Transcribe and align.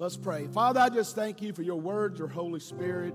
Let's 0.00 0.16
pray. 0.16 0.46
Father, 0.46 0.80
I 0.80 0.88
just 0.88 1.14
thank 1.14 1.42
you 1.42 1.52
for 1.52 1.60
your 1.60 1.78
word, 1.78 2.18
your 2.18 2.26
Holy 2.26 2.58
Spirit, 2.58 3.14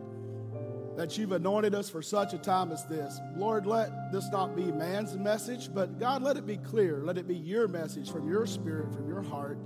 that 0.96 1.18
you've 1.18 1.32
anointed 1.32 1.74
us 1.74 1.90
for 1.90 2.04
such 2.04 2.36
a 2.36 2.38
time 2.38 2.72
as 2.72 2.86
this. 2.86 3.20
Lord, 3.36 3.66
let 3.66 4.12
this 4.12 4.30
not 4.32 4.56
be 4.56 4.72
man's 4.72 5.18
message, 5.18 5.74
but 5.74 6.00
God, 6.00 6.22
let 6.22 6.38
it 6.38 6.46
be 6.46 6.58
clear. 6.58 7.02
Let 7.04 7.18
it 7.18 7.28
be 7.28 7.36
your 7.36 7.68
message 7.68 8.12
from 8.12 8.30
your 8.30 8.46
spirit, 8.46 8.94
from 8.94 9.10
your 9.10 9.24
heart, 9.24 9.58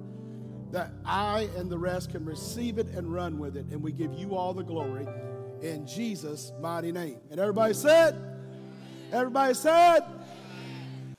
that 0.71 0.93
I 1.03 1.49
and 1.57 1.69
the 1.69 1.77
rest 1.77 2.11
can 2.11 2.23
receive 2.23 2.77
it 2.77 2.87
and 2.87 3.13
run 3.13 3.37
with 3.37 3.57
it. 3.57 3.65
And 3.65 3.83
we 3.83 3.91
give 3.91 4.13
you 4.13 4.33
all 4.33 4.53
the 4.53 4.63
glory 4.63 5.05
in 5.61 5.85
Jesus' 5.85 6.53
mighty 6.61 6.93
name. 6.93 7.17
And 7.31 7.37
everybody 7.37 7.73
said, 7.73 8.15
Everybody 9.11 9.55
said, 9.55 10.05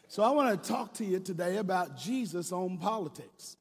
so 0.09 0.23
I 0.23 0.30
want 0.30 0.62
to 0.62 0.69
talk 0.69 0.95
to 0.95 1.05
you 1.05 1.21
today 1.21 1.59
about 1.59 1.98
Jesus 1.98 2.53
on 2.53 2.79
politics. 2.79 3.59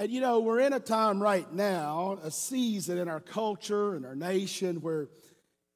And 0.00 0.10
you 0.10 0.22
know, 0.22 0.40
we're 0.40 0.60
in 0.60 0.72
a 0.72 0.80
time 0.80 1.22
right 1.22 1.52
now, 1.52 2.18
a 2.24 2.30
season 2.30 2.96
in 2.96 3.06
our 3.06 3.20
culture 3.20 3.94
and 3.94 4.06
our 4.06 4.14
nation 4.14 4.80
where 4.80 5.10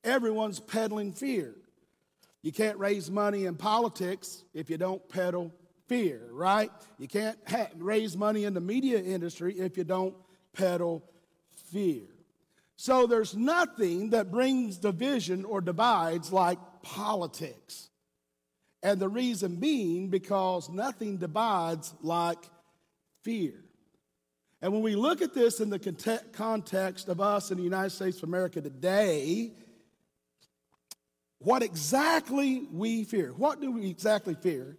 everyone's 0.03 0.59
peddling 0.59 1.13
fear. 1.13 1.55
You 2.41 2.51
can't 2.51 2.79
raise 2.79 3.11
money 3.11 3.45
in 3.45 3.57
politics 3.57 4.43
if 4.55 4.71
you 4.71 4.79
don't 4.79 5.07
peddle 5.11 5.53
fear, 5.89 6.23
right? 6.31 6.71
You 6.97 7.07
can't 7.07 7.37
ha- 7.47 7.69
raise 7.77 8.17
money 8.17 8.45
in 8.45 8.55
the 8.55 8.63
media 8.63 8.99
industry 8.99 9.59
if 9.59 9.77
you 9.77 9.85
don't 9.85 10.15
peddle 10.55 11.05
fear. 11.71 12.07
So 12.77 13.07
there's 13.07 13.37
nothing 13.37 14.09
that 14.11 14.31
brings 14.31 14.79
division 14.79 15.45
or 15.45 15.61
divides 15.61 16.33
like 16.33 16.59
politics. 16.81 17.91
And 18.83 18.99
the 18.99 19.09
reason 19.11 19.57
being 19.57 20.09
because 20.09 20.71
nothing 20.71 21.19
divides 21.19 21.93
like 22.01 22.43
fear. 23.21 23.64
And 24.65 24.73
when 24.73 24.81
we 24.81 24.97
look 24.97 25.21
at 25.21 25.35
this 25.35 25.61
in 25.61 25.69
the 25.69 26.23
context 26.33 27.11
of 27.11 27.21
us 27.21 27.51
in 27.51 27.59
the 27.59 27.63
United 27.63 27.91
States 27.91 28.17
of 28.17 28.31
America 28.31 28.63
today, 28.63 29.53
what 31.39 31.63
exactly 31.63 32.67
we 32.73 33.05
fear. 33.05 33.35
What 33.37 33.61
do 33.61 33.73
we 33.73 33.91
exactly 33.91 34.35
fear? 34.35 34.79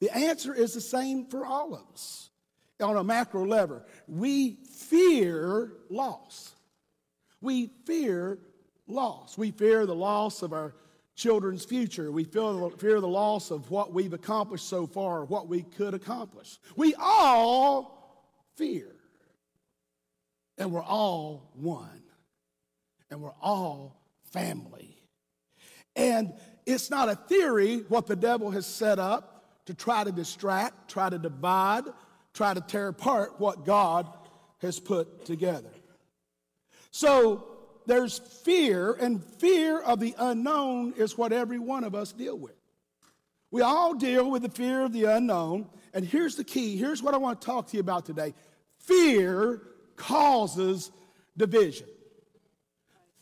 The 0.00 0.08
answer 0.16 0.54
is 0.54 0.72
the 0.72 0.80
same 0.80 1.26
for 1.26 1.44
all 1.44 1.74
of 1.74 1.82
us 1.92 2.30
on 2.80 2.96
a 2.96 3.04
macro 3.04 3.44
level. 3.44 3.82
We 4.08 4.56
fear 4.70 5.70
loss. 5.90 6.54
We 7.42 7.72
fear 7.84 8.38
loss. 8.86 9.36
We 9.36 9.50
fear 9.50 9.84
the 9.84 9.94
loss 9.94 10.40
of 10.40 10.54
our 10.54 10.74
children's 11.14 11.66
future. 11.66 12.10
We 12.10 12.24
fear 12.24 13.02
the 13.02 13.06
loss 13.06 13.50
of 13.50 13.70
what 13.70 13.92
we've 13.92 14.14
accomplished 14.14 14.66
so 14.66 14.86
far, 14.86 15.26
what 15.26 15.46
we 15.46 15.60
could 15.60 15.92
accomplish. 15.92 16.58
We 16.74 16.94
all 16.98 18.24
fear. 18.56 18.95
And 20.58 20.72
we're 20.72 20.82
all 20.82 21.50
one. 21.54 22.02
And 23.10 23.20
we're 23.20 23.34
all 23.40 24.00
family. 24.32 25.02
And 25.94 26.34
it's 26.66 26.90
not 26.90 27.08
a 27.08 27.14
theory 27.14 27.78
what 27.88 28.06
the 28.06 28.16
devil 28.16 28.50
has 28.50 28.66
set 28.66 28.98
up 28.98 29.64
to 29.66 29.74
try 29.74 30.04
to 30.04 30.12
distract, 30.12 30.90
try 30.90 31.08
to 31.08 31.18
divide, 31.18 31.84
try 32.34 32.54
to 32.54 32.60
tear 32.60 32.88
apart 32.88 33.40
what 33.40 33.64
God 33.64 34.08
has 34.58 34.78
put 34.78 35.24
together. 35.24 35.70
So 36.90 37.46
there's 37.86 38.18
fear, 38.18 38.92
and 38.94 39.22
fear 39.22 39.80
of 39.80 40.00
the 40.00 40.14
unknown 40.18 40.94
is 40.96 41.16
what 41.16 41.32
every 41.32 41.58
one 41.58 41.84
of 41.84 41.94
us 41.94 42.12
deal 42.12 42.36
with. 42.36 42.56
We 43.50 43.62
all 43.62 43.94
deal 43.94 44.30
with 44.30 44.42
the 44.42 44.50
fear 44.50 44.82
of 44.82 44.92
the 44.92 45.04
unknown. 45.04 45.68
And 45.94 46.04
here's 46.04 46.36
the 46.36 46.44
key 46.44 46.76
here's 46.76 47.02
what 47.02 47.14
I 47.14 47.16
want 47.16 47.40
to 47.40 47.46
talk 47.46 47.68
to 47.68 47.76
you 47.76 47.80
about 47.80 48.04
today 48.04 48.34
fear 48.80 49.62
causes 49.96 50.90
division. 51.36 51.86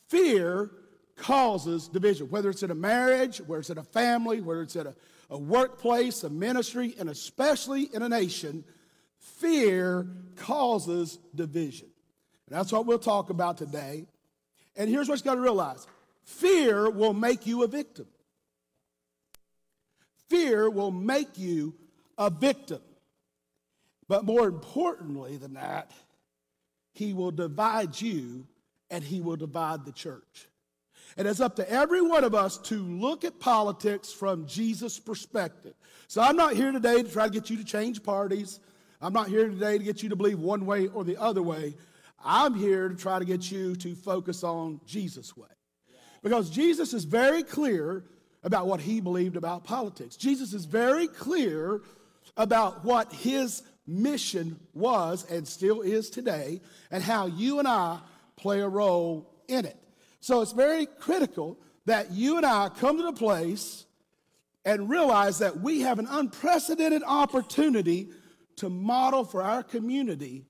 Fear 0.09 0.71
causes 1.17 1.89
division, 1.89 2.29
whether 2.31 2.51
it's 2.51 2.63
in 2.63 2.71
a 2.71 2.75
marriage, 2.75 3.39
whether 3.39 3.61
it's 3.61 3.71
in 3.71 3.79
a 3.79 3.85
family, 3.85 4.41
whether 4.41 4.63
it's 4.63 4.77
in 4.77 4.87
a, 4.87 4.95
a 5.31 5.39
workplace, 5.39 6.25
a 6.25 6.31
ministry, 6.31 6.95
and 6.99 7.09
especially 7.09 7.89
in 7.95 8.03
a 8.03 8.09
nation. 8.09 8.65
Fear 9.19 10.09
causes 10.37 11.19
division. 11.35 11.89
And 12.49 12.59
that's 12.59 12.73
what 12.73 12.87
we'll 12.87 12.99
talk 12.99 13.31
about 13.31 13.57
today. 13.57 14.07
And 14.77 14.91
here's 14.91 15.09
what 15.09 15.19
you 15.19 15.25
got 15.25 15.37
to 15.37 15.41
realize 15.41 15.87
fear 16.25 16.91
will 16.91 17.15
make 17.15 17.47
you 17.47 17.63
a 17.63 17.67
victim. 17.67 18.07
Fear 20.29 20.71
will 20.71 20.91
make 20.91 21.39
you 21.39 21.75
a 22.19 22.31
victim. 22.31 22.81
But 24.09 24.25
more 24.25 24.47
importantly 24.47 25.37
than 25.37 25.55
that, 25.55 25.91
he 26.95 27.13
will 27.13 27.31
divide 27.31 28.01
you 28.01 28.47
and 28.91 29.05
he 29.05 29.21
will 29.21 29.37
divide 29.37 29.85
the 29.85 29.93
church. 29.93 30.49
And 31.17 31.29
it's 31.29 31.41
up 31.41 31.57
to 31.57 31.71
every 31.71 32.01
one 32.01 32.25
of 32.25 32.35
us 32.35 32.59
to 32.59 32.77
look 32.77 33.25
at 33.25 33.39
politics 33.39 34.13
from 34.13 34.47
Jesus' 34.47 34.99
perspective. 34.99 35.75
So 36.09 36.23
I'm 36.23 36.37
not 36.37 36.55
here 36.55 36.73
today 36.73 37.03
to 37.03 37.09
try 37.09 37.27
to 37.27 37.33
get 37.33 37.51
you 37.51 37.57
to 37.57 37.65
change 37.65 38.03
parties. 38.03 38.59
I'm 39.01 39.13
not 39.13 39.29
here 39.29 39.49
today 39.49 39.79
to 39.79 39.85
get 39.85 40.03
you 40.03 40.09
to 40.09 40.17
believe 40.17 40.39
one 40.39 40.67
way 40.67 40.89
or 40.89 41.05
the 41.05 41.21
other 41.21 41.43
way. 41.43 41.77
I'm 42.25 42.55
here 42.55 42.89
to 42.89 42.95
try 42.95 43.19
to 43.19 43.25
get 43.25 43.51
you 43.51 43.77
to 43.77 43.95
focus 43.95 44.43
on 44.43 44.81
Jesus' 44.87 45.37
way. 45.37 45.49
Because 46.23 46.49
Jesus 46.49 46.95
is 46.95 47.05
very 47.05 47.43
clear 47.43 48.05
about 48.43 48.67
what 48.67 48.81
he 48.81 49.01
believed 49.01 49.37
about 49.37 49.65
politics. 49.65 50.17
Jesus 50.17 50.53
is 50.53 50.65
very 50.65 51.07
clear 51.07 51.83
about 52.37 52.85
what 52.85 53.13
his 53.13 53.63
mission 53.87 54.59
was 54.73 55.25
and 55.31 55.47
still 55.47 55.83
is 55.83 56.11
today, 56.11 56.61
and 56.91 57.03
how 57.03 57.27
you 57.27 57.59
and 57.59 57.69
I 57.69 58.01
play 58.37 58.61
a 58.61 58.69
role 58.69 59.31
in 59.49 59.65
it. 59.65 59.77
So 60.21 60.41
it's 60.41 60.53
very 60.53 60.87
critical 60.87 61.59
that 61.87 62.13
you 62.13 62.37
and 62.37 62.47
I 62.47 62.71
come 62.71 62.97
to 62.97 63.03
the 63.03 63.13
place 63.13 63.85
and 64.65 64.89
realize 64.89 65.39
that 65.41 65.61
we 65.61 65.81
have 65.81 65.99
an 65.99 66.07
unprecedented 66.09 67.03
opportunity 67.07 68.09
to 68.57 68.71
model 68.71 69.25
for 69.25 69.43
our 69.43 69.63
community 69.63 70.47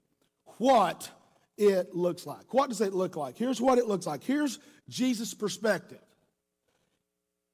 what 0.59 1.11
it 1.57 1.95
looks 1.95 2.27
like. 2.27 2.53
What 2.55 2.69
does 2.69 2.81
it 2.81 2.95
look 2.95 3.17
like? 3.17 3.37
Here's 3.37 3.61
what 3.61 3.79
it 3.79 3.87
looks 3.87 4.07
like. 4.07 4.23
Here's 4.23 4.59
Jesus' 4.89 5.35
perspective. 5.35 5.99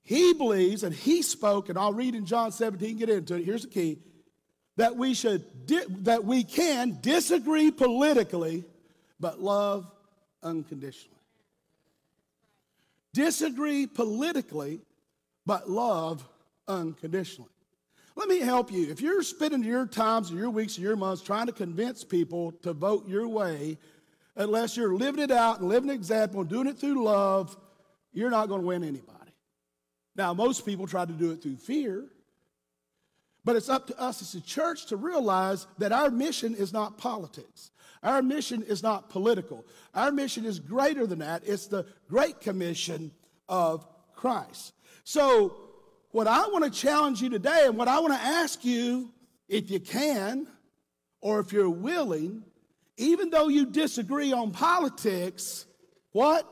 He 0.02 0.34
believes, 0.34 0.82
and 0.82 0.94
he 0.94 1.22
spoke, 1.22 1.68
and 1.68 1.78
I'll 1.78 1.92
read 1.92 2.14
in 2.14 2.26
John 2.26 2.52
17, 2.52 2.97
get 2.97 3.08
into 3.08 3.36
it. 3.36 3.44
Here's 3.44 3.62
the 3.62 3.68
key 3.68 3.98
that 4.76 4.97
we 4.97 5.14
should 5.14 5.66
di- 5.66 5.84
that 6.00 6.25
we 6.25 6.44
can 6.44 6.98
disagree 7.00 7.70
politically, 7.70 8.64
but 9.19 9.41
love 9.41 9.91
unconditionally. 10.42 11.16
Disagree 13.12 13.86
politically, 13.86 14.80
but 15.44 15.69
love 15.69 16.26
unconditionally. 16.69 17.50
Let 18.16 18.28
me 18.28 18.41
help 18.41 18.72
you. 18.72 18.91
If 18.91 19.00
you're 19.00 19.22
spending 19.22 19.64
your 19.64 19.86
times 19.86 20.30
and 20.30 20.38
your 20.38 20.50
weeks 20.50 20.76
and 20.76 20.84
your 20.84 20.97
months 20.97 21.22
trying 21.22 21.47
to 21.47 21.53
convince 21.53 22.04
people 22.04 22.53
to 22.62 22.72
vote 22.72 23.09
your 23.09 23.26
way, 23.28 23.78
unless 24.36 24.76
you're 24.76 24.94
living 24.94 25.22
it 25.22 25.30
out 25.30 25.60
and 25.60 25.69
living 25.69 25.91
an 25.91 25.97
example 25.97 26.41
and 26.41 26.50
doing 26.50 26.66
it 26.66 26.78
through 26.78 27.03
love, 27.03 27.56
you're 28.12 28.30
not 28.30 28.48
going 28.48 28.60
to 28.60 28.66
win 28.66 28.84
anybody. 28.84 29.32
Now, 30.16 30.34
most 30.34 30.66
people 30.66 30.86
try 30.86 31.04
to 31.04 31.12
do 31.12 31.30
it 31.30 31.42
through 31.42 31.56
fear, 31.56 32.04
but 33.45 33.56
it's 33.56 33.69
up 33.69 33.87
to 33.87 33.99
us 34.01 34.23
as 34.23 34.34
a 34.34 34.41
church 34.41 34.87
to 34.87 34.97
realize 34.97 35.67
that 35.78 35.93
our 35.93 36.11
mission 36.11 36.55
is 36.55 36.73
not 36.73 36.99
politics. 36.99 37.71
Our 38.03 38.23
mission 38.23 38.62
is 38.62 38.83
not 38.83 39.11
political. 39.11 39.67
Our 39.95 40.11
mission 40.11 40.45
is 40.45 40.59
greater 40.59 41.06
than 41.06 41.19
that. 41.19 41.43
It's 41.45 41.67
the 41.67 41.87
Great 42.09 42.41
Commission 42.41 43.11
of 43.49 43.87
Christ. 44.15 44.73
So, 45.05 45.56
what 46.12 46.27
I 46.27 46.49
want 46.49 46.65
to 46.65 46.71
challenge 46.71 47.23
you 47.23 47.28
today, 47.28 47.65
and 47.67 47.77
what 47.77 47.89
I 47.89 48.01
want 48.01 48.12
to 48.15 48.21
ask 48.21 48.65
you, 48.65 49.12
if 49.49 49.71
you 49.71 49.81
can, 49.81 50.47
or 51.21 51.41
if 51.41 51.53
you're 51.53 51.71
willing, 51.71 52.43
even 52.97 53.31
though 53.31 53.49
you 53.49 53.67
disagree 53.67 54.33
on 54.33 54.51
politics, 54.51 55.66
what 56.13 56.47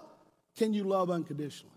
can 0.56 0.73
you 0.73 0.84
love 0.84 1.11
unconditionally? 1.11 1.68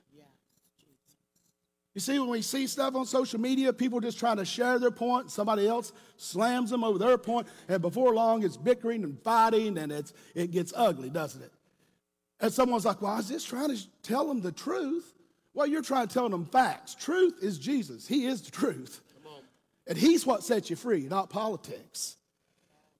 You 1.93 1.99
see, 1.99 2.17
when 2.19 2.29
we 2.29 2.41
see 2.41 2.67
stuff 2.67 2.95
on 2.95 3.05
social 3.05 3.39
media, 3.39 3.73
people 3.73 3.99
just 3.99 4.17
trying 4.17 4.37
to 4.37 4.45
share 4.45 4.79
their 4.79 4.91
point, 4.91 5.29
somebody 5.29 5.67
else 5.67 5.91
slams 6.15 6.69
them 6.69 6.85
over 6.85 6.97
their 6.97 7.17
point, 7.17 7.47
and 7.67 7.81
before 7.81 8.13
long 8.13 8.43
it's 8.43 8.55
bickering 8.55 9.03
and 9.03 9.19
fighting, 9.21 9.77
and 9.77 9.91
it's, 9.91 10.13
it 10.33 10.51
gets 10.51 10.71
ugly, 10.75 11.09
doesn't 11.09 11.41
it? 11.41 11.51
And 12.39 12.51
someone's 12.51 12.85
like, 12.85 13.01
Well, 13.01 13.11
I 13.11 13.17
was 13.17 13.27
just 13.27 13.47
trying 13.47 13.75
to 13.75 13.81
tell 14.03 14.27
them 14.27 14.41
the 14.41 14.51
truth. 14.51 15.13
Well, 15.53 15.67
you're 15.67 15.81
trying 15.81 16.07
to 16.07 16.13
tell 16.13 16.29
them 16.29 16.45
facts. 16.45 16.95
Truth 16.95 17.39
is 17.41 17.59
Jesus, 17.59 18.07
He 18.07 18.25
is 18.25 18.41
the 18.41 18.51
truth. 18.51 19.01
And 19.87 19.97
He's 19.97 20.25
what 20.25 20.43
sets 20.43 20.69
you 20.69 20.77
free, 20.77 21.07
not 21.09 21.29
politics. 21.29 22.15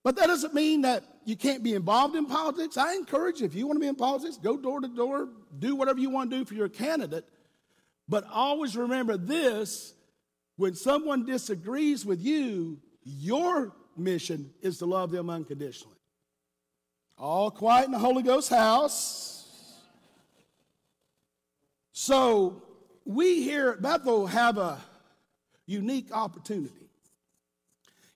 But 0.04 0.16
that 0.16 0.26
doesn't 0.26 0.52
mean 0.52 0.82
that 0.82 1.04
you 1.24 1.36
can't 1.36 1.62
be 1.62 1.74
involved 1.74 2.16
in 2.16 2.26
politics. 2.26 2.76
I 2.76 2.94
encourage 2.94 3.40
you, 3.40 3.46
if 3.46 3.54
you 3.54 3.66
want 3.66 3.76
to 3.76 3.80
be 3.80 3.86
in 3.86 3.94
politics, 3.94 4.36
go 4.36 4.56
door 4.56 4.80
to 4.80 4.88
door, 4.88 5.28
do 5.58 5.76
whatever 5.76 6.00
you 6.00 6.10
want 6.10 6.30
to 6.30 6.38
do 6.38 6.44
for 6.44 6.54
your 6.54 6.68
candidate. 6.68 7.24
But 8.12 8.26
always 8.30 8.76
remember 8.76 9.16
this 9.16 9.94
when 10.56 10.74
someone 10.74 11.24
disagrees 11.24 12.04
with 12.04 12.20
you, 12.20 12.78
your 13.04 13.72
mission 13.96 14.50
is 14.60 14.76
to 14.80 14.84
love 14.84 15.10
them 15.10 15.30
unconditionally. 15.30 15.96
All 17.16 17.50
quiet 17.50 17.86
in 17.86 17.92
the 17.92 17.98
Holy 17.98 18.22
Ghost 18.22 18.50
house. 18.50 19.78
So, 21.94 22.62
we 23.06 23.44
here 23.44 23.70
at 23.70 23.80
Bethel 23.80 24.26
have 24.26 24.58
a 24.58 24.78
unique 25.64 26.12
opportunity. 26.12 26.90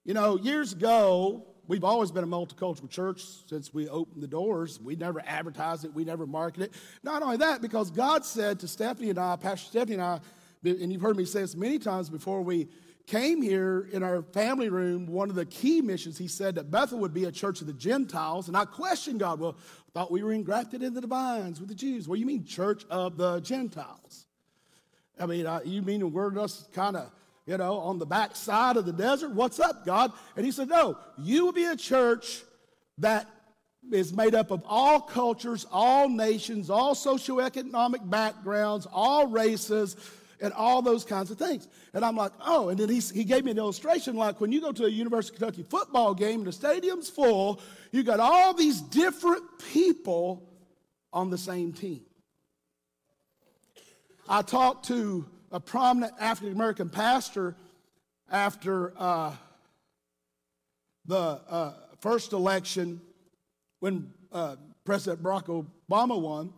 You 0.04 0.12
know, 0.12 0.36
years 0.36 0.74
ago, 0.74 1.46
we've 1.68 1.84
always 1.84 2.10
been 2.10 2.24
a 2.24 2.26
multicultural 2.28 2.88
church 2.88 3.24
since 3.48 3.72
we 3.72 3.88
opened 3.88 4.22
the 4.22 4.28
doors. 4.28 4.80
We 4.80 4.96
never 4.96 5.22
advertised 5.26 5.84
it, 5.84 5.94
we 5.94 6.04
never 6.04 6.26
marketed 6.26 6.70
it. 6.70 6.74
Not 7.02 7.22
only 7.22 7.36
that, 7.38 7.62
because 7.62 7.90
God 7.90 8.24
said 8.24 8.60
to 8.60 8.68
Stephanie 8.68 9.10
and 9.10 9.18
I, 9.18 9.36
Pastor 9.36 9.66
Stephanie 9.66 9.94
and 9.94 10.02
I, 10.02 10.20
and 10.64 10.92
you've 10.92 11.02
heard 11.02 11.16
me 11.16 11.24
say 11.24 11.40
this 11.40 11.54
many 11.54 11.78
times 11.78 12.10
before 12.10 12.42
we 12.42 12.68
came 13.06 13.40
here 13.40 13.88
in 13.92 14.02
our 14.02 14.22
family 14.22 14.68
room, 14.68 15.06
one 15.06 15.30
of 15.30 15.36
the 15.36 15.46
key 15.46 15.80
missions, 15.80 16.18
he 16.18 16.26
said 16.26 16.56
that 16.56 16.70
Bethel 16.70 16.98
would 16.98 17.14
be 17.14 17.24
a 17.24 17.32
church 17.32 17.60
of 17.60 17.68
the 17.68 17.72
Gentiles. 17.72 18.48
And 18.48 18.56
I 18.56 18.64
questioned 18.64 19.20
God, 19.20 19.38
well, 19.38 19.56
I 19.60 19.90
thought 19.92 20.10
we 20.10 20.22
were 20.22 20.32
engrafted 20.32 20.82
into 20.82 21.00
the 21.00 21.06
vines 21.06 21.60
with 21.60 21.68
the 21.68 21.74
Jews. 21.74 22.06
Do 22.06 22.14
you 22.14 22.26
mean, 22.26 22.44
church 22.44 22.84
of 22.90 23.16
the 23.16 23.40
Gentiles? 23.40 24.26
I 25.18 25.26
mean, 25.26 25.46
uh, 25.46 25.60
you 25.64 25.82
mean 25.82 26.12
we're 26.12 26.32
just 26.32 26.72
kind 26.72 26.96
of, 26.96 27.10
you 27.46 27.56
know, 27.56 27.78
on 27.78 27.98
the 27.98 28.06
back 28.06 28.34
side 28.34 28.76
of 28.76 28.84
the 28.84 28.92
desert? 28.92 29.30
What's 29.30 29.60
up, 29.60 29.86
God? 29.86 30.12
And 30.36 30.44
he 30.44 30.52
said, 30.52 30.68
no, 30.68 30.98
you 31.16 31.44
will 31.44 31.52
be 31.52 31.64
a 31.64 31.76
church 31.76 32.42
that 32.98 33.28
is 33.92 34.12
made 34.12 34.34
up 34.34 34.50
of 34.50 34.64
all 34.66 35.00
cultures, 35.00 35.64
all 35.70 36.08
nations, 36.08 36.70
all 36.70 36.94
socioeconomic 36.94 38.08
backgrounds, 38.10 38.86
all 38.92 39.28
races, 39.28 39.96
and 40.40 40.52
all 40.52 40.82
those 40.82 41.04
kinds 41.04 41.30
of 41.30 41.38
things. 41.38 41.68
And 41.94 42.04
I'm 42.04 42.16
like, 42.16 42.32
oh, 42.44 42.68
and 42.68 42.78
then 42.78 42.88
he, 42.88 42.98
he 42.98 43.24
gave 43.24 43.44
me 43.44 43.52
an 43.52 43.58
illustration 43.58 44.16
like 44.16 44.40
when 44.40 44.52
you 44.52 44.60
go 44.60 44.72
to 44.72 44.84
a 44.84 44.88
University 44.88 45.36
of 45.36 45.40
Kentucky 45.40 45.62
football 45.62 46.14
game 46.14 46.40
and 46.40 46.46
the 46.46 46.52
stadium's 46.52 47.08
full, 47.08 47.60
you 47.92 48.02
got 48.02 48.20
all 48.20 48.52
these 48.52 48.80
different 48.80 49.44
people 49.72 50.42
on 51.12 51.30
the 51.30 51.38
same 51.38 51.72
team. 51.72 52.02
I 54.28 54.42
talked 54.42 54.86
to 54.88 55.24
a 55.52 55.60
prominent 55.60 56.12
African 56.18 56.52
American 56.52 56.88
pastor 56.88 57.56
after 58.30 58.92
uh, 58.96 59.32
the 61.04 61.16
uh, 61.16 61.72
first 62.00 62.32
election 62.32 63.00
when 63.80 64.12
uh, 64.32 64.56
President 64.84 65.22
Barack 65.22 65.66
Obama 65.88 66.20
won. 66.20 66.52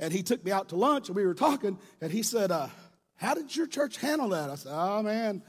And 0.00 0.12
he 0.12 0.22
took 0.22 0.44
me 0.44 0.52
out 0.52 0.68
to 0.68 0.76
lunch 0.76 1.08
and 1.08 1.16
we 1.16 1.26
were 1.26 1.34
talking, 1.34 1.76
and 2.00 2.12
he 2.12 2.22
said, 2.22 2.52
uh, 2.52 2.68
how 3.18 3.34
did 3.34 3.54
your 3.54 3.66
church 3.66 3.96
handle 3.96 4.28
that? 4.28 4.48
I 4.48 4.54
said, 4.54 4.72
Oh, 4.72 5.02
man, 5.02 5.42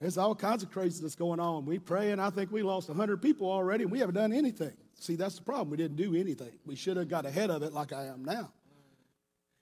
there's 0.00 0.16
all 0.16 0.36
kinds 0.36 0.62
of 0.62 0.70
craziness 0.70 1.16
going 1.16 1.40
on. 1.40 1.66
We 1.66 1.80
pray, 1.80 2.12
and 2.12 2.20
I 2.20 2.30
think 2.30 2.52
we 2.52 2.62
lost 2.62 2.88
100 2.88 3.20
people 3.20 3.50
already, 3.50 3.82
and 3.82 3.92
we 3.92 3.98
haven't 3.98 4.14
done 4.14 4.32
anything. 4.32 4.72
See, 4.94 5.16
that's 5.16 5.34
the 5.34 5.42
problem. 5.42 5.70
We 5.70 5.76
didn't 5.76 5.96
do 5.96 6.14
anything. 6.14 6.52
We 6.64 6.76
should 6.76 6.96
have 6.96 7.08
got 7.08 7.26
ahead 7.26 7.50
of 7.50 7.64
it 7.64 7.72
like 7.72 7.92
I 7.92 8.06
am 8.06 8.24
now. 8.24 8.52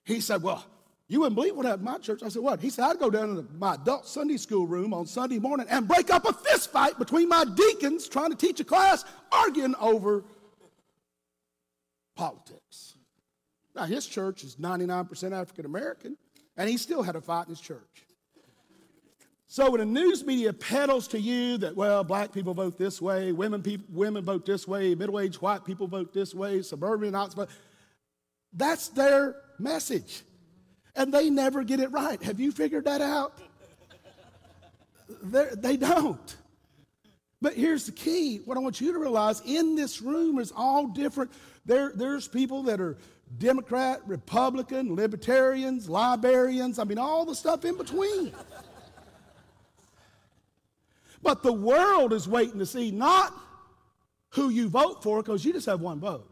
He 0.04 0.20
said, 0.20 0.42
Well, 0.42 0.64
you 1.08 1.20
wouldn't 1.20 1.36
believe 1.36 1.54
what 1.54 1.66
happened 1.66 1.88
at 1.88 1.92
my 1.92 1.98
church. 1.98 2.22
I 2.22 2.28
said, 2.28 2.42
What? 2.42 2.60
He 2.60 2.70
said, 2.70 2.84
I'd 2.84 2.98
go 2.98 3.10
down 3.10 3.36
to 3.36 3.46
my 3.58 3.74
adult 3.74 4.06
Sunday 4.06 4.36
school 4.36 4.66
room 4.66 4.92
on 4.92 5.06
Sunday 5.06 5.38
morning 5.38 5.66
and 5.70 5.86
break 5.86 6.10
up 6.10 6.24
a 6.24 6.32
fist 6.32 6.72
fight 6.72 6.98
between 6.98 7.28
my 7.28 7.44
deacons 7.44 8.08
trying 8.08 8.30
to 8.30 8.36
teach 8.36 8.60
a 8.60 8.64
class, 8.64 9.04
arguing 9.30 9.74
over 9.80 10.24
politics. 12.16 12.94
Now, 13.74 13.84
his 13.84 14.06
church 14.06 14.42
is 14.42 14.56
99% 14.56 15.32
African 15.32 15.66
American. 15.66 16.16
And 16.56 16.68
he 16.68 16.78
still 16.78 17.02
had 17.02 17.16
a 17.16 17.20
fight 17.20 17.44
in 17.44 17.50
his 17.50 17.60
church. 17.60 18.06
So 19.46 19.70
when 19.70 19.80
the 19.80 19.86
news 19.86 20.24
media 20.24 20.52
peddles 20.52 21.06
to 21.08 21.20
you 21.20 21.58
that, 21.58 21.76
well, 21.76 22.02
black 22.02 22.32
people 22.32 22.52
vote 22.52 22.78
this 22.78 23.00
way, 23.00 23.30
women, 23.30 23.62
people, 23.62 23.86
women 23.90 24.24
vote 24.24 24.44
this 24.44 24.66
way, 24.66 24.94
middle-aged 24.94 25.36
white 25.36 25.64
people 25.64 25.86
vote 25.86 26.12
this 26.12 26.34
way, 26.34 26.62
suburbanites 26.62 27.34
vote, 27.34 27.48
that's 28.52 28.88
their 28.88 29.36
message. 29.58 30.22
And 30.96 31.12
they 31.12 31.30
never 31.30 31.62
get 31.62 31.80
it 31.80 31.92
right. 31.92 32.22
Have 32.22 32.40
you 32.40 32.50
figured 32.50 32.86
that 32.86 33.00
out? 33.00 33.38
They're, 35.22 35.54
they 35.54 35.76
do 35.76 35.86
not 35.86 36.34
But 37.42 37.54
here's 37.54 37.86
the 37.86 37.92
key. 37.92 38.38
What 38.44 38.56
I 38.56 38.60
want 38.60 38.80
you 38.80 38.92
to 38.92 38.98
realize 38.98 39.42
in 39.44 39.74
this 39.74 40.00
room 40.00 40.38
is 40.38 40.52
all 40.56 40.86
different. 40.86 41.32
There, 41.64 41.92
there's 41.94 42.26
people 42.26 42.62
that 42.64 42.80
are 42.80 42.96
Democrat, 43.38 44.00
Republican, 44.06 44.94
libertarians, 44.94 45.88
librarians, 45.88 46.78
I 46.78 46.84
mean, 46.84 46.98
all 46.98 47.24
the 47.24 47.34
stuff 47.34 47.64
in 47.64 47.76
between. 47.76 48.32
but 51.22 51.42
the 51.42 51.52
world 51.52 52.12
is 52.12 52.28
waiting 52.28 52.58
to 52.60 52.66
see 52.66 52.90
not 52.90 53.34
who 54.30 54.48
you 54.48 54.68
vote 54.68 55.02
for, 55.02 55.22
because 55.22 55.44
you 55.44 55.52
just 55.52 55.66
have 55.66 55.80
one 55.80 55.98
vote. 55.98 56.30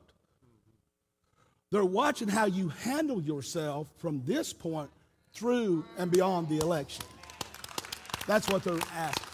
They're 1.74 1.84
watching 1.84 2.28
how 2.28 2.44
you 2.44 2.68
handle 2.68 3.20
yourself 3.20 3.88
from 3.96 4.22
this 4.24 4.52
point 4.52 4.90
through 5.32 5.84
and 5.98 6.08
beyond 6.08 6.48
the 6.48 6.58
election. 6.58 7.04
That's 8.28 8.48
what 8.48 8.62
they're 8.62 8.78
asking. 8.94 9.26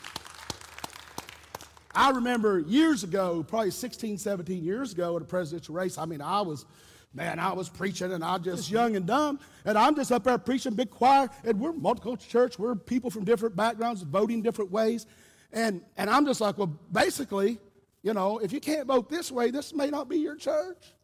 I 1.94 2.12
remember 2.12 2.60
years 2.60 3.04
ago, 3.04 3.44
probably 3.46 3.72
16, 3.72 4.16
17 4.16 4.64
years 4.64 4.94
ago 4.94 5.16
at 5.16 5.22
a 5.22 5.26
presidential 5.26 5.74
race, 5.74 5.98
I 5.98 6.06
mean, 6.06 6.22
I 6.22 6.40
was 6.40 6.64
man, 7.12 7.38
I 7.38 7.52
was 7.52 7.68
preaching 7.68 8.10
and 8.10 8.24
I 8.24 8.38
was 8.38 8.42
just 8.42 8.70
young 8.70 8.96
and 8.96 9.04
dumb, 9.04 9.38
and 9.66 9.76
I'm 9.76 9.94
just 9.94 10.10
up 10.10 10.24
there 10.24 10.38
preaching 10.38 10.72
big 10.72 10.88
choir, 10.88 11.28
and 11.44 11.60
we're 11.60 11.74
multicultural 11.74 12.26
church. 12.26 12.58
We're 12.58 12.74
people 12.74 13.10
from 13.10 13.26
different 13.26 13.54
backgrounds, 13.54 14.00
voting 14.00 14.40
different 14.40 14.70
ways, 14.70 15.04
and 15.52 15.82
and 15.98 16.08
I'm 16.08 16.24
just 16.24 16.40
like, 16.40 16.56
well, 16.56 16.74
basically, 16.90 17.58
you 18.02 18.14
know, 18.14 18.38
if 18.38 18.50
you 18.50 18.60
can't 18.60 18.86
vote 18.86 19.10
this 19.10 19.30
way, 19.30 19.50
this 19.50 19.74
may 19.74 19.90
not 19.90 20.08
be 20.08 20.16
your 20.16 20.36
church. 20.36 20.94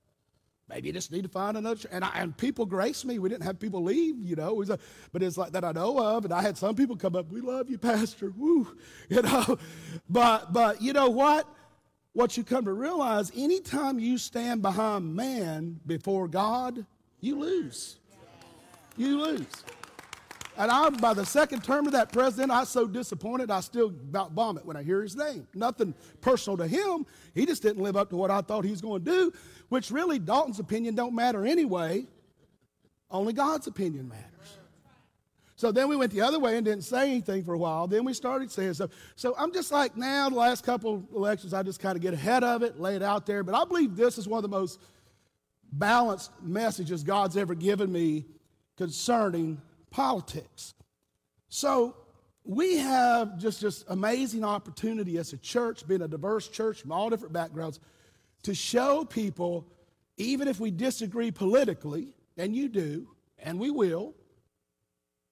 Maybe 0.68 0.88
you 0.88 0.92
just 0.92 1.12
need 1.12 1.22
to 1.22 1.28
find 1.28 1.56
another 1.56 1.76
church. 1.76 1.92
And, 1.92 2.04
I, 2.04 2.10
and 2.16 2.36
people 2.36 2.66
grace 2.66 3.04
me. 3.04 3.18
We 3.18 3.28
didn't 3.28 3.44
have 3.44 3.60
people 3.60 3.84
leave, 3.84 4.16
you 4.20 4.34
know. 4.34 4.60
It 4.60 4.68
a, 4.70 4.78
but 5.12 5.22
it's 5.22 5.36
like 5.36 5.52
that 5.52 5.64
I 5.64 5.72
know 5.72 5.98
of. 5.98 6.24
And 6.24 6.34
I 6.34 6.42
had 6.42 6.58
some 6.58 6.74
people 6.74 6.96
come 6.96 7.14
up, 7.14 7.30
we 7.30 7.40
love 7.40 7.70
you, 7.70 7.78
Pastor. 7.78 8.32
Woo, 8.36 8.76
you 9.08 9.22
know. 9.22 9.58
But 10.08 10.52
but 10.52 10.82
you 10.82 10.92
know 10.92 11.08
what? 11.08 11.48
what 12.16 12.34
you 12.34 12.42
come 12.42 12.64
to 12.64 12.72
realize 12.72 13.30
anytime 13.36 13.98
you 13.98 14.16
stand 14.16 14.62
behind 14.62 15.14
man 15.14 15.78
before 15.86 16.26
God, 16.26 16.86
you 17.20 17.38
lose. 17.38 17.98
You 18.96 19.20
lose. 19.20 19.46
And 20.58 20.70
I, 20.70 20.88
by 20.88 21.12
the 21.12 21.26
second 21.26 21.62
term 21.62 21.86
of 21.86 21.92
that 21.92 22.12
president, 22.12 22.50
I 22.50 22.60
was 22.60 22.70
so 22.70 22.86
disappointed, 22.86 23.50
I 23.50 23.60
still 23.60 23.88
about 23.88 24.32
vomit 24.32 24.64
when 24.64 24.76
I 24.76 24.82
hear 24.82 25.02
his 25.02 25.14
name. 25.14 25.46
Nothing 25.54 25.94
personal 26.20 26.56
to 26.56 26.66
him. 26.66 27.04
He 27.34 27.44
just 27.44 27.62
didn't 27.62 27.82
live 27.82 27.96
up 27.96 28.08
to 28.10 28.16
what 28.16 28.30
I 28.30 28.40
thought 28.40 28.64
he 28.64 28.70
was 28.70 28.80
going 28.80 29.04
to 29.04 29.10
do, 29.10 29.32
which 29.68 29.90
really, 29.90 30.18
Dalton's 30.18 30.58
opinion 30.58 30.94
don't 30.94 31.14
matter 31.14 31.44
anyway. 31.44 32.06
Only 33.10 33.34
God's 33.34 33.66
opinion 33.66 34.08
matters. 34.08 34.32
So 35.56 35.72
then 35.72 35.88
we 35.88 35.96
went 35.96 36.12
the 36.12 36.20
other 36.20 36.38
way 36.38 36.56
and 36.56 36.64
didn't 36.64 36.84
say 36.84 37.10
anything 37.10 37.42
for 37.42 37.54
a 37.54 37.58
while. 37.58 37.86
Then 37.86 38.04
we 38.04 38.12
started 38.12 38.50
saying 38.50 38.74
stuff. 38.74 38.90
So 39.14 39.34
I'm 39.38 39.52
just 39.52 39.72
like 39.72 39.96
now, 39.96 40.28
the 40.28 40.36
last 40.36 40.64
couple 40.64 41.06
elections, 41.14 41.54
I 41.54 41.62
just 41.62 41.80
kind 41.80 41.96
of 41.96 42.02
get 42.02 42.12
ahead 42.12 42.44
of 42.44 42.62
it, 42.62 42.78
lay 42.78 42.94
it 42.94 43.02
out 43.02 43.24
there. 43.24 43.42
But 43.42 43.54
I 43.54 43.64
believe 43.64 43.96
this 43.96 44.18
is 44.18 44.28
one 44.28 44.38
of 44.38 44.42
the 44.42 44.54
most 44.54 44.80
balanced 45.72 46.30
messages 46.42 47.02
God's 47.02 47.36
ever 47.36 47.54
given 47.54 47.90
me 47.90 48.26
concerning 48.76 49.60
politics. 49.96 50.74
So 51.48 51.96
we 52.44 52.76
have 52.76 53.38
just 53.38 53.62
this 53.62 53.82
amazing 53.88 54.44
opportunity 54.44 55.16
as 55.16 55.32
a 55.32 55.38
church, 55.38 55.88
being 55.88 56.02
a 56.02 56.08
diverse 56.08 56.48
church 56.48 56.82
from 56.82 56.92
all 56.92 57.08
different 57.08 57.32
backgrounds, 57.32 57.80
to 58.42 58.54
show 58.54 59.06
people, 59.06 59.66
even 60.18 60.48
if 60.48 60.60
we 60.60 60.70
disagree 60.70 61.30
politically, 61.30 62.14
and 62.36 62.54
you 62.54 62.68
do, 62.68 63.08
and 63.38 63.58
we 63.58 63.70
will, 63.70 64.12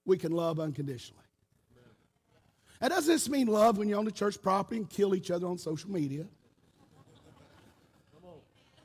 we 0.07 0.17
can 0.17 0.33
love 0.33 0.59
unconditionally. 0.59 1.21
That 2.81 2.89
doesn't 2.89 3.15
just 3.15 3.29
mean 3.29 3.49
love 3.49 3.77
when 3.77 3.87
you're 3.87 3.99
on 3.99 4.07
the 4.07 4.13
church 4.13 4.41
property 4.41 4.79
and 4.79 4.89
kill 4.89 5.15
each 5.15 5.31
other 5.31 5.47
on 5.47 5.59
social 5.59 5.91
media. 5.91 6.25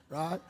Right? 0.09 0.41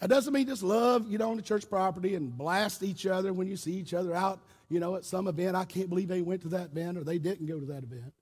That 0.00 0.08
doesn't 0.08 0.32
mean 0.32 0.46
just 0.46 0.62
love, 0.62 1.10
you 1.10 1.18
know, 1.18 1.30
on 1.30 1.36
the 1.36 1.42
church 1.42 1.68
property 1.68 2.14
and 2.14 2.36
blast 2.36 2.82
each 2.82 3.06
other 3.06 3.32
when 3.32 3.46
you 3.46 3.56
see 3.56 3.74
each 3.74 3.92
other 3.92 4.14
out, 4.14 4.40
you 4.70 4.80
know, 4.80 4.96
at 4.96 5.04
some 5.04 5.28
event. 5.28 5.56
I 5.56 5.66
can't 5.66 5.90
believe 5.90 6.08
they 6.08 6.22
went 6.22 6.42
to 6.42 6.48
that 6.48 6.70
event 6.72 6.96
or 6.96 7.04
they 7.04 7.18
didn't 7.18 7.46
go 7.46 7.60
to 7.60 7.66
that 7.66 7.84
event. 7.84 8.12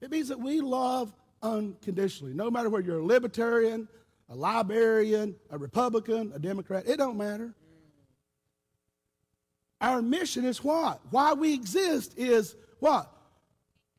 It 0.00 0.10
means 0.10 0.28
that 0.28 0.40
we 0.40 0.60
love 0.60 1.12
unconditionally. 1.42 2.34
No 2.34 2.50
matter 2.50 2.68
whether 2.70 2.84
you're 2.84 2.98
a 2.98 3.04
libertarian, 3.04 3.88
a 4.28 4.34
librarian, 4.34 5.36
a 5.50 5.58
Republican, 5.58 6.32
a 6.34 6.40
Democrat, 6.40 6.88
it 6.88 6.96
don't 6.96 7.16
matter. 7.16 7.54
Our 9.80 10.02
mission 10.02 10.44
is 10.44 10.62
what? 10.64 11.00
Why 11.10 11.34
we 11.34 11.54
exist 11.54 12.18
is 12.18 12.56
what? 12.80 13.12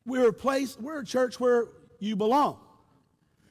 We're 0.04 0.28
a 0.28 0.32
place, 0.32 0.76
we're 0.78 1.00
a 1.00 1.04
church 1.04 1.40
where 1.40 1.68
you 2.00 2.16
belong. 2.16 2.58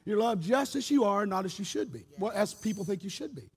You're 0.04 0.18
loved 0.18 0.42
just 0.42 0.76
as 0.76 0.90
you 0.90 1.04
are, 1.04 1.26
not 1.26 1.44
as 1.44 1.58
you 1.58 1.64
should 1.64 1.92
be. 1.92 2.04
Well, 2.18 2.32
as 2.34 2.54
people 2.54 2.84
think 2.84 3.04
you 3.04 3.10
should 3.10 3.34
be. 3.34 3.50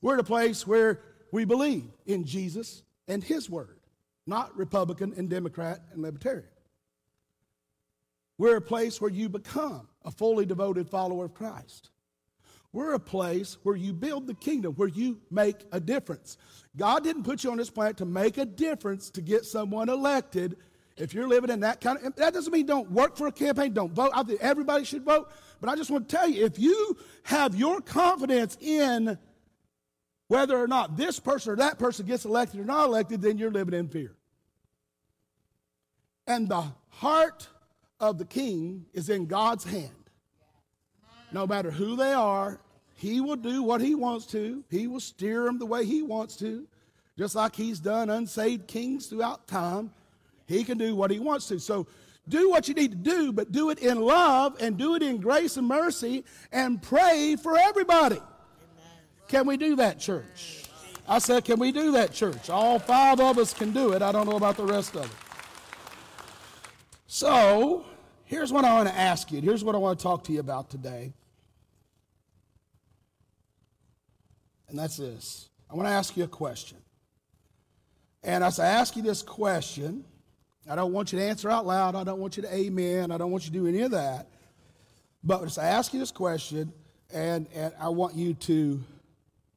We're 0.00 0.14
at 0.14 0.20
a 0.20 0.24
place 0.24 0.66
where 0.66 1.00
we 1.32 1.44
believe 1.44 1.84
in 2.06 2.24
Jesus 2.24 2.82
and 3.08 3.22
His 3.22 3.48
Word, 3.48 3.78
not 4.26 4.56
Republican 4.56 5.14
and 5.16 5.30
Democrat 5.30 5.80
and 5.92 6.02
Libertarian. 6.02 6.48
We're 8.36 8.56
a 8.56 8.60
place 8.60 9.00
where 9.00 9.10
you 9.10 9.28
become 9.28 9.88
a 10.04 10.10
fully 10.10 10.44
devoted 10.44 10.88
follower 10.88 11.24
of 11.26 11.34
Christ. 11.34 11.90
We're 12.72 12.94
a 12.94 13.00
place 13.00 13.56
where 13.62 13.76
you 13.76 13.92
build 13.92 14.26
the 14.26 14.34
kingdom, 14.34 14.74
where 14.74 14.88
you 14.88 15.20
make 15.30 15.56
a 15.70 15.78
difference. 15.78 16.36
God 16.76 17.04
didn't 17.04 17.22
put 17.22 17.44
you 17.44 17.52
on 17.52 17.56
this 17.56 17.70
planet 17.70 17.98
to 17.98 18.04
make 18.04 18.36
a 18.36 18.44
difference 18.44 19.10
to 19.10 19.22
get 19.22 19.44
someone 19.44 19.88
elected. 19.88 20.56
If 20.96 21.12
you're 21.12 21.26
living 21.26 21.50
in 21.50 21.60
that 21.60 21.80
kind 21.80 21.98
of, 22.04 22.14
that 22.16 22.34
doesn't 22.34 22.52
mean 22.52 22.66
don't 22.66 22.90
work 22.90 23.16
for 23.16 23.26
a 23.26 23.32
campaign, 23.32 23.72
don't 23.72 23.92
vote. 23.92 24.12
I 24.14 24.22
think 24.22 24.40
everybody 24.40 24.84
should 24.84 25.04
vote. 25.04 25.30
But 25.60 25.68
I 25.68 25.76
just 25.76 25.90
want 25.90 26.08
to 26.08 26.16
tell 26.16 26.28
you, 26.28 26.44
if 26.44 26.58
you 26.58 26.96
have 27.24 27.54
your 27.54 27.80
confidence 27.80 28.56
in 28.60 29.18
whether 30.28 30.56
or 30.56 30.68
not 30.68 30.96
this 30.96 31.18
person 31.18 31.52
or 31.52 31.56
that 31.56 31.78
person 31.78 32.06
gets 32.06 32.24
elected 32.24 32.60
or 32.60 32.64
not 32.64 32.86
elected, 32.86 33.22
then 33.22 33.38
you're 33.38 33.50
living 33.50 33.74
in 33.74 33.88
fear. 33.88 34.14
And 36.26 36.48
the 36.48 36.64
heart 36.88 37.48
of 37.98 38.18
the 38.18 38.24
king 38.24 38.86
is 38.92 39.08
in 39.08 39.26
God's 39.26 39.64
hand. 39.64 39.90
No 41.32 41.46
matter 41.46 41.70
who 41.70 41.96
they 41.96 42.12
are, 42.12 42.60
he 42.94 43.20
will 43.20 43.36
do 43.36 43.62
what 43.62 43.80
he 43.80 43.96
wants 43.96 44.26
to. 44.26 44.62
He 44.70 44.86
will 44.86 45.00
steer 45.00 45.44
them 45.44 45.58
the 45.58 45.66
way 45.66 45.84
he 45.84 46.02
wants 46.02 46.36
to, 46.36 46.66
just 47.18 47.34
like 47.34 47.56
he's 47.56 47.80
done 47.80 48.08
unsaved 48.08 48.68
kings 48.68 49.06
throughout 49.06 49.48
time. 49.48 49.90
He 50.46 50.64
can 50.64 50.78
do 50.78 50.94
what 50.94 51.10
he 51.10 51.18
wants 51.18 51.48
to. 51.48 51.58
So 51.58 51.86
do 52.28 52.50
what 52.50 52.68
you 52.68 52.74
need 52.74 52.90
to 52.90 52.96
do, 52.96 53.32
but 53.32 53.52
do 53.52 53.70
it 53.70 53.78
in 53.78 54.00
love 54.00 54.56
and 54.60 54.78
do 54.78 54.94
it 54.94 55.02
in 55.02 55.18
grace 55.18 55.56
and 55.56 55.66
mercy 55.66 56.24
and 56.52 56.80
pray 56.82 57.36
for 57.36 57.56
everybody. 57.58 58.20
Can 59.28 59.46
we 59.46 59.56
do 59.56 59.76
that, 59.76 59.98
church? 59.98 60.64
I 61.06 61.18
said, 61.18 61.44
can 61.44 61.58
we 61.58 61.70
do 61.70 61.92
that, 61.92 62.12
church? 62.12 62.48
All 62.48 62.78
five 62.78 63.20
of 63.20 63.38
us 63.38 63.52
can 63.52 63.72
do 63.72 63.92
it. 63.92 64.00
I 64.00 64.10
don't 64.12 64.28
know 64.28 64.36
about 64.36 64.56
the 64.56 64.64
rest 64.64 64.94
of 64.96 65.04
it. 65.04 65.10
So, 67.06 67.84
here's 68.24 68.52
what 68.52 68.64
I 68.64 68.74
want 68.74 68.88
to 68.88 68.94
ask 68.94 69.30
you. 69.30 69.40
Here's 69.40 69.62
what 69.62 69.74
I 69.74 69.78
want 69.78 69.98
to 69.98 70.02
talk 70.02 70.24
to 70.24 70.32
you 70.32 70.40
about 70.40 70.70
today. 70.70 71.12
And 74.68 74.78
that's 74.78 74.96
this. 74.96 75.48
I 75.70 75.74
want 75.74 75.88
to 75.88 75.92
ask 75.92 76.16
you 76.16 76.24
a 76.24 76.28
question. 76.28 76.78
And 78.22 78.42
as 78.42 78.58
I 78.58 78.66
ask 78.66 78.96
you 78.96 79.02
this 79.02 79.22
question, 79.22 80.04
I 80.68 80.74
don't 80.74 80.92
want 80.92 81.12
you 81.12 81.18
to 81.18 81.24
answer 81.24 81.50
out 81.50 81.66
loud. 81.66 81.94
I 81.94 82.04
don't 82.04 82.18
want 82.18 82.36
you 82.36 82.42
to 82.42 82.54
amen. 82.54 83.10
I 83.10 83.18
don't 83.18 83.30
want 83.30 83.44
you 83.44 83.50
to 83.50 83.58
do 83.58 83.66
any 83.66 83.80
of 83.82 83.90
that. 83.90 84.28
But 85.22 85.58
I 85.58 85.66
ask 85.66 85.92
you 85.92 86.00
this 86.00 86.10
question, 86.10 86.72
and, 87.12 87.46
and 87.54 87.72
I 87.80 87.88
want 87.88 88.14
you 88.14 88.34
to 88.34 88.82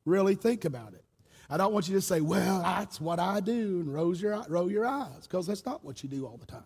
really 0.06 0.36
think 0.36 0.66
about 0.66 0.94
it. 0.94 1.04
I 1.50 1.58
don't 1.58 1.74
want 1.74 1.88
you 1.88 1.96
to 1.96 2.02
say, 2.02 2.20
well, 2.20 2.62
that's 2.62 3.00
what 3.00 3.20
I 3.20 3.40
do, 3.40 3.80
and 3.80 3.94
roll 3.94 4.16
your, 4.16 4.44
roll 4.50 4.70
your 4.70 4.86
eyes, 4.86 5.24
because 5.24 5.48
that's 5.48 5.66
not 5.66 5.84
what 5.84 6.04
you 6.04 6.10
do 6.10 6.26
all 6.26 6.38
the 6.38 6.46
time. 6.46 6.66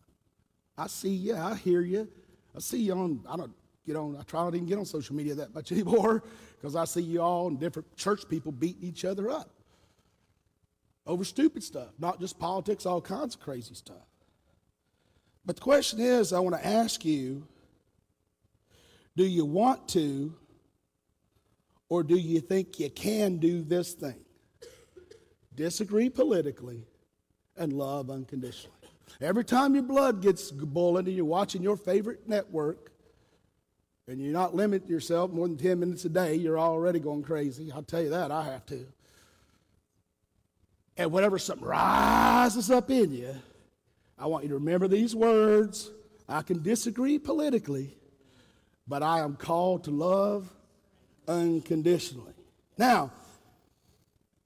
I 0.77 0.87
see 0.87 1.09
you, 1.09 1.35
I 1.35 1.55
hear 1.55 1.81
you. 1.81 2.07
I 2.55 2.59
see 2.59 2.79
you 2.79 2.93
on, 2.93 3.21
I 3.29 3.37
don't 3.37 3.53
get 3.85 3.95
on, 3.95 4.17
I 4.19 4.23
try 4.23 4.43
not 4.43 4.55
even 4.55 4.67
get 4.67 4.79
on 4.79 4.85
social 4.85 5.15
media 5.15 5.35
that 5.35 5.53
much 5.53 5.71
anymore, 5.71 6.23
because 6.59 6.75
I 6.75 6.85
see 6.85 7.01
you 7.01 7.21
all 7.21 7.47
and 7.47 7.59
different 7.59 7.95
church 7.95 8.27
people 8.27 8.51
beating 8.51 8.83
each 8.83 9.05
other 9.05 9.29
up 9.29 9.51
over 11.05 11.23
stupid 11.23 11.63
stuff, 11.63 11.89
not 11.99 12.19
just 12.19 12.39
politics, 12.39 12.85
all 12.85 13.01
kinds 13.01 13.35
of 13.35 13.41
crazy 13.41 13.73
stuff. 13.73 14.10
But 15.45 15.55
the 15.55 15.61
question 15.61 15.99
is, 15.99 16.33
I 16.33 16.39
want 16.39 16.55
to 16.55 16.65
ask 16.65 17.03
you 17.03 17.47
do 19.15 19.25
you 19.25 19.43
want 19.43 19.89
to 19.89 20.33
or 21.89 22.03
do 22.03 22.15
you 22.15 22.39
think 22.39 22.79
you 22.79 22.89
can 22.89 23.37
do 23.37 23.61
this 23.61 23.93
thing? 23.93 24.23
Disagree 25.53 26.09
politically 26.09 26.85
and 27.57 27.73
love 27.73 28.09
unconditionally. 28.09 28.77
Every 29.19 29.43
time 29.43 29.75
your 29.75 29.83
blood 29.83 30.21
gets 30.21 30.51
boiling 30.51 31.07
and 31.07 31.15
you're 31.15 31.25
watching 31.25 31.61
your 31.61 31.75
favorite 31.75 32.29
network 32.29 32.93
and 34.07 34.21
you're 34.21 34.31
not 34.31 34.55
limiting 34.55 34.87
yourself 34.87 35.31
more 35.31 35.47
than 35.47 35.57
10 35.57 35.79
minutes 35.79 36.05
a 36.05 36.09
day, 36.09 36.35
you're 36.35 36.59
already 36.59 36.99
going 36.99 37.23
crazy. 37.23 37.71
I'll 37.73 37.83
tell 37.83 38.01
you 38.01 38.09
that, 38.11 38.31
I 38.31 38.43
have 38.45 38.65
to. 38.67 38.85
And 40.95 41.11
whenever 41.11 41.37
something 41.37 41.67
rises 41.67 42.71
up 42.71 42.89
in 42.89 43.11
you, 43.11 43.35
I 44.21 44.27
want 44.27 44.43
you 44.43 44.49
to 44.49 44.55
remember 44.55 44.87
these 44.87 45.15
words. 45.15 45.89
I 46.29 46.43
can 46.43 46.61
disagree 46.61 47.17
politically, 47.17 47.97
but 48.87 49.01
I 49.01 49.21
am 49.21 49.35
called 49.35 49.85
to 49.85 49.91
love 49.91 50.47
unconditionally. 51.27 52.33
Now, 52.77 53.11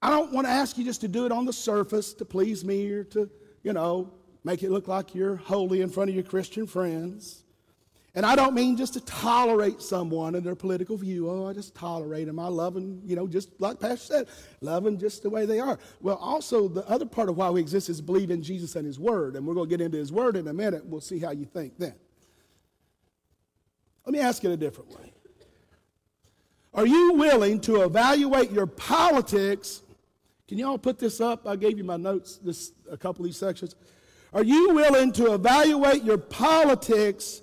I 0.01 0.10
don't 0.12 0.32
want 0.32 0.48
to 0.48 0.51
ask 0.51 0.77
you 0.77 0.86
just 0.86 1.01
to 1.01 1.10
do 1.10 1.25
it 1.25 1.34
on 1.34 1.44
the 1.44 1.51
surface 1.51 2.13
to 2.13 2.25
please 2.25 2.63
me 2.63 2.89
or 2.89 3.03
to, 3.05 3.29
you 3.63 3.74
know, 3.74 4.13
make 4.46 4.63
it 4.63 4.72
look 4.72 4.88
like 4.88 5.13
you're 5.13 5.36
holy 5.36 5.82
in 5.82 5.89
front 5.89 6.10
of 6.10 6.15
your 6.15 6.24
Christian 6.24 6.67
friends. 6.67 7.44
And 8.15 8.25
I 8.25 8.36
don't 8.38 8.55
mean 8.55 8.77
just 8.77 8.93
to 8.93 9.01
tolerate 9.01 9.81
someone 9.81 10.36
and 10.36 10.45
their 10.45 10.55
political 10.55 10.95
view. 10.95 11.29
Oh, 11.29 11.48
I 11.48 11.53
just 11.53 11.75
tolerate 11.75 12.27
them. 12.27 12.39
I 12.39 12.48
love 12.48 12.74
them, 12.74 13.01
you 13.03 13.13
know, 13.13 13.27
just 13.27 13.50
like 13.60 13.77
Pastor 13.77 14.05
said, 14.05 14.27
love 14.62 14.86
them 14.86 14.98
just 14.98 15.22
the 15.22 15.29
way 15.29 15.45
they 15.45 15.60
are. 15.60 15.77
Well, 16.00 16.15
also, 16.15 16.69
the 16.69 16.88
other 16.89 17.05
part 17.05 17.27
of 17.27 17.36
why 17.36 17.50
we 17.50 17.60
exist 17.60 17.89
is 17.89 18.00
believe 18.00 18.31
in 18.31 18.41
Jesus 18.41 18.77
and 18.77 18.86
His 18.86 18.98
Word. 18.98 19.36
And 19.36 19.45
we're 19.45 19.53
going 19.53 19.69
to 19.69 19.77
get 19.77 19.84
into 19.84 19.98
His 19.98 20.13
Word 20.13 20.38
in 20.38 20.48
a 20.48 20.53
minute. 20.53 20.86
We'll 20.86 21.01
see 21.01 21.19
how 21.19 21.31
you 21.31 21.43
think 21.43 21.77
then. 21.77 21.93
Let 24.05 24.13
me 24.13 24.19
ask 24.19 24.43
it 24.45 24.51
a 24.51 24.57
different 24.57 24.98
way. 24.98 25.12
Are 26.74 26.88
you 26.88 27.13
willing 27.13 27.60
to 27.62 27.81
evaluate 27.81 28.51
your 28.51 28.67
politics? 28.67 29.81
Can 30.48 30.57
you 30.57 30.67
all 30.67 30.77
put 30.77 31.00
this 31.00 31.19
up? 31.19 31.45
I 31.45 31.57
gave 31.57 31.77
you 31.77 31.84
my 31.84 31.98
notes, 31.98 32.38
this, 32.38 32.72
a 32.89 32.95
couple 32.95 33.25
of 33.25 33.29
these 33.29 33.38
sections. 33.38 33.75
Are 34.31 34.43
you 34.43 34.74
willing 34.74 35.12
to 35.13 35.34
evaluate 35.34 36.03
your 36.03 36.17
politics 36.17 37.41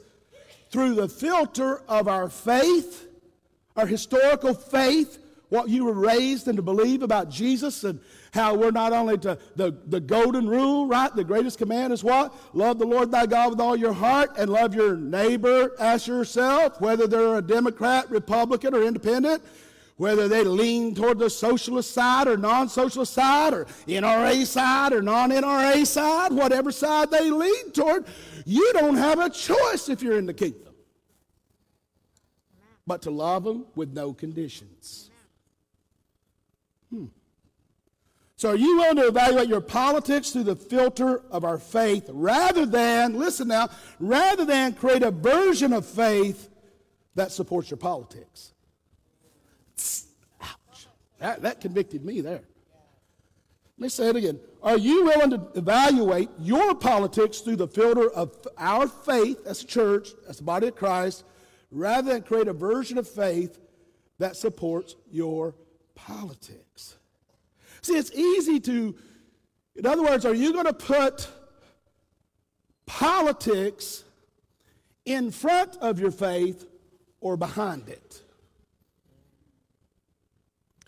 through 0.72 0.94
the 0.94 1.08
filter 1.08 1.82
of 1.86 2.08
our 2.08 2.28
faith, 2.28 3.06
our 3.76 3.86
historical 3.86 4.54
faith, 4.54 5.18
what 5.50 5.68
you 5.68 5.84
were 5.84 5.92
raised 5.92 6.48
and 6.48 6.56
to 6.56 6.62
believe 6.62 7.02
about 7.02 7.28
Jesus 7.28 7.84
and 7.84 8.00
how 8.32 8.54
we're 8.54 8.70
not 8.70 8.94
only 8.94 9.18
to 9.18 9.38
the, 9.54 9.76
the 9.88 10.00
golden 10.00 10.48
rule, 10.48 10.86
right? 10.86 11.14
The 11.14 11.24
greatest 11.24 11.58
command 11.58 11.92
is 11.92 12.02
what? 12.02 12.34
Love 12.54 12.78
the 12.78 12.86
Lord 12.86 13.10
thy 13.10 13.26
God 13.26 13.50
with 13.50 13.60
all 13.60 13.76
your 13.76 13.92
heart 13.92 14.30
and 14.38 14.48
love 14.48 14.74
your 14.74 14.96
neighbor 14.96 15.72
as 15.78 16.06
yourself, 16.06 16.80
whether 16.80 17.06
they're 17.06 17.36
a 17.36 17.42
Democrat, 17.42 18.10
Republican, 18.10 18.74
or 18.74 18.82
independent, 18.82 19.42
whether 19.96 20.28
they 20.28 20.44
lean 20.44 20.94
toward 20.94 21.18
the 21.18 21.30
socialist 21.30 21.92
side 21.92 22.28
or 22.28 22.36
non 22.36 22.68
socialist 22.68 23.12
side, 23.12 23.54
or 23.54 23.66
NRA 23.86 24.44
side 24.46 24.92
or 24.92 25.02
non 25.02 25.30
NRA 25.30 25.86
side, 25.86 26.32
whatever 26.32 26.72
side 26.72 27.10
they 27.10 27.30
lean 27.30 27.72
toward, 27.72 28.06
you 28.44 28.72
don't 28.74 28.96
have 28.96 29.18
a 29.18 29.30
choice 29.30 29.88
if 29.88 30.02
you're 30.02 30.18
in 30.18 30.26
the 30.26 30.34
kingdom 30.34 30.72
but 32.86 33.02
to 33.02 33.10
love 33.10 33.44
them 33.44 33.66
with 33.74 33.92
no 33.92 34.12
conditions. 34.12 35.10
Hmm. 36.90 37.06
So, 38.36 38.50
are 38.50 38.56
you 38.56 38.76
willing 38.76 38.96
to 38.96 39.06
evaluate 39.06 39.48
your 39.48 39.60
politics 39.60 40.30
through 40.30 40.44
the 40.44 40.56
filter 40.56 41.22
of 41.30 41.44
our 41.44 41.58
faith 41.58 42.10
rather 42.12 42.66
than, 42.66 43.18
listen 43.18 43.48
now, 43.48 43.70
rather 44.00 44.44
than 44.44 44.74
create 44.74 45.02
a 45.02 45.12
version 45.12 45.72
of 45.72 45.86
faith 45.86 46.50
that 47.14 47.30
supports 47.30 47.70
your 47.70 47.78
politics? 47.78 48.51
That, 51.22 51.42
that 51.42 51.60
convicted 51.60 52.04
me 52.04 52.20
there. 52.20 52.42
Let 53.78 53.78
me 53.78 53.88
say 53.88 54.08
it 54.08 54.16
again. 54.16 54.40
Are 54.60 54.76
you 54.76 55.04
willing 55.04 55.30
to 55.30 55.48
evaluate 55.54 56.28
your 56.40 56.74
politics 56.74 57.38
through 57.38 57.56
the 57.56 57.68
filter 57.68 58.10
of 58.10 58.36
our 58.58 58.88
faith 58.88 59.46
as 59.46 59.62
a 59.62 59.66
church, 59.66 60.08
as 60.28 60.38
the 60.38 60.42
body 60.42 60.66
of 60.66 60.74
Christ, 60.74 61.22
rather 61.70 62.12
than 62.12 62.22
create 62.22 62.48
a 62.48 62.52
version 62.52 62.98
of 62.98 63.08
faith 63.08 63.60
that 64.18 64.34
supports 64.34 64.96
your 65.12 65.54
politics? 65.94 66.98
See, 67.82 67.92
it's 67.92 68.12
easy 68.12 68.58
to, 68.58 68.96
in 69.76 69.86
other 69.86 70.02
words, 70.02 70.26
are 70.26 70.34
you 70.34 70.52
going 70.52 70.66
to 70.66 70.72
put 70.72 71.28
politics 72.84 74.02
in 75.04 75.30
front 75.30 75.76
of 75.76 76.00
your 76.00 76.10
faith 76.10 76.66
or 77.20 77.36
behind 77.36 77.88
it? 77.88 78.21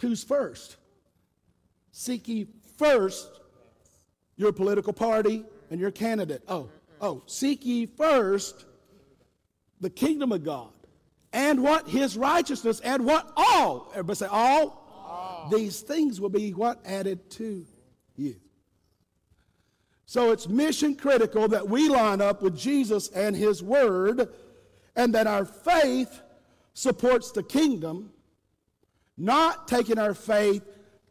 Who's 0.05 0.23
first? 0.23 0.77
Seek 1.91 2.29
ye 2.29 2.47
first 2.77 3.41
your 4.37 4.53
political 4.53 4.93
party 4.93 5.45
and 5.71 5.81
your 5.81 5.91
candidate. 5.91 6.43
Oh, 6.47 6.69
oh, 7.01 7.23
seek 7.25 7.65
ye 7.65 7.87
first 7.87 8.67
the 9.81 9.89
kingdom 9.89 10.31
of 10.31 10.45
God 10.45 10.69
and 11.33 11.63
what 11.63 11.89
his 11.89 12.19
righteousness 12.19 12.81
and 12.81 13.07
what 13.07 13.33
all 13.35 13.89
everybody 13.93 14.17
say 14.19 14.27
all 14.31 15.49
these 15.51 15.81
things 15.81 16.21
will 16.21 16.29
be 16.29 16.51
what? 16.51 16.81
Added 16.85 17.31
to 17.31 17.65
you. 18.15 18.37
So 20.05 20.33
it's 20.33 20.47
mission 20.47 20.97
critical 20.97 21.49
that 21.49 21.67
we 21.67 21.89
line 21.89 22.21
up 22.21 22.43
with 22.43 22.59
Jesus 22.59 23.09
and 23.09 23.35
His 23.35 23.63
Word 23.63 24.29
and 24.97 25.15
that 25.15 25.27
our 25.27 25.47
faith 25.47 26.21
supports 26.75 27.33
the 27.33 27.43
kingdom, 27.43 28.11
not 29.17 29.69
taking 29.69 29.99
our 29.99 30.15
faith 30.15 30.63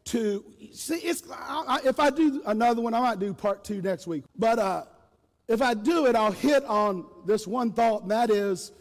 to 0.06 0.44
see. 0.72 0.96
It's, 0.96 1.22
I, 1.32 1.80
if 1.84 1.98
I 1.98 2.10
do 2.10 2.42
another 2.46 2.82
one, 2.82 2.94
I 2.94 3.00
might 3.00 3.18
do 3.18 3.32
part 3.32 3.64
two 3.64 3.80
next 3.80 4.06
week. 4.06 4.24
But 4.36 4.58
uh, 4.58 4.84
if 5.48 5.62
I 5.62 5.74
do 5.74 6.06
it, 6.06 6.16
I'll 6.16 6.32
hit 6.32 6.64
on 6.64 7.06
this 7.26 7.46
one 7.46 7.72
thought, 7.72 8.02
and 8.02 8.10
that 8.10 8.30
is 8.30 8.72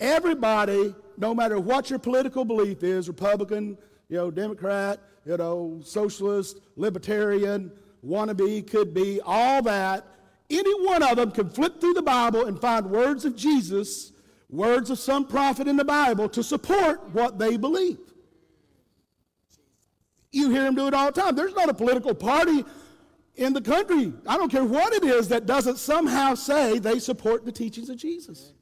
everybody 0.00 0.94
no 1.16 1.34
matter 1.34 1.58
what 1.58 1.90
your 1.90 1.98
political 1.98 2.44
belief 2.44 2.82
is, 2.82 3.08
Republican, 3.08 3.76
you 4.08 4.16
know, 4.16 4.30
Democrat, 4.30 5.00
you 5.26 5.36
know, 5.36 5.80
socialist, 5.84 6.60
libertarian, 6.76 7.72
wannabe, 8.06 8.68
could 8.70 8.94
be, 8.94 9.20
all 9.24 9.60
that, 9.62 10.06
any 10.48 10.86
one 10.86 11.02
of 11.02 11.16
them 11.16 11.30
can 11.30 11.50
flip 11.50 11.80
through 11.80 11.94
the 11.94 12.02
Bible 12.02 12.46
and 12.46 12.58
find 12.60 12.86
words 12.86 13.24
of 13.24 13.36
Jesus, 13.36 14.12
words 14.48 14.90
of 14.90 14.98
some 14.98 15.26
prophet 15.26 15.68
in 15.68 15.76
the 15.76 15.84
Bible 15.84 16.28
to 16.28 16.42
support 16.42 17.10
what 17.10 17.38
they 17.38 17.56
believe. 17.56 17.98
You 20.30 20.50
hear 20.50 20.64
them 20.64 20.74
do 20.74 20.86
it 20.86 20.94
all 20.94 21.10
the 21.10 21.20
time. 21.20 21.34
There's 21.34 21.54
not 21.54 21.68
a 21.68 21.74
political 21.74 22.14
party 22.14 22.64
in 23.38 23.52
the 23.52 23.60
country, 23.60 24.12
I 24.26 24.36
don't 24.36 24.50
care 24.50 24.64
what 24.64 24.92
it 24.92 25.04
is, 25.04 25.28
that 25.28 25.46
doesn't 25.46 25.78
somehow 25.78 26.34
say 26.34 26.80
they 26.80 26.98
support 26.98 27.44
the 27.44 27.52
teachings 27.52 27.88
of 27.88 27.96
Jesus. 27.96 28.52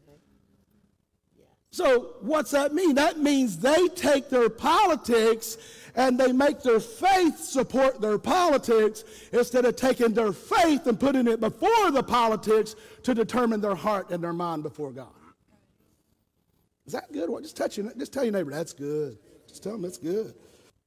So, 1.71 2.15
what's 2.21 2.51
that 2.53 2.73
mean? 2.75 2.95
That 2.95 3.19
means 3.19 3.59
they 3.59 3.89
take 3.89 4.29
their 4.29 4.49
politics 4.49 5.57
and 5.95 6.19
they 6.21 6.31
make 6.31 6.63
their 6.63 6.79
faith 6.79 7.39
support 7.39 8.01
their 8.01 8.19
politics 8.19 9.05
instead 9.33 9.65
of 9.65 9.77
taking 9.77 10.13
their 10.13 10.33
faith 10.33 10.87
and 10.87 11.01
putting 11.01 11.27
it 11.27 11.41
before 11.41 11.91
the 11.91 12.03
politics 12.03 12.77
to 13.03 13.15
determine 13.15 13.61
their 13.61 13.75
heart 13.75 14.11
and 14.11 14.23
their 14.23 14.33
mind 14.35 14.63
before 14.63 14.93
God. 14.93 15.09
Is 16.87 16.93
that 16.93 17.11
good? 17.13 17.31
Just 17.43 17.57
touch 17.57 17.79
your, 17.79 17.93
just 17.97 18.13
tell 18.13 18.25
your 18.25 18.33
neighbor 18.33 18.51
that's 18.51 18.75
good. 18.75 19.19
Just 19.49 19.63
tell 19.63 19.73
them 19.73 19.83
that's 19.83 19.99
good. 19.99 20.35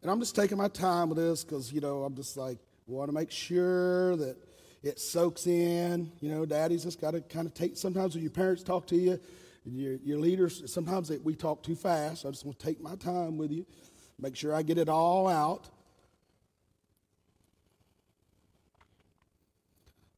And 0.02 0.10
I'm 0.10 0.20
just 0.20 0.36
taking 0.36 0.58
my 0.58 0.70
time 0.70 1.10
with 1.10 1.18
this 1.18 1.44
because 1.44 1.74
you 1.74 1.82
know 1.82 2.04
I'm 2.04 2.16
just 2.16 2.38
like 2.38 2.58
want 2.88 3.10
to 3.10 3.14
make 3.14 3.32
sure 3.32 4.16
that 4.16 4.38
it 4.82 5.00
soaks 5.00 5.46
in. 5.46 6.12
You 6.22 6.32
know, 6.32 6.46
daddy's 6.46 6.84
just 6.84 7.02
got 7.02 7.12
to 7.12 7.22
kind 7.22 7.48
of 7.48 7.54
take. 7.54 7.78
Sometimes 7.78 8.16
when 8.16 8.24
your 8.24 8.32
parents 8.32 8.64
talk 8.64 8.88
to 8.88 8.96
you, 8.96 9.20
your, 9.66 9.98
your 10.04 10.20
leaders, 10.20 10.72
sometimes 10.72 11.10
they, 11.10 11.18
we 11.18 11.36
talk 11.36 11.64
too 11.64 11.76
fast. 11.76 12.26
I 12.26 12.30
just 12.30 12.46
want 12.46 12.58
to 12.60 12.66
take 12.66 12.82
my 12.82 12.96
time 12.96 13.38
with 13.38 13.52
you, 13.52 13.66
make 14.18 14.36
sure 14.36 14.56
I 14.56 14.62
get 14.62 14.78
it 14.78 14.90
all 14.90 15.28
out. 15.28 15.68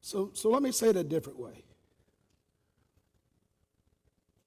So, 0.00 0.30
so 0.34 0.50
let 0.50 0.62
me 0.62 0.72
say 0.72 0.88
it 0.88 0.96
a 0.96 1.04
different 1.04 1.38
way. 1.38 1.64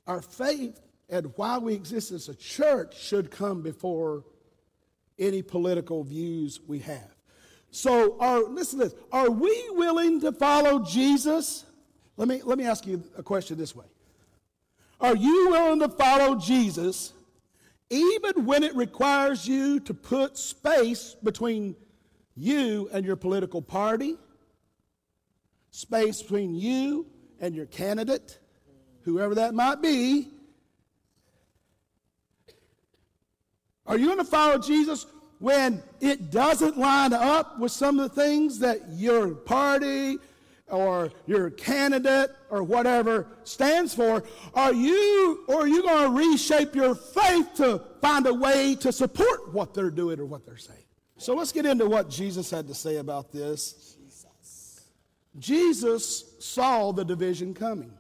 Our 0.08 0.22
faith 0.22 0.80
and 1.10 1.32
why 1.36 1.58
we 1.58 1.74
exist 1.74 2.12
as 2.12 2.30
a 2.30 2.36
church 2.36 3.00
should 3.00 3.32
come 3.32 3.62
before 3.62 4.24
any 5.18 5.42
political 5.42 6.04
views 6.04 6.60
we 6.68 6.80
have. 6.80 7.16
So, 7.72 8.18
are, 8.20 8.44
listen 8.44 8.80
to 8.80 8.86
this. 8.86 8.96
Are 9.12 9.30
we 9.30 9.66
willing 9.72 10.22
to 10.22 10.32
follow 10.32 10.80
Jesus? 10.84 11.66
Let 12.18 12.28
me, 12.28 12.42
let 12.44 12.58
me 12.58 12.66
ask 12.66 12.88
you 12.88 13.04
a 13.18 13.24
question 13.24 13.58
this 13.58 13.76
way. 13.76 13.86
Are 15.02 15.16
you 15.16 15.50
willing 15.50 15.80
to 15.82 15.90
follow 15.90 16.36
Jesus 16.36 17.12
even 17.90 18.46
when 18.46 18.64
it 18.64 18.76
requires 18.76 19.48
you 19.48 19.80
to 19.82 19.94
put 19.94 20.38
space 20.38 21.16
between 21.22 21.76
you 22.36 22.90
and 22.94 23.06
your 23.06 23.18
political 23.18 23.62
party? 23.62 24.16
Space 25.72 26.22
between 26.22 26.56
you 26.56 27.06
and 27.42 27.54
your 27.54 27.66
candidate, 27.66 28.40
whoever 29.02 29.36
that 29.36 29.54
might 29.54 29.82
be. 29.82 30.30
Are 33.88 33.98
you 33.98 34.08
going 34.08 34.18
to 34.18 34.26
follow 34.26 34.58
Jesus 34.58 35.06
when 35.40 35.84
it 36.00 36.32
doesn't 36.32 36.78
line 36.78 37.14
up 37.14 37.60
with 37.60 37.72
some 37.72 38.00
of 38.00 38.10
the 38.10 38.22
things 38.22 38.60
that 38.60 38.82
your 38.94 39.36
party 39.36 40.18
or 40.68 41.12
your 41.28 41.52
candidate 41.52 42.32
or 42.50 42.64
whatever 42.64 43.28
stands 43.44 43.94
for, 43.94 44.24
are 44.54 44.74
you 44.74 45.44
or 45.48 45.62
are 45.62 45.68
you 45.68 45.84
going 45.84 46.12
to 46.12 46.32
reshape 46.32 46.76
your 46.76 46.96
faith 46.96 47.54
to 47.56 47.82
find 48.02 48.26
a 48.26 48.34
way 48.34 48.76
to 48.76 48.92
support 48.92 49.54
what 49.54 49.74
they're 49.74 49.92
doing 49.92 50.20
or 50.20 50.26
what 50.26 50.46
they're 50.46 50.58
saying? 50.58 50.80
So 51.18 51.36
let's 51.36 51.52
get 51.52 51.66
into 51.66 51.88
what 51.88 52.10
Jesus 52.10 52.50
had 52.50 52.68
to 52.68 52.74
say 52.74 52.98
about 52.98 53.32
this. 53.32 53.96
Jesus, 54.10 54.82
Jesus 55.38 56.36
saw 56.40 56.92
the 56.92 57.06
division 57.06 57.54
coming. 57.54 57.94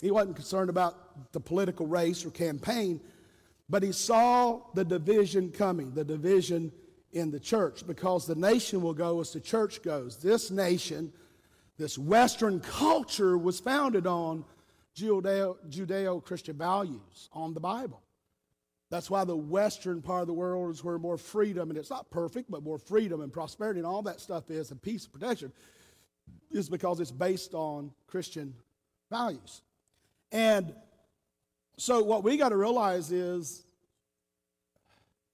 He 0.00 0.10
wasn't 0.10 0.36
concerned 0.36 0.70
about 0.70 1.32
the 1.32 1.40
political 1.40 1.86
race 1.86 2.24
or 2.24 2.30
campaign. 2.30 3.00
But 3.68 3.82
he 3.82 3.92
saw 3.92 4.62
the 4.74 4.84
division 4.84 5.50
coming, 5.50 5.92
the 5.92 6.04
division 6.04 6.72
in 7.12 7.30
the 7.30 7.40
church, 7.40 7.86
because 7.86 8.26
the 8.26 8.34
nation 8.34 8.80
will 8.82 8.94
go 8.94 9.20
as 9.20 9.32
the 9.32 9.40
church 9.40 9.82
goes. 9.82 10.16
This 10.16 10.50
nation, 10.50 11.12
this 11.76 11.98
Western 11.98 12.60
culture, 12.60 13.36
was 13.36 13.60
founded 13.60 14.06
on 14.06 14.44
Judeo 14.96 16.24
Christian 16.24 16.56
values, 16.56 17.28
on 17.32 17.54
the 17.54 17.60
Bible. 17.60 18.02
That's 18.90 19.10
why 19.10 19.24
the 19.24 19.36
Western 19.36 20.00
part 20.00 20.22
of 20.22 20.28
the 20.28 20.32
world 20.32 20.74
is 20.74 20.82
where 20.82 20.98
more 20.98 21.18
freedom, 21.18 21.68
and 21.68 21.78
it's 21.78 21.90
not 21.90 22.10
perfect, 22.10 22.50
but 22.50 22.62
more 22.62 22.78
freedom 22.78 23.20
and 23.20 23.30
prosperity 23.30 23.80
and 23.80 23.86
all 23.86 24.00
that 24.02 24.18
stuff 24.18 24.50
is, 24.50 24.70
and 24.70 24.80
peace 24.80 25.04
and 25.04 25.12
protection, 25.12 25.52
is 26.50 26.70
because 26.70 26.98
it's 26.98 27.10
based 27.10 27.52
on 27.52 27.92
Christian 28.06 28.54
values. 29.10 29.60
And 30.32 30.74
so, 31.80 32.02
what 32.02 32.24
we 32.24 32.36
got 32.36 32.48
to 32.48 32.56
realize 32.56 33.12
is 33.12 33.62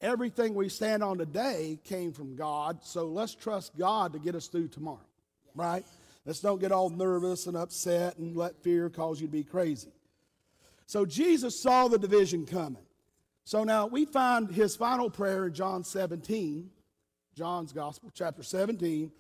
everything 0.02 0.54
we 0.54 0.68
stand 0.68 1.02
on 1.02 1.16
today 1.16 1.78
came 1.84 2.12
from 2.12 2.36
God. 2.36 2.84
So, 2.84 3.06
let's 3.06 3.34
trust 3.34 3.78
God 3.78 4.12
to 4.12 4.18
get 4.18 4.34
us 4.34 4.48
through 4.48 4.68
tomorrow, 4.68 5.00
right? 5.54 5.86
Let's 6.26 6.40
don't 6.40 6.60
get 6.60 6.70
all 6.70 6.90
nervous 6.90 7.46
and 7.46 7.56
upset 7.56 8.18
and 8.18 8.36
let 8.36 8.62
fear 8.62 8.90
cause 8.90 9.22
you 9.22 9.26
to 9.26 9.32
be 9.32 9.42
crazy. 9.42 9.88
So, 10.84 11.06
Jesus 11.06 11.58
saw 11.58 11.88
the 11.88 11.98
division 11.98 12.44
coming. 12.44 12.84
So, 13.44 13.64
now 13.64 13.86
we 13.86 14.04
find 14.04 14.50
his 14.50 14.76
final 14.76 15.08
prayer 15.08 15.46
in 15.46 15.54
John 15.54 15.82
17, 15.82 16.68
John's 17.34 17.72
Gospel, 17.72 18.12
chapter 18.12 18.42
17. 18.42 19.10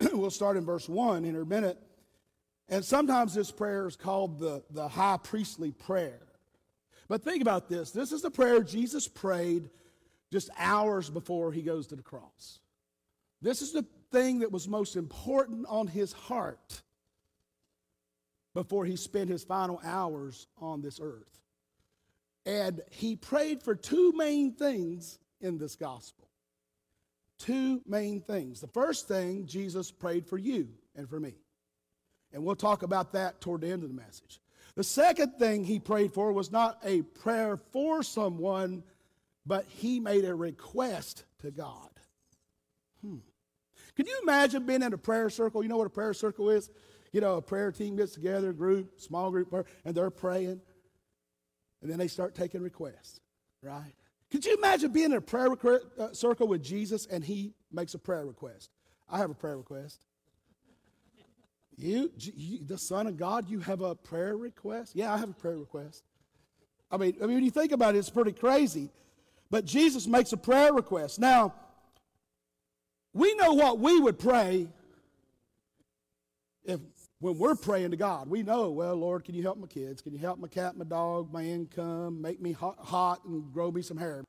we'll 0.12 0.30
start 0.30 0.58
in 0.58 0.66
verse 0.66 0.86
1 0.86 1.24
in 1.24 1.34
a 1.34 1.46
minute. 1.46 1.78
And 2.68 2.84
sometimes 2.84 3.32
this 3.32 3.50
prayer 3.50 3.86
is 3.86 3.96
called 3.96 4.38
the, 4.38 4.62
the 4.70 4.86
high 4.86 5.16
priestly 5.16 5.72
prayer. 5.72 6.27
But 7.08 7.24
think 7.24 7.42
about 7.42 7.68
this 7.68 7.90
this 7.90 8.12
is 8.12 8.22
the 8.22 8.30
prayer 8.30 8.62
Jesus 8.62 9.08
prayed 9.08 9.70
just 10.30 10.50
hours 10.58 11.08
before 11.08 11.52
he 11.52 11.62
goes 11.62 11.86
to 11.88 11.96
the 11.96 12.02
cross. 12.02 12.60
This 13.40 13.62
is 13.62 13.72
the 13.72 13.86
thing 14.10 14.40
that 14.40 14.52
was 14.52 14.68
most 14.68 14.96
important 14.96 15.66
on 15.68 15.86
his 15.86 16.12
heart 16.12 16.82
before 18.54 18.84
he 18.84 18.96
spent 18.96 19.30
his 19.30 19.44
final 19.44 19.80
hours 19.84 20.46
on 20.58 20.82
this 20.82 20.98
earth. 21.00 21.40
And 22.44 22.80
he 22.90 23.14
prayed 23.14 23.62
for 23.62 23.74
two 23.74 24.12
main 24.16 24.52
things 24.52 25.18
in 25.40 25.58
this 25.58 25.76
gospel. 25.76 26.28
Two 27.38 27.82
main 27.86 28.20
things. 28.20 28.60
The 28.60 28.66
first 28.66 29.06
thing, 29.06 29.46
Jesus 29.46 29.90
prayed 29.92 30.26
for 30.26 30.38
you 30.38 30.68
and 30.96 31.08
for 31.08 31.20
me. 31.20 31.34
And 32.32 32.44
we'll 32.44 32.56
talk 32.56 32.82
about 32.82 33.12
that 33.12 33.40
toward 33.40 33.60
the 33.60 33.70
end 33.70 33.84
of 33.84 33.88
the 33.88 33.94
message. 33.94 34.40
The 34.78 34.84
second 34.84 35.40
thing 35.40 35.64
he 35.64 35.80
prayed 35.80 36.14
for 36.14 36.32
was 36.32 36.52
not 36.52 36.78
a 36.84 37.02
prayer 37.02 37.56
for 37.56 38.04
someone, 38.04 38.84
but 39.44 39.66
he 39.66 39.98
made 39.98 40.24
a 40.24 40.32
request 40.32 41.24
to 41.40 41.50
God. 41.50 41.90
Hmm. 43.04 43.16
Can 43.96 44.06
you 44.06 44.20
imagine 44.22 44.66
being 44.66 44.84
in 44.84 44.92
a 44.92 44.96
prayer 44.96 45.30
circle? 45.30 45.64
You 45.64 45.68
know 45.68 45.78
what 45.78 45.88
a 45.88 45.90
prayer 45.90 46.14
circle 46.14 46.48
is? 46.48 46.70
You 47.10 47.20
know, 47.20 47.38
a 47.38 47.42
prayer 47.42 47.72
team 47.72 47.96
gets 47.96 48.12
together, 48.12 48.52
group, 48.52 49.00
small 49.00 49.32
group, 49.32 49.52
and 49.84 49.96
they're 49.96 50.10
praying, 50.10 50.60
and 51.82 51.90
then 51.90 51.98
they 51.98 52.06
start 52.06 52.36
taking 52.36 52.62
requests, 52.62 53.18
right? 53.62 53.94
Could 54.30 54.46
you 54.46 54.54
imagine 54.58 54.92
being 54.92 55.06
in 55.06 55.14
a 55.14 55.20
prayer 55.20 55.48
uh, 55.98 56.12
circle 56.12 56.46
with 56.46 56.62
Jesus 56.62 57.04
and 57.06 57.24
he 57.24 57.52
makes 57.72 57.94
a 57.94 57.98
prayer 57.98 58.24
request? 58.24 58.70
I 59.10 59.18
have 59.18 59.30
a 59.30 59.34
prayer 59.34 59.56
request. 59.56 60.04
You, 61.78 62.10
you, 62.18 62.58
the 62.66 62.76
Son 62.76 63.06
of 63.06 63.16
God, 63.16 63.48
you 63.48 63.60
have 63.60 63.82
a 63.82 63.94
prayer 63.94 64.36
request? 64.36 64.96
Yeah, 64.96 65.14
I 65.14 65.16
have 65.16 65.30
a 65.30 65.34
prayer 65.34 65.56
request. 65.56 66.02
I 66.90 66.96
mean, 66.96 67.14
I 67.22 67.26
mean, 67.26 67.36
when 67.36 67.44
you 67.44 67.52
think 67.52 67.70
about 67.70 67.94
it, 67.94 67.98
it's 67.98 68.10
pretty 68.10 68.32
crazy. 68.32 68.90
But 69.48 69.64
Jesus 69.64 70.06
makes 70.06 70.32
a 70.32 70.36
prayer 70.36 70.72
request. 70.72 71.20
Now, 71.20 71.54
we 73.14 73.32
know 73.36 73.54
what 73.54 73.78
we 73.78 74.00
would 74.00 74.18
pray 74.18 74.68
if 76.64 76.80
when 77.20 77.38
we're 77.38 77.54
praying 77.54 77.92
to 77.92 77.96
God. 77.96 78.28
We 78.28 78.42
know, 78.42 78.70
well, 78.70 78.96
Lord, 78.96 79.24
can 79.24 79.34
you 79.34 79.42
help 79.42 79.58
my 79.58 79.66
kids? 79.66 80.02
Can 80.02 80.12
you 80.12 80.18
help 80.18 80.38
my 80.38 80.48
cat, 80.48 80.76
my 80.76 80.84
dog, 80.84 81.32
my 81.32 81.42
income, 81.42 82.20
make 82.20 82.40
me 82.40 82.52
hot, 82.52 82.76
hot 82.78 83.24
and 83.24 83.52
grow 83.52 83.70
me 83.70 83.82
some 83.82 83.96
hair? 83.96 84.24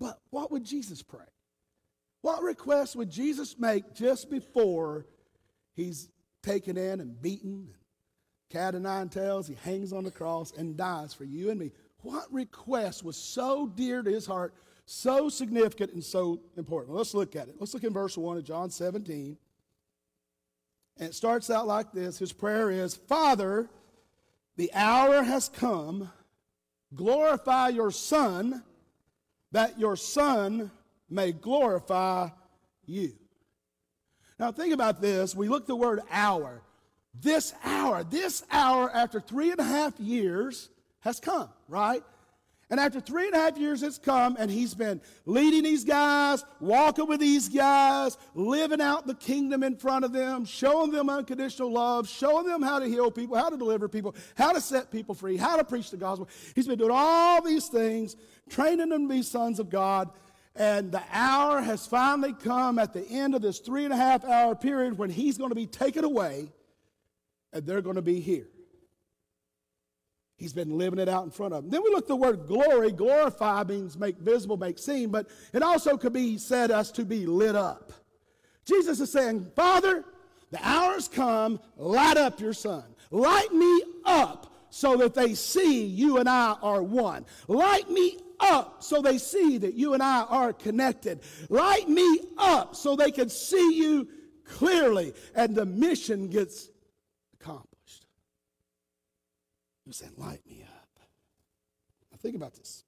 But 0.00 0.18
what 0.30 0.50
would 0.50 0.64
Jesus 0.64 1.02
pray? 1.02 1.26
What 2.22 2.42
request 2.42 2.96
would 2.96 3.10
Jesus 3.10 3.56
make 3.58 3.94
just 3.94 4.30
before 4.30 5.06
he's 5.74 6.08
taken 6.48 6.78
in 6.78 7.00
and 7.00 7.20
beaten, 7.20 7.68
and 7.68 7.74
cat 8.48 8.74
of 8.74 8.82
nine 8.82 9.08
tails, 9.08 9.46
he 9.46 9.56
hangs 9.62 9.92
on 9.92 10.04
the 10.04 10.10
cross 10.10 10.52
and 10.56 10.76
dies 10.76 11.12
for 11.12 11.24
you 11.24 11.50
and 11.50 11.60
me. 11.60 11.70
What 12.00 12.32
request 12.32 13.04
was 13.04 13.16
so 13.16 13.66
dear 13.66 14.02
to 14.02 14.10
his 14.10 14.24
heart, 14.24 14.54
so 14.86 15.28
significant, 15.28 15.92
and 15.92 16.02
so 16.02 16.40
important? 16.56 16.96
Let's 16.96 17.12
look 17.12 17.36
at 17.36 17.48
it. 17.48 17.56
Let's 17.58 17.74
look 17.74 17.84
in 17.84 17.92
verse 17.92 18.16
1 18.16 18.38
of 18.38 18.44
John 18.44 18.70
17. 18.70 19.36
And 20.98 21.08
it 21.08 21.14
starts 21.14 21.50
out 21.50 21.66
like 21.66 21.92
this 21.92 22.18
His 22.18 22.32
prayer 22.32 22.70
is 22.70 22.94
Father, 22.94 23.68
the 24.56 24.72
hour 24.72 25.22
has 25.22 25.48
come. 25.48 26.10
glorify 26.94 27.68
your 27.68 27.90
Son, 27.90 28.64
that 29.52 29.78
your 29.78 29.96
Son 29.96 30.70
may 31.10 31.32
glorify 31.32 32.30
you. 32.86 33.12
Now, 34.38 34.52
think 34.52 34.72
about 34.72 35.00
this. 35.00 35.34
We 35.34 35.48
look 35.48 35.66
the 35.66 35.76
word 35.76 36.00
hour. 36.10 36.62
This 37.20 37.52
hour, 37.64 38.04
this 38.04 38.44
hour 38.50 38.90
after 38.90 39.20
three 39.20 39.50
and 39.50 39.58
a 39.58 39.64
half 39.64 39.98
years 39.98 40.68
has 41.00 41.18
come, 41.18 41.48
right? 41.68 42.02
And 42.70 42.78
after 42.78 43.00
three 43.00 43.26
and 43.26 43.34
a 43.34 43.38
half 43.38 43.56
years, 43.56 43.82
it's 43.82 43.96
come, 43.96 44.36
and 44.38 44.50
he's 44.50 44.74
been 44.74 45.00
leading 45.24 45.62
these 45.62 45.84
guys, 45.84 46.44
walking 46.60 47.06
with 47.06 47.18
these 47.18 47.48
guys, 47.48 48.18
living 48.34 48.80
out 48.82 49.06
the 49.06 49.14
kingdom 49.14 49.62
in 49.62 49.76
front 49.76 50.04
of 50.04 50.12
them, 50.12 50.44
showing 50.44 50.90
them 50.90 51.08
unconditional 51.08 51.72
love, 51.72 52.06
showing 52.06 52.46
them 52.46 52.60
how 52.60 52.78
to 52.78 52.86
heal 52.86 53.10
people, 53.10 53.38
how 53.38 53.48
to 53.48 53.56
deliver 53.56 53.88
people, 53.88 54.14
how 54.36 54.52
to 54.52 54.60
set 54.60 54.90
people 54.90 55.14
free, 55.14 55.38
how 55.38 55.56
to 55.56 55.64
preach 55.64 55.90
the 55.90 55.96
gospel. 55.96 56.28
He's 56.54 56.66
been 56.66 56.78
doing 56.78 56.90
all 56.92 57.42
these 57.42 57.68
things, 57.68 58.16
training 58.50 58.90
them 58.90 59.08
to 59.08 59.14
be 59.14 59.22
sons 59.22 59.58
of 59.58 59.70
God. 59.70 60.10
And 60.58 60.90
the 60.90 61.02
hour 61.12 61.60
has 61.60 61.86
finally 61.86 62.34
come 62.34 62.80
at 62.80 62.92
the 62.92 63.06
end 63.06 63.36
of 63.36 63.42
this 63.42 63.60
three 63.60 63.84
and 63.84 63.94
a 63.94 63.96
half 63.96 64.24
hour 64.24 64.56
period 64.56 64.98
when 64.98 65.08
he's 65.08 65.38
going 65.38 65.50
to 65.50 65.54
be 65.54 65.66
taken 65.66 66.04
away, 66.04 66.50
and 67.52 67.64
they're 67.64 67.80
going 67.80 67.94
to 67.94 68.02
be 68.02 68.18
here. 68.18 68.48
He's 70.36 70.52
been 70.52 70.76
living 70.76 70.98
it 70.98 71.08
out 71.08 71.24
in 71.24 71.30
front 71.30 71.54
of 71.54 71.62
them. 71.62 71.70
Then 71.70 71.82
we 71.84 71.90
look 71.90 72.04
at 72.04 72.08
the 72.08 72.16
word 72.16 72.48
glory. 72.48 72.90
Glorify 72.90 73.64
means 73.64 73.96
make 73.96 74.18
visible, 74.18 74.56
make 74.56 74.78
seen, 74.78 75.10
but 75.10 75.28
it 75.52 75.62
also 75.62 75.96
could 75.96 76.12
be 76.12 76.38
said 76.38 76.72
us 76.72 76.90
to 76.92 77.04
be 77.04 77.24
lit 77.24 77.54
up. 77.54 77.92
Jesus 78.64 78.98
is 79.00 79.12
saying, 79.12 79.50
Father, 79.54 80.04
the 80.50 80.58
hour's 80.62 81.08
come, 81.08 81.60
light 81.76 82.16
up 82.16 82.40
your 82.40 82.52
son. 82.52 82.84
Light 83.10 83.52
me 83.52 83.82
up 84.04 84.52
so 84.70 84.96
that 84.96 85.14
they 85.14 85.34
see 85.34 85.84
you 85.86 86.18
and 86.18 86.28
I 86.28 86.56
are 86.62 86.82
one. 86.82 87.24
Light 87.46 87.88
me 87.90 88.18
up 88.40 88.82
so 88.82 89.02
they 89.02 89.18
see 89.18 89.58
that 89.58 89.74
you 89.74 89.94
and 89.94 90.02
I 90.02 90.22
are 90.22 90.52
connected. 90.52 91.20
Light 91.48 91.88
me 91.88 92.20
up 92.36 92.76
so 92.76 92.96
they 92.96 93.10
can 93.10 93.28
see 93.28 93.76
you 93.76 94.08
clearly 94.44 95.12
and 95.34 95.54
the 95.54 95.66
mission 95.66 96.28
gets 96.28 96.70
accomplished. 97.40 98.06
He 99.84 99.92
said, 99.92 100.10
Light 100.16 100.40
me 100.46 100.62
up. 100.62 100.88
Now, 102.10 102.18
think 102.20 102.36
about 102.36 102.54
this. 102.54 102.84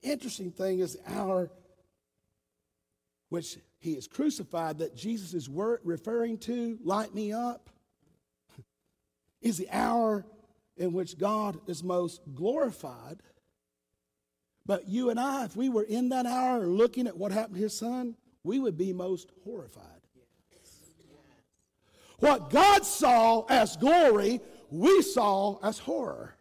The 0.00 0.10
interesting 0.10 0.52
thing 0.52 0.78
is 0.78 0.94
the 0.94 1.12
hour 1.12 1.50
which 3.28 3.58
he 3.80 3.92
is 3.92 4.06
crucified 4.06 4.78
that 4.78 4.96
Jesus 4.96 5.34
is 5.34 5.48
referring 5.48 6.38
to, 6.38 6.78
light 6.82 7.14
me 7.14 7.32
up, 7.32 7.70
is 9.42 9.58
the 9.58 9.68
hour 9.70 10.24
in 10.78 10.92
which 10.92 11.18
God 11.18 11.58
is 11.66 11.82
most 11.82 12.22
glorified. 12.34 13.22
But 14.64 14.88
you 14.88 15.10
and 15.10 15.18
I, 15.18 15.44
if 15.44 15.56
we 15.56 15.68
were 15.68 15.82
in 15.82 16.10
that 16.10 16.26
hour 16.26 16.66
looking 16.66 17.06
at 17.06 17.16
what 17.16 17.32
happened 17.32 17.56
to 17.56 17.62
his 17.62 17.76
son, 17.76 18.16
we 18.44 18.58
would 18.58 18.76
be 18.76 18.92
most 18.92 19.30
horrified. 19.44 19.84
What 22.18 22.50
God 22.50 22.84
saw 22.84 23.46
as 23.48 23.76
glory, 23.76 24.40
we 24.70 25.02
saw 25.02 25.58
as 25.62 25.78
horror. 25.78 26.34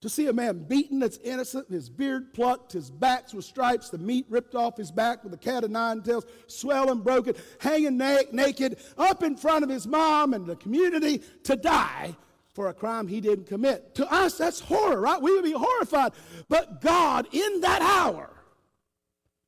To 0.00 0.10
see 0.10 0.26
a 0.26 0.34
man 0.34 0.64
beaten 0.68 0.98
that's 0.98 1.16
innocent, 1.18 1.70
his 1.70 1.88
beard 1.88 2.34
plucked, 2.34 2.72
his 2.72 2.90
backs 2.90 3.32
with 3.32 3.46
stripes, 3.46 3.88
the 3.88 3.96
meat 3.96 4.26
ripped 4.28 4.54
off 4.54 4.76
his 4.76 4.90
back 4.90 5.24
with 5.24 5.32
a 5.32 5.38
cat 5.38 5.64
of 5.64 5.70
nine 5.70 6.02
tails, 6.02 6.26
swelling, 6.46 7.00
broken, 7.00 7.34
hanging 7.58 7.96
na- 7.96 8.18
naked, 8.32 8.78
up 8.98 9.22
in 9.22 9.34
front 9.34 9.64
of 9.64 9.70
his 9.70 9.86
mom 9.86 10.34
and 10.34 10.46
the 10.46 10.56
community 10.56 11.22
to 11.44 11.56
die 11.56 12.14
for 12.54 12.68
a 12.68 12.74
crime 12.74 13.06
he 13.06 13.20
didn't 13.20 13.46
commit. 13.46 13.94
To 13.96 14.10
us, 14.10 14.38
that's 14.38 14.60
horror, 14.60 15.00
right? 15.00 15.20
We 15.20 15.34
would 15.34 15.44
be 15.44 15.52
horrified. 15.52 16.12
But 16.48 16.80
God, 16.80 17.28
in 17.32 17.60
that 17.60 17.82
hour, 17.82 18.30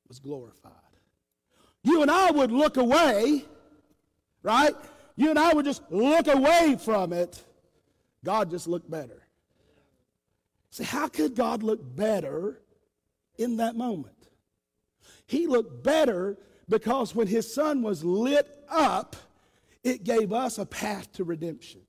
was 0.09 0.19
glorified. 0.19 0.73
You 1.83 2.03
and 2.03 2.11
I 2.11 2.31
would 2.31 2.51
look 2.51 2.77
away 2.77 3.45
right? 4.47 4.77
You 5.17 5.31
and 5.31 5.39
I 5.39 5.53
would 5.53 5.65
just 5.65 5.83
look 5.91 6.29
away 6.29 6.77
from 6.79 7.13
it. 7.13 7.43
God 8.25 8.49
just 8.49 8.69
looked 8.69 8.89
better. 8.89 9.27
See, 10.71 10.85
how 10.85 11.09
could 11.09 11.35
God 11.35 11.65
look 11.65 11.81
better 11.97 12.63
in 13.37 13.57
that 13.57 13.75
moment? 13.75 14.15
He 15.27 15.49
looked 15.49 15.83
better 15.83 16.39
because 16.69 17.13
when 17.13 17.27
his 17.27 17.53
son 17.53 17.83
was 17.83 18.05
lit 18.05 18.49
up, 18.71 19.17
it 19.83 20.05
gave 20.05 20.33
us 20.33 20.59
a 20.59 20.67
path 20.67 21.13
to 21.15 21.25
redemption. 21.25 21.81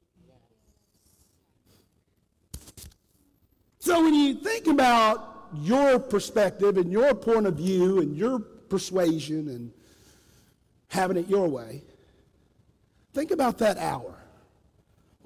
So 3.88 4.04
when 4.04 4.14
you 4.14 4.34
think 4.36 4.68
about 4.68 5.48
your 5.62 5.98
perspective 5.98 6.78
and 6.78 6.92
your 6.92 7.16
point 7.16 7.46
of 7.46 7.56
view 7.56 8.00
and 8.02 8.16
your 8.16 8.40
persuasion 8.40 9.48
and 9.48 9.72
having 10.90 11.18
it 11.18 11.28
your 11.28 11.48
way, 11.48 11.84
Think 13.18 13.32
about 13.32 13.58
that 13.58 13.80
hour. 13.80 14.14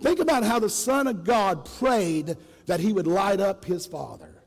Think 0.01 0.19
about 0.19 0.43
how 0.43 0.59
the 0.59 0.69
Son 0.69 1.07
of 1.07 1.25
God 1.25 1.65
prayed 1.77 2.37
that 2.65 2.79
he 2.79 2.93
would 2.93 3.05
light 3.05 3.41
up 3.41 3.65
his 3.65 3.85
Father. 3.85 4.43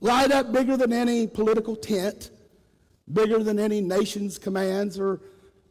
Light 0.00 0.32
up 0.32 0.50
bigger 0.50 0.76
than 0.76 0.92
any 0.92 1.28
political 1.28 1.76
tent, 1.76 2.30
bigger 3.12 3.38
than 3.38 3.60
any 3.60 3.80
nation's 3.80 4.36
commands 4.36 4.98
or 4.98 5.20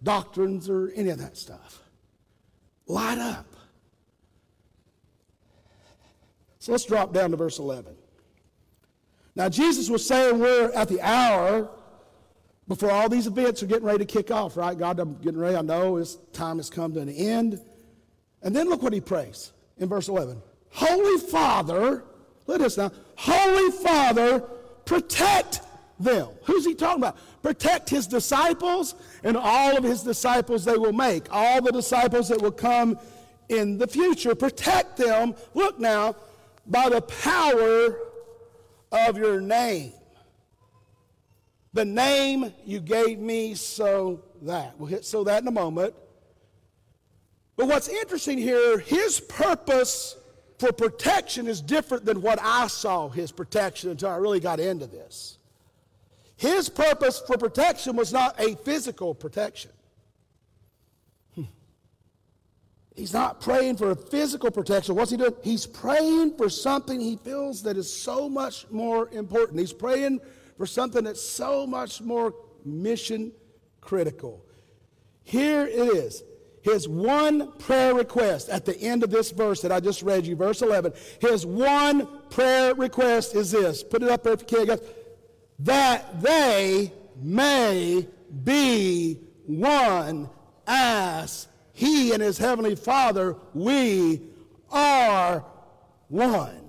doctrines 0.04 0.69
or 0.69 0.93
any 0.95 1.10
of 1.10 1.17
that 1.17 1.36
stuff. 1.36 1.82
Light 2.88 3.17
up. 3.17 3.55
So 6.65 6.71
let's 6.71 6.86
drop 6.86 7.13
down 7.13 7.30
to 7.30 7.38
verse 7.38 7.60
11. 7.60 7.95
Now, 9.36 9.49
Jesus 9.49 9.88
was 9.88 10.04
saying 10.04 10.39
we're 10.39 10.71
at 10.71 10.89
the 10.89 10.99
hour 10.99 11.69
before 12.67 12.89
all 12.89 13.08
these 13.08 13.28
events 13.28 13.62
are 13.62 13.67
getting 13.67 13.86
ready 13.86 13.99
to 13.99 14.06
kick 14.06 14.32
off, 14.32 14.58
right? 14.58 14.75
God, 14.75 14.99
I'm 14.99 15.15
getting 15.19 15.39
ready. 15.39 15.56
I 15.56 15.62
know 15.62 15.99
this 15.99 16.15
time 16.34 16.58
has 16.58 16.71
come 16.71 16.91
to 16.95 17.01
an 17.01 17.10
end. 17.10 17.62
And 18.41 18.56
then 18.56 18.67
look 18.67 18.82
what 18.82 18.93
he 18.93 18.99
prays 18.99 19.51
in 19.78 19.88
verse 19.89 20.08
11 20.08 20.41
Holy 20.71 21.19
Father, 21.28 22.04
let 22.47 22.62
us 22.62 22.78
now, 22.78 22.91
Holy 23.15 23.71
Father, 23.84 24.39
protect 24.86 25.62
them. 25.99 26.30
Who's 26.45 26.65
he 26.65 26.73
talking 26.73 27.04
about? 27.04 27.19
Protect 27.43 27.91
his 27.91 28.08
disciples 28.08 28.95
and 29.23 29.38
all 29.38 29.78
of 29.78 29.84
his 29.84 30.01
disciples 30.01 30.65
they 30.65 30.78
will 30.78 30.93
make, 30.93 31.28
all 31.30 31.62
the 31.62 31.71
disciples 31.71 32.28
that 32.30 32.41
will 32.41 32.49
come 32.49 32.97
in 33.49 33.78
the 33.78 33.86
future. 33.86 34.34
Protect 34.34 34.97
them, 34.97 35.36
look 35.54 35.80
now, 35.80 36.15
by 36.67 36.89
the 36.89 37.01
power 37.01 37.97
of 38.91 39.17
your 39.17 39.41
name 39.41 39.93
the 41.75 41.86
name 41.86 42.54
you 42.65 42.80
gave 42.80 43.19
me, 43.19 43.54
so 43.54 44.23
that. 44.43 44.80
We'll 44.80 44.88
hit 44.88 45.04
so 45.04 45.25
that 45.25 45.41
in 45.41 45.47
a 45.49 45.51
moment. 45.51 45.93
But 47.58 47.67
what's 47.67 47.89
interesting 47.89 48.38
here, 48.38 48.80
his 48.80 49.19
purpose 49.19 50.15
for 50.58 50.71
protection 50.71 51.47
is 51.47 51.60
different 51.60 52.06
than 52.06 52.21
what 52.21 52.39
I 52.41 52.67
saw 52.67 53.10
his 53.10 53.34
protection 53.34 53.91
until 53.91 54.10
I 54.10 54.15
really 54.15 54.39
got 54.39 54.62
into 54.62 54.88
this. 54.88 55.38
His 56.38 56.69
purpose 56.69 57.21
for 57.28 57.38
protection 57.38 57.97
was 57.97 58.13
not 58.13 58.39
a 58.39 58.56
physical 58.56 59.13
protection. 59.13 59.71
Hmm. 61.36 61.43
He's 62.95 63.13
not 63.13 63.41
praying 63.41 63.75
for 63.75 63.91
a 63.91 63.95
physical 63.95 64.49
protection. 64.51 64.95
What's 64.95 65.12
he 65.12 65.17
doing? 65.17 65.36
He's 65.43 65.65
praying 65.65 66.38
for 66.38 66.49
something 66.49 66.99
he 66.99 67.17
feels 67.17 67.62
that 67.63 67.75
is 67.75 67.91
so 67.91 68.29
much 68.29 68.65
more 68.71 69.10
important. 69.10 69.60
He's 69.60 69.73
praying 69.73 70.21
for 70.58 70.65
something 70.65 71.03
that's 71.03 71.21
so 71.21 71.67
much 71.67 72.01
more 72.01 72.34
mission 72.63 73.34
critical. 73.81 74.45
Here 75.23 75.67
it 75.67 75.73
is. 75.73 76.23
His 76.62 76.88
one 76.88 77.51
prayer 77.60 77.93
request 77.93 78.49
at 78.49 78.65
the 78.65 78.79
end 78.79 79.03
of 79.03 79.12
this 79.12 79.29
verse 79.29 79.62
that 79.62 79.71
I 79.71 79.79
just 79.79 80.01
read 80.01 80.25
you, 80.25 80.36
verse 80.36 80.62
11. 80.62 80.93
His 81.19 81.45
one 81.45 82.08
prayer 82.29 82.73
request 82.73 83.36
is 83.36 83.51
this. 83.51 83.84
Put 83.84 84.03
it 84.03 84.10
up 84.10 84.23
there 84.23 84.34
if 84.34 84.41
you 84.41 84.47
can, 84.47 84.65
guys. 84.67 84.79
That 85.60 86.21
they 86.21 86.91
may 87.21 88.08
be 88.43 89.19
one 89.45 90.29
as 90.65 91.47
he 91.75 92.13
and 92.13 92.23
his 92.23 92.38
heavenly 92.38 92.75
Father, 92.75 93.35
we 93.53 94.21
are 94.71 95.45
one. 96.07 96.61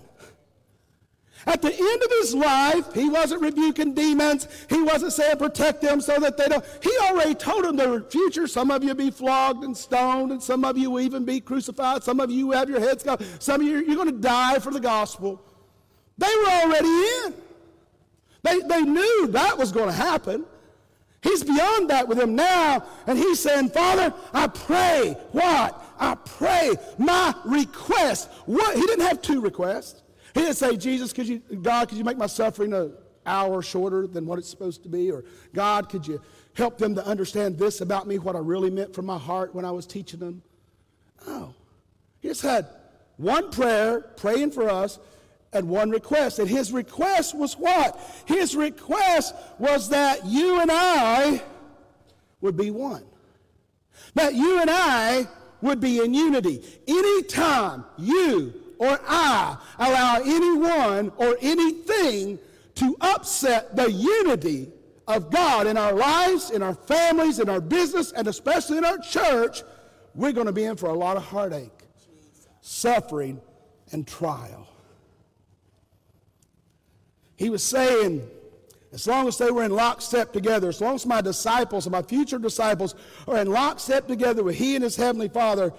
At 1.46 1.62
the 1.62 1.72
end 1.72 2.02
of 2.02 2.10
his 2.10 2.34
life, 2.34 2.92
he 2.92 3.08
wasn't 3.08 3.40
rebuking 3.40 3.94
demons. 3.94 4.48
He 4.68 4.82
wasn't 4.82 5.12
saying 5.12 5.36
protect 5.36 5.80
them 5.80 6.00
so 6.00 6.18
that 6.18 6.36
they 6.36 6.46
don't. 6.46 6.64
He 6.82 6.90
already 7.02 7.36
told 7.36 7.64
them 7.64 7.76
the 7.76 8.04
future. 8.10 8.48
Some 8.48 8.72
of 8.72 8.82
you 8.82 8.96
be 8.96 9.12
flogged 9.12 9.62
and 9.62 9.76
stoned, 9.76 10.32
and 10.32 10.42
some 10.42 10.64
of 10.64 10.76
you 10.76 10.98
even 10.98 11.24
be 11.24 11.40
crucified. 11.40 12.02
Some 12.02 12.18
of 12.18 12.32
you 12.32 12.50
have 12.50 12.68
your 12.68 12.80
heads 12.80 13.04
cut. 13.04 13.22
Some 13.38 13.60
of 13.60 13.66
you, 13.68 13.78
you're 13.84 13.94
going 13.94 14.08
to 14.08 14.20
die 14.20 14.58
for 14.58 14.72
the 14.72 14.80
gospel. 14.80 15.40
They 16.18 16.26
were 16.26 16.50
already 16.50 16.88
in. 16.88 17.34
They, 18.42 18.58
they 18.62 18.82
knew 18.82 19.28
that 19.28 19.56
was 19.56 19.70
going 19.70 19.86
to 19.88 19.94
happen. 19.94 20.44
He's 21.26 21.42
beyond 21.42 21.90
that 21.90 22.06
with 22.06 22.20
him 22.20 22.36
now, 22.36 22.84
and 23.08 23.18
he's 23.18 23.40
saying, 23.40 23.70
Father, 23.70 24.14
I 24.32 24.46
pray. 24.46 25.16
What? 25.32 25.84
I 25.98 26.14
pray 26.14 26.76
my 26.98 27.34
request. 27.44 28.30
What? 28.44 28.76
He 28.76 28.82
didn't 28.82 29.06
have 29.06 29.20
two 29.20 29.40
requests. 29.40 30.04
He 30.34 30.42
didn't 30.42 30.56
say, 30.56 30.76
Jesus, 30.76 31.12
could 31.12 31.26
you, 31.26 31.38
God, 31.62 31.88
could 31.88 31.98
you 31.98 32.04
make 32.04 32.16
my 32.16 32.28
suffering 32.28 32.72
an 32.72 32.92
hour 33.26 33.60
shorter 33.60 34.06
than 34.06 34.24
what 34.24 34.38
it's 34.38 34.48
supposed 34.48 34.84
to 34.84 34.88
be? 34.88 35.10
Or 35.10 35.24
God, 35.52 35.88
could 35.88 36.06
you 36.06 36.20
help 36.54 36.78
them 36.78 36.94
to 36.94 37.04
understand 37.04 37.58
this 37.58 37.80
about 37.80 38.06
me, 38.06 38.18
what 38.18 38.36
I 38.36 38.38
really 38.38 38.70
meant 38.70 38.94
from 38.94 39.06
my 39.06 39.18
heart 39.18 39.52
when 39.52 39.64
I 39.64 39.72
was 39.72 39.84
teaching 39.84 40.20
them? 40.20 40.42
No. 41.26 41.56
He 42.20 42.28
just 42.28 42.42
had 42.42 42.68
one 43.16 43.50
prayer, 43.50 44.00
praying 44.16 44.52
for 44.52 44.68
us, 44.68 45.00
and 45.52 45.68
one 45.68 45.90
request. 45.90 46.38
And 46.38 46.48
his 46.48 46.72
request 46.72 47.34
was 47.34 47.54
what? 47.54 47.98
His 48.26 48.54
request 48.56 49.34
was 49.58 49.88
that 49.90 50.26
you 50.26 50.60
and 50.60 50.70
I 50.72 51.42
would 52.40 52.56
be 52.56 52.70
one. 52.70 53.04
That 54.14 54.34
you 54.34 54.60
and 54.60 54.70
I 54.70 55.26
would 55.62 55.80
be 55.80 55.98
in 55.98 56.14
unity. 56.14 56.62
Anytime 56.86 57.84
you 57.98 58.54
or 58.78 59.00
I 59.06 59.56
allow 59.78 60.20
anyone 60.24 61.12
or 61.16 61.36
anything 61.40 62.38
to 62.76 62.96
upset 63.00 63.74
the 63.74 63.90
unity 63.90 64.70
of 65.08 65.30
God 65.30 65.66
in 65.66 65.76
our 65.76 65.92
lives, 65.92 66.50
in 66.50 66.62
our 66.62 66.74
families, 66.74 67.38
in 67.38 67.48
our 67.48 67.60
business, 67.60 68.12
and 68.12 68.28
especially 68.28 68.78
in 68.78 68.84
our 68.84 68.98
church, 68.98 69.62
we're 70.14 70.32
going 70.32 70.46
to 70.46 70.52
be 70.52 70.64
in 70.64 70.76
for 70.76 70.86
a 70.86 70.94
lot 70.94 71.16
of 71.16 71.24
heartache, 71.24 71.70
suffering, 72.60 73.40
and 73.92 74.06
trial. 74.06 74.68
He 77.36 77.50
was 77.50 77.62
saying, 77.62 78.28
as 78.92 79.06
long 79.06 79.28
as 79.28 79.36
they 79.36 79.50
were 79.50 79.64
in 79.64 79.72
lockstep 79.72 80.32
together, 80.32 80.68
as 80.68 80.80
long 80.80 80.94
as 80.94 81.04
my 81.04 81.20
disciples 81.20 81.86
and 81.86 81.92
my 81.92 82.02
future 82.02 82.38
disciples 82.38 82.94
are 83.28 83.38
in 83.38 83.50
lockstep 83.50 84.08
together 84.08 84.42
with 84.42 84.56
He 84.56 84.74
and 84.74 84.82
His 84.82 84.96
Heavenly 84.96 85.28
Father, 85.28 85.72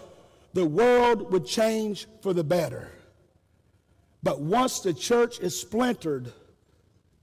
the 0.54 0.66
world 0.66 1.32
would 1.32 1.46
change 1.46 2.08
for 2.22 2.34
the 2.34 2.44
better. 2.44 2.92
But 4.24 4.40
once 4.40 4.82
the 4.82 4.94
church 4.94 5.40
is 5.40 5.60
splintered, 5.60 6.32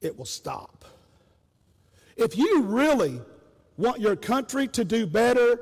it 0.00 0.16
will 0.18 0.24
stop. 0.24 0.84
If 2.16 2.36
you 2.36 2.62
really 2.62 3.20
want 3.76 4.00
your 4.00 4.16
country 4.16 4.68
to 4.68 4.84
do 4.84 5.06
better, 5.06 5.60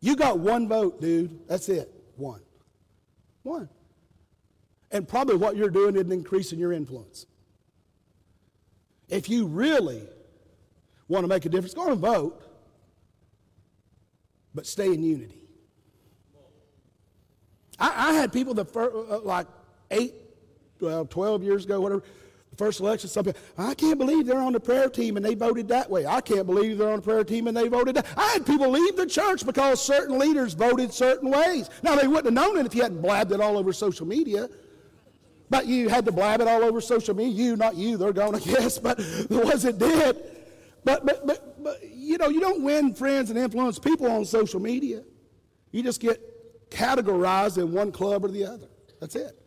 you 0.00 0.16
got 0.16 0.38
one 0.38 0.68
vote, 0.68 1.00
dude. 1.00 1.46
That's 1.48 1.68
it. 1.68 1.92
One. 2.16 2.40
One. 3.42 3.68
And 4.90 5.06
probably 5.06 5.36
what 5.36 5.56
you're 5.56 5.70
doing 5.70 5.94
isn't 5.94 6.12
increasing 6.12 6.58
your 6.58 6.72
influence. 6.72 7.26
If 9.12 9.28
you 9.28 9.46
really 9.46 10.02
want 11.06 11.24
to 11.24 11.28
make 11.28 11.44
a 11.44 11.50
difference, 11.50 11.74
go 11.74 11.92
and 11.92 12.00
vote, 12.00 12.42
but 14.54 14.66
stay 14.66 14.86
in 14.86 15.02
unity. 15.02 15.38
I, 17.78 18.08
I 18.08 18.12
had 18.14 18.32
people 18.32 18.54
that, 18.54 18.74
uh, 18.74 19.18
like 19.18 19.46
eight, 19.90 20.14
well, 20.80 21.04
12 21.04 21.42
years 21.42 21.66
ago, 21.66 21.78
whatever, 21.78 22.02
the 22.48 22.56
first 22.56 22.80
election, 22.80 23.10
some 23.10 23.26
people, 23.26 23.40
I 23.58 23.74
can't 23.74 23.98
believe 23.98 24.24
they're 24.24 24.40
on 24.40 24.54
the 24.54 24.60
prayer 24.60 24.88
team 24.88 25.18
and 25.18 25.24
they 25.24 25.34
voted 25.34 25.68
that 25.68 25.90
way. 25.90 26.06
I 26.06 26.22
can't 26.22 26.46
believe 26.46 26.78
they're 26.78 26.88
on 26.88 26.96
the 26.96 27.02
prayer 27.02 27.22
team 27.22 27.48
and 27.48 27.56
they 27.56 27.68
voted 27.68 27.96
that. 27.96 28.06
I 28.16 28.30
had 28.32 28.46
people 28.46 28.70
leave 28.70 28.96
the 28.96 29.06
church 29.06 29.44
because 29.44 29.82
certain 29.82 30.18
leaders 30.18 30.54
voted 30.54 30.90
certain 30.90 31.30
ways. 31.30 31.68
Now, 31.82 31.96
they 31.96 32.06
wouldn't 32.06 32.34
have 32.34 32.46
known 32.46 32.58
it 32.58 32.64
if 32.64 32.74
you 32.74 32.80
hadn't 32.80 33.02
blabbed 33.02 33.32
it 33.32 33.42
all 33.42 33.58
over 33.58 33.74
social 33.74 34.06
media. 34.06 34.48
But 35.52 35.66
you 35.66 35.90
had 35.90 36.06
to 36.06 36.12
blab 36.12 36.40
it 36.40 36.48
all 36.48 36.64
over 36.64 36.80
social 36.80 37.14
media. 37.14 37.34
You, 37.34 37.56
not 37.56 37.76
you, 37.76 37.98
they're 37.98 38.14
going 38.14 38.32
to 38.40 38.48
guess, 38.48 38.78
but 38.78 38.96
the 38.96 39.42
ones 39.44 39.64
that 39.64 39.78
did. 39.78 40.16
But, 40.82 41.04
but, 41.04 41.26
but, 41.26 41.62
but, 41.62 41.78
you 41.92 42.16
know, 42.16 42.28
you 42.30 42.40
don't 42.40 42.62
win 42.62 42.94
friends 42.94 43.28
and 43.28 43.38
influence 43.38 43.78
people 43.78 44.10
on 44.10 44.24
social 44.24 44.60
media. 44.60 45.02
You 45.70 45.82
just 45.82 46.00
get 46.00 46.70
categorized 46.70 47.58
in 47.58 47.70
one 47.70 47.92
club 47.92 48.24
or 48.24 48.28
the 48.28 48.46
other. 48.46 48.66
That's 48.98 49.14
it. 49.14 49.38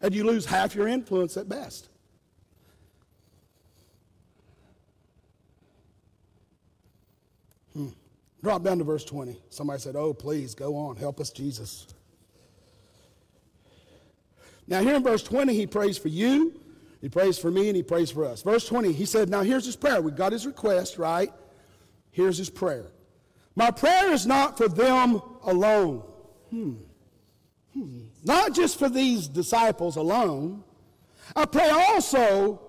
And 0.00 0.12
you 0.12 0.24
lose 0.24 0.44
half 0.44 0.74
your 0.74 0.88
influence 0.88 1.36
at 1.36 1.48
best. 1.48 1.88
Hmm. 7.74 7.90
Drop 8.42 8.64
down 8.64 8.78
to 8.78 8.84
verse 8.84 9.04
20. 9.04 9.40
Somebody 9.50 9.78
said, 9.78 9.94
Oh, 9.94 10.12
please, 10.12 10.52
go 10.56 10.74
on. 10.74 10.96
Help 10.96 11.20
us, 11.20 11.30
Jesus. 11.30 11.93
Now, 14.66 14.80
here 14.80 14.94
in 14.94 15.02
verse 15.02 15.22
20, 15.22 15.54
he 15.54 15.66
prays 15.66 15.98
for 15.98 16.08
you, 16.08 16.60
he 17.00 17.08
prays 17.08 17.38
for 17.38 17.50
me, 17.50 17.68
and 17.68 17.76
he 17.76 17.82
prays 17.82 18.10
for 18.10 18.24
us. 18.24 18.42
Verse 18.42 18.66
20, 18.66 18.92
he 18.92 19.04
said, 19.04 19.28
Now 19.28 19.42
here's 19.42 19.66
his 19.66 19.76
prayer. 19.76 20.00
We 20.00 20.10
got 20.10 20.32
his 20.32 20.46
request, 20.46 20.96
right? 20.96 21.30
Here's 22.10 22.38
his 22.38 22.48
prayer. 22.48 22.86
My 23.56 23.70
prayer 23.70 24.12
is 24.12 24.26
not 24.26 24.56
for 24.56 24.68
them 24.68 25.20
alone. 25.42 26.02
Hmm. 26.50 26.74
Hmm. 27.72 27.98
Not 28.24 28.54
just 28.54 28.78
for 28.78 28.88
these 28.88 29.28
disciples 29.28 29.96
alone. 29.96 30.64
I 31.36 31.44
pray 31.44 31.68
also 31.68 32.60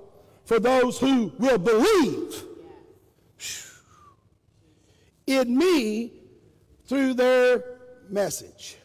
for 0.46 0.60
those 0.60 1.00
who 1.00 1.32
will 1.40 1.58
believe 1.58 2.44
in 5.28 5.58
me 5.58 6.14
through 6.86 7.16
their 7.16 7.64
message. 8.10 8.78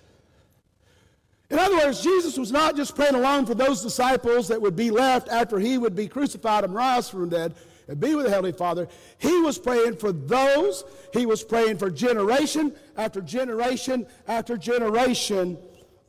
In 1.51 1.59
other 1.59 1.77
words, 1.79 2.01
Jesus 2.01 2.39
was 2.39 2.53
not 2.53 2.77
just 2.77 2.95
praying 2.95 3.17
alone 3.17 3.45
for 3.45 3.55
those 3.55 3.83
disciples 3.83 4.49
that 4.49 4.63
would 4.63 4.77
be 4.77 4.91
left 4.91 5.29
after 5.29 5.59
he 5.59 5.79
would 5.79 5.97
be 5.97 6.07
crucified 6.07 6.63
and 6.63 6.73
rise 6.73 7.11
from 7.11 7.29
the 7.29 7.37
dead 7.37 7.55
and 7.89 7.99
be 7.99 8.15
with 8.15 8.27
the 8.27 8.31
Heavenly 8.31 8.53
Father. 8.53 8.87
He 9.19 9.41
was 9.41 9.59
praying 9.59 9.97
for 9.97 10.13
those. 10.13 10.85
He 11.13 11.27
was 11.27 11.43
praying 11.43 11.79
for 11.79 11.91
generation 11.91 12.73
after 12.97 13.21
generation 13.21 14.07
after 14.29 14.57
generation 14.57 15.59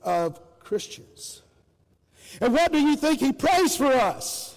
of 0.04 0.40
Christians. 0.60 1.42
And 2.40 2.54
what 2.54 2.72
do 2.72 2.80
you 2.80 2.96
think 2.96 3.20
he 3.20 3.34
prays 3.34 3.76
for 3.76 3.88
us? 3.88 4.56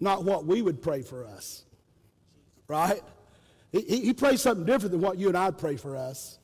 Not 0.00 0.24
what 0.24 0.46
we 0.46 0.62
would 0.62 0.80
pray 0.80 1.02
for 1.02 1.26
us, 1.26 1.64
right? 2.66 3.02
He, 3.72 3.82
he 3.82 4.12
prays 4.14 4.40
something 4.40 4.64
different 4.64 4.92
than 4.92 5.02
what 5.02 5.18
you 5.18 5.28
and 5.28 5.36
I 5.36 5.50
pray 5.50 5.76
for 5.76 5.96
us. 5.96 6.39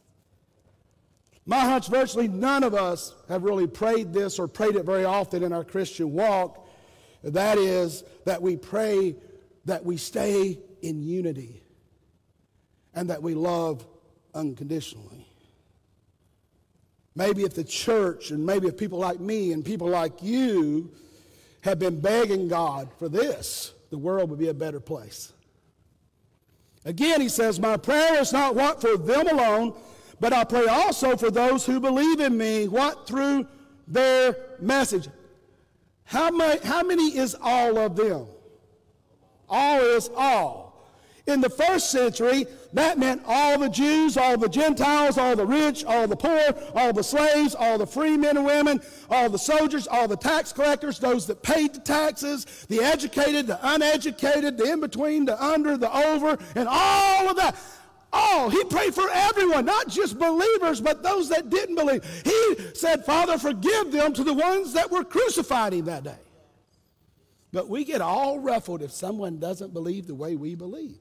My 1.47 1.61
hunch 1.61 1.87
virtually 1.89 2.27
none 2.27 2.65
of 2.65 2.75
us 2.75 3.15
have 3.29 3.45
really 3.45 3.69
prayed 3.69 4.13
this 4.13 4.41
or 4.41 4.49
prayed 4.49 4.75
it 4.75 4.85
very 4.85 5.05
often 5.05 5.45
in 5.45 5.53
our 5.53 5.65
Christian 5.65 6.13
walk. 6.13 6.69
That 7.23 7.57
is, 7.57 8.03
that 8.25 8.43
we 8.43 8.57
pray 8.57 9.15
that 9.65 9.85
we 9.85 9.97
stay 9.97 10.59
in 10.83 11.03
unity 11.03 11.63
and 12.95 13.11
that 13.11 13.23
we 13.23 13.35
love 13.35 13.87
unconditionally. 14.35 15.27
Maybe 17.15 17.45
if 17.45 17.55
the 17.55 17.65
church 17.65 18.33
and 18.33 18.45
maybe 18.45 18.67
if 18.67 18.77
people 18.77 18.99
like 18.99 19.21
me 19.21 19.53
and 19.53 19.65
people 19.65 19.89
like 19.89 20.23
you 20.23 20.93
have 21.63 21.79
been 21.79 22.01
begging 22.01 22.49
God 22.49 22.91
for 22.99 23.09
this, 23.09 23.73
the 23.91 23.99
world 23.99 24.31
would 24.31 24.39
be 24.39 24.49
a 24.49 24.55
better 24.55 24.81
place. 24.81 25.33
Again, 26.85 27.21
he 27.21 27.29
says, 27.29 27.59
My 27.59 27.77
prayer 27.77 28.21
is 28.21 28.33
not 28.33 28.55
what 28.55 28.81
for 28.81 28.97
them 28.97 29.29
alone 29.29 29.75
but 30.21 30.33
I 30.33 30.45
pray 30.45 30.67
also 30.67 31.17
for 31.17 31.31
those 31.31 31.67
who 31.67 31.81
believe 31.81 32.21
in 32.21 32.37
me, 32.37 32.69
what? 32.69 33.07
Through 33.07 33.47
their 33.87 34.37
message. 34.61 35.09
How 36.05 36.31
many, 36.31 36.65
how 36.65 36.83
many 36.83 37.17
is 37.17 37.37
all 37.41 37.79
of 37.79 37.97
them? 37.97 38.27
All 39.49 39.81
is 39.81 40.11
all. 40.17 40.67
In 41.27 41.41
the 41.41 41.51
first 41.51 41.91
century, 41.91 42.47
that 42.73 42.99
meant 42.99 43.21
all 43.27 43.59
the 43.59 43.69
Jews, 43.69 44.17
all 44.17 44.39
the 44.39 44.49
Gentiles, 44.49 45.19
all 45.19 45.35
the 45.35 45.45
rich, 45.45 45.85
all 45.85 46.07
the 46.07 46.15
poor, 46.15 46.55
all 46.73 46.93
the 46.93 47.03
slaves, 47.03 47.57
all 47.57 47.79
the 47.79 47.87
free 47.87 48.17
men 48.17 48.37
and 48.37 48.47
women, 48.47 48.81
all 49.11 49.29
the 49.29 49.39
soldiers, 49.39 49.89
all 49.89 50.07
the 50.07 50.17
tax 50.17 50.53
collectors, 50.53 51.01
those 51.01 51.27
that 51.27 51.43
paid 51.43 51.75
the 51.75 51.81
taxes, 51.81 52.45
the 52.69 52.79
educated, 52.79 53.49
the 53.49 53.59
uneducated, 53.63 54.57
the 54.57 54.71
in 54.71 54.81
between, 54.81 55.25
the 55.25 55.43
under, 55.43 55.77
the 55.77 55.93
over, 55.93 56.39
and 56.55 56.69
all 56.71 57.29
of 57.29 57.37
that 57.37 57.57
all. 58.13 58.49
He 58.51 58.63
prayed 58.65 58.95
for 58.95 59.09
everyone, 59.13 59.65
not 59.65 59.89
just 59.89 60.19
believers, 60.19 60.81
but 60.81 61.03
those 61.03 61.29
that 61.29 61.51
didn't 61.51 61.75
believe. 61.75 62.05
He 62.25 62.57
said, 62.75 63.05
Father, 63.05 63.39
forgive 63.39 63.93
them 63.93 64.13
to 64.15 64.25
the 64.25 64.35
ones 64.35 64.73
that 64.73 64.91
were 64.91 65.05
crucified 65.05 65.73
him 65.73 65.87
that 65.87 66.05
day. 66.05 66.19
But 67.53 67.69
we 67.69 67.85
get 67.85 68.01
all 68.01 68.39
ruffled 68.39 68.83
if 68.83 68.93
someone 68.93 69.39
doesn't 69.39 69.73
believe 69.73 70.07
the 70.07 70.15
way 70.15 70.37
we 70.37 70.55
believe. 70.55 70.99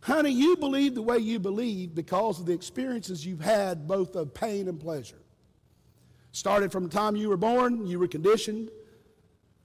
Honey, 0.00 0.30
you 0.30 0.56
believe 0.56 0.94
the 0.94 1.02
way 1.02 1.18
you 1.18 1.38
believe 1.38 1.94
because 1.94 2.38
of 2.38 2.46
the 2.46 2.52
experiences 2.52 3.26
you've 3.26 3.40
had, 3.40 3.88
both 3.88 4.14
of 4.14 4.32
pain 4.32 4.68
and 4.68 4.78
pleasure. 4.78 5.18
Started 6.32 6.70
from 6.70 6.84
the 6.84 6.90
time 6.90 7.16
you 7.16 7.28
were 7.28 7.36
born, 7.36 7.86
you 7.86 7.98
were 7.98 8.08
conditioned 8.08 8.70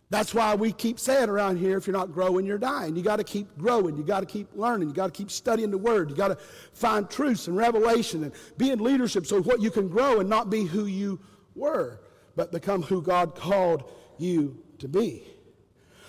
that's 0.09 0.33
why 0.33 0.53
we 0.53 0.71
keep 0.71 0.99
saying 0.99 1.29
around 1.29 1.57
here 1.57 1.77
if 1.77 1.87
you're 1.87 1.95
not 1.95 2.11
growing, 2.11 2.45
you're 2.45 2.57
dying. 2.59 2.95
You 2.95 3.01
got 3.01 3.15
to 3.15 3.23
keep 3.23 3.57
growing. 3.57 3.97
You 3.97 4.03
got 4.03 4.19
to 4.19 4.25
keep 4.25 4.47
learning. 4.53 4.89
You 4.89 4.93
got 4.93 5.07
to 5.07 5.11
keep 5.11 5.31
studying 5.31 5.71
the 5.71 5.77
Word. 5.77 6.09
You 6.09 6.15
got 6.15 6.27
to 6.27 6.37
find 6.73 7.09
truths 7.09 7.47
and 7.47 7.57
revelation 7.57 8.23
and 8.23 8.33
be 8.57 8.69
in 8.71 8.79
leadership 8.79 9.25
so 9.25 9.41
what 9.41 9.61
you 9.61 9.71
can 9.71 9.87
grow 9.87 10.19
and 10.19 10.29
not 10.29 10.49
be 10.49 10.65
who 10.65 10.85
you 10.85 11.19
were, 11.55 11.99
but 12.35 12.51
become 12.51 12.83
who 12.83 13.01
God 13.01 13.35
called 13.35 13.91
you 14.17 14.63
to 14.79 14.87
be. 14.87 15.32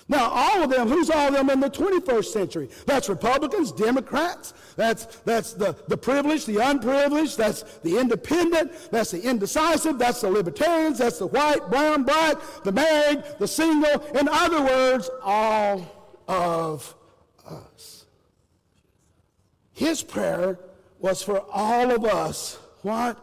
Now, 0.07 0.29
all 0.31 0.63
of 0.63 0.71
them, 0.71 0.89
who's 0.89 1.09
all 1.09 1.29
of 1.29 1.35
them 1.35 1.49
in 1.49 1.61
the 1.61 1.71
21st 1.71 2.27
century? 2.27 2.69
That's 2.85 3.09
Republicans, 3.09 3.73
Democrats, 3.73 4.53
that's, 4.77 5.07
that's 5.21 5.55
the, 5.55 5.75
the 5.89 5.97
privileged, 5.97 6.47
the 6.47 6.59
unprivileged, 6.59 7.39
that's 7.39 7.63
the 7.79 7.99
independent, 7.99 8.73
that's 8.91 9.13
the 9.13 9.23
indecisive, 9.23 9.99
that's 9.99 10.21
the 10.21 10.31
libertarians, 10.31 10.99
that's 10.99 11.19
the 11.19 11.29
white, 11.29 11.71
brown, 11.71 12.03
black, 12.03 12.37
the 12.65 12.73
married, 12.73 13.25
the 13.39 13.49
single. 13.49 14.01
In 14.15 14.29
other 14.29 14.63
words, 14.63 15.09
all 15.23 16.21
of 16.29 16.95
us. 17.49 18.05
His 19.73 20.03
prayer 20.03 20.59
was 20.99 21.23
for 21.23 21.47
all 21.51 21.91
of 21.91 22.05
us, 22.05 22.59
what? 22.83 23.19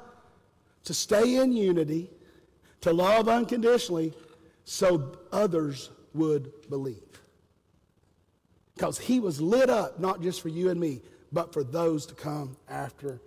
To 0.85 0.95
stay 0.95 1.35
in 1.35 1.53
unity, 1.53 2.09
to 2.81 2.91
love 2.91 3.29
unconditionally, 3.29 4.13
so 4.65 5.15
others 5.31 5.91
would 6.13 6.69
believe. 6.69 7.21
Because 8.75 8.97
he 8.97 9.19
was 9.19 9.39
lit 9.39 9.69
up 9.69 9.99
not 9.99 10.21
just 10.21 10.41
for 10.41 10.49
you 10.49 10.69
and 10.69 10.79
me, 10.79 11.01
but 11.31 11.53
for 11.53 11.63
those 11.63 12.05
to 12.07 12.15
come 12.15 12.57
after 12.69 13.21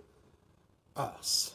us. 0.95 1.53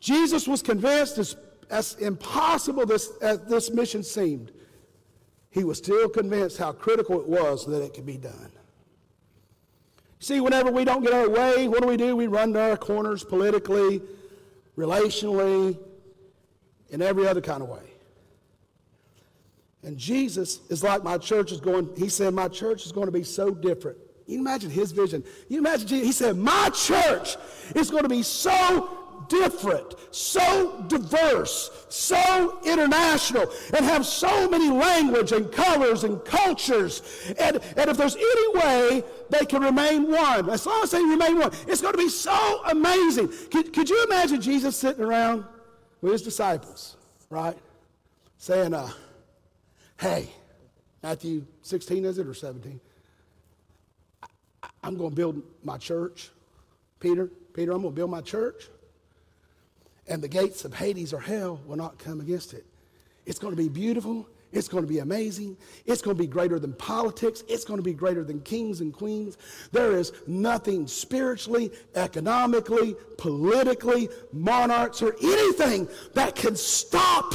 Jesus 0.00 0.48
was 0.48 0.62
convinced, 0.62 1.18
as, 1.18 1.36
as 1.70 1.94
impossible 1.94 2.86
this, 2.86 3.10
as 3.20 3.40
this 3.46 3.70
mission 3.70 4.02
seemed, 4.02 4.52
he 5.50 5.64
was 5.64 5.78
still 5.78 6.08
convinced 6.08 6.58
how 6.58 6.72
critical 6.72 7.20
it 7.20 7.28
was 7.28 7.66
that 7.66 7.82
it 7.82 7.94
could 7.94 8.06
be 8.06 8.16
done. 8.16 8.50
See, 10.18 10.40
whenever 10.40 10.70
we 10.70 10.84
don't 10.84 11.02
get 11.02 11.12
our 11.12 11.28
way, 11.28 11.68
what 11.68 11.82
do 11.82 11.88
we 11.88 11.96
do? 11.96 12.16
We 12.16 12.28
run 12.28 12.52
to 12.52 12.60
our 12.60 12.76
corners 12.76 13.24
politically, 13.24 14.00
relationally, 14.76 15.78
in 16.90 17.02
every 17.02 17.26
other 17.26 17.40
kind 17.40 17.62
of 17.62 17.68
way. 17.68 17.91
And 19.82 19.98
Jesus 19.98 20.60
is 20.68 20.82
like 20.82 21.02
my 21.02 21.18
church 21.18 21.50
is 21.50 21.60
going, 21.60 21.90
he 21.96 22.08
said, 22.08 22.34
my 22.34 22.48
church 22.48 22.86
is 22.86 22.92
going 22.92 23.06
to 23.06 23.12
be 23.12 23.24
so 23.24 23.50
different. 23.50 23.98
You 24.26 24.38
imagine 24.38 24.70
his 24.70 24.92
vision. 24.92 25.24
You 25.48 25.58
imagine 25.58 25.88
Jesus, 25.88 26.06
he 26.06 26.12
said, 26.12 26.36
my 26.36 26.70
church 26.70 27.36
is 27.74 27.90
going 27.90 28.04
to 28.04 28.08
be 28.08 28.22
so 28.22 28.98
different, 29.28 29.94
so 30.10 30.84
diverse, 30.88 31.86
so 31.88 32.60
international, 32.64 33.50
and 33.74 33.84
have 33.84 34.06
so 34.06 34.48
many 34.48 34.68
language 34.68 35.32
and 35.32 35.50
colors 35.50 36.04
and 36.04 36.24
cultures. 36.24 37.02
And, 37.38 37.60
and 37.76 37.90
if 37.90 37.96
there's 37.96 38.16
any 38.16 38.58
way 38.58 39.04
they 39.30 39.44
can 39.46 39.62
remain 39.62 40.10
one, 40.10 40.48
as 40.50 40.66
long 40.66 40.82
as 40.82 40.90
they 40.90 41.02
remain 41.02 41.38
one, 41.38 41.50
it's 41.66 41.80
going 41.80 41.94
to 41.94 41.98
be 41.98 42.08
so 42.08 42.62
amazing. 42.66 43.32
Could, 43.50 43.72
could 43.72 43.90
you 43.90 44.04
imagine 44.04 44.40
Jesus 44.40 44.76
sitting 44.76 45.02
around 45.02 45.44
with 46.00 46.12
his 46.12 46.22
disciples, 46.22 46.96
right? 47.30 47.56
Saying, 48.38 48.74
uh, 48.74 48.90
hey, 50.02 50.28
Matthew 51.00 51.46
16, 51.62 52.04
is 52.04 52.18
it, 52.18 52.26
or 52.26 52.34
17? 52.34 52.80
I'm 54.82 54.96
going 54.96 55.10
to 55.10 55.16
build 55.16 55.40
my 55.62 55.78
church. 55.78 56.30
Peter, 56.98 57.30
Peter, 57.54 57.70
I'm 57.70 57.82
going 57.82 57.94
to 57.94 57.96
build 57.96 58.10
my 58.10 58.20
church. 58.20 58.64
And 60.08 60.20
the 60.20 60.26
gates 60.26 60.64
of 60.64 60.74
Hades 60.74 61.12
or 61.12 61.20
hell 61.20 61.60
will 61.66 61.76
not 61.76 61.98
come 61.98 62.20
against 62.20 62.52
it. 62.52 62.66
It's 63.26 63.38
going 63.38 63.54
to 63.54 63.62
be 63.62 63.68
beautiful. 63.68 64.26
It's 64.50 64.66
going 64.66 64.82
to 64.82 64.88
be 64.88 64.98
amazing. 64.98 65.56
It's 65.86 66.02
going 66.02 66.16
to 66.16 66.22
be 66.22 66.26
greater 66.26 66.58
than 66.58 66.72
politics. 66.72 67.44
It's 67.48 67.64
going 67.64 67.78
to 67.78 67.84
be 67.84 67.94
greater 67.94 68.24
than 68.24 68.40
kings 68.40 68.80
and 68.80 68.92
queens. 68.92 69.38
There 69.70 69.92
is 69.92 70.12
nothing 70.26 70.88
spiritually, 70.88 71.70
economically, 71.94 72.96
politically, 73.18 74.08
monarchs, 74.32 75.00
or 75.00 75.14
anything 75.22 75.88
that 76.14 76.34
can 76.34 76.56
stop 76.56 77.34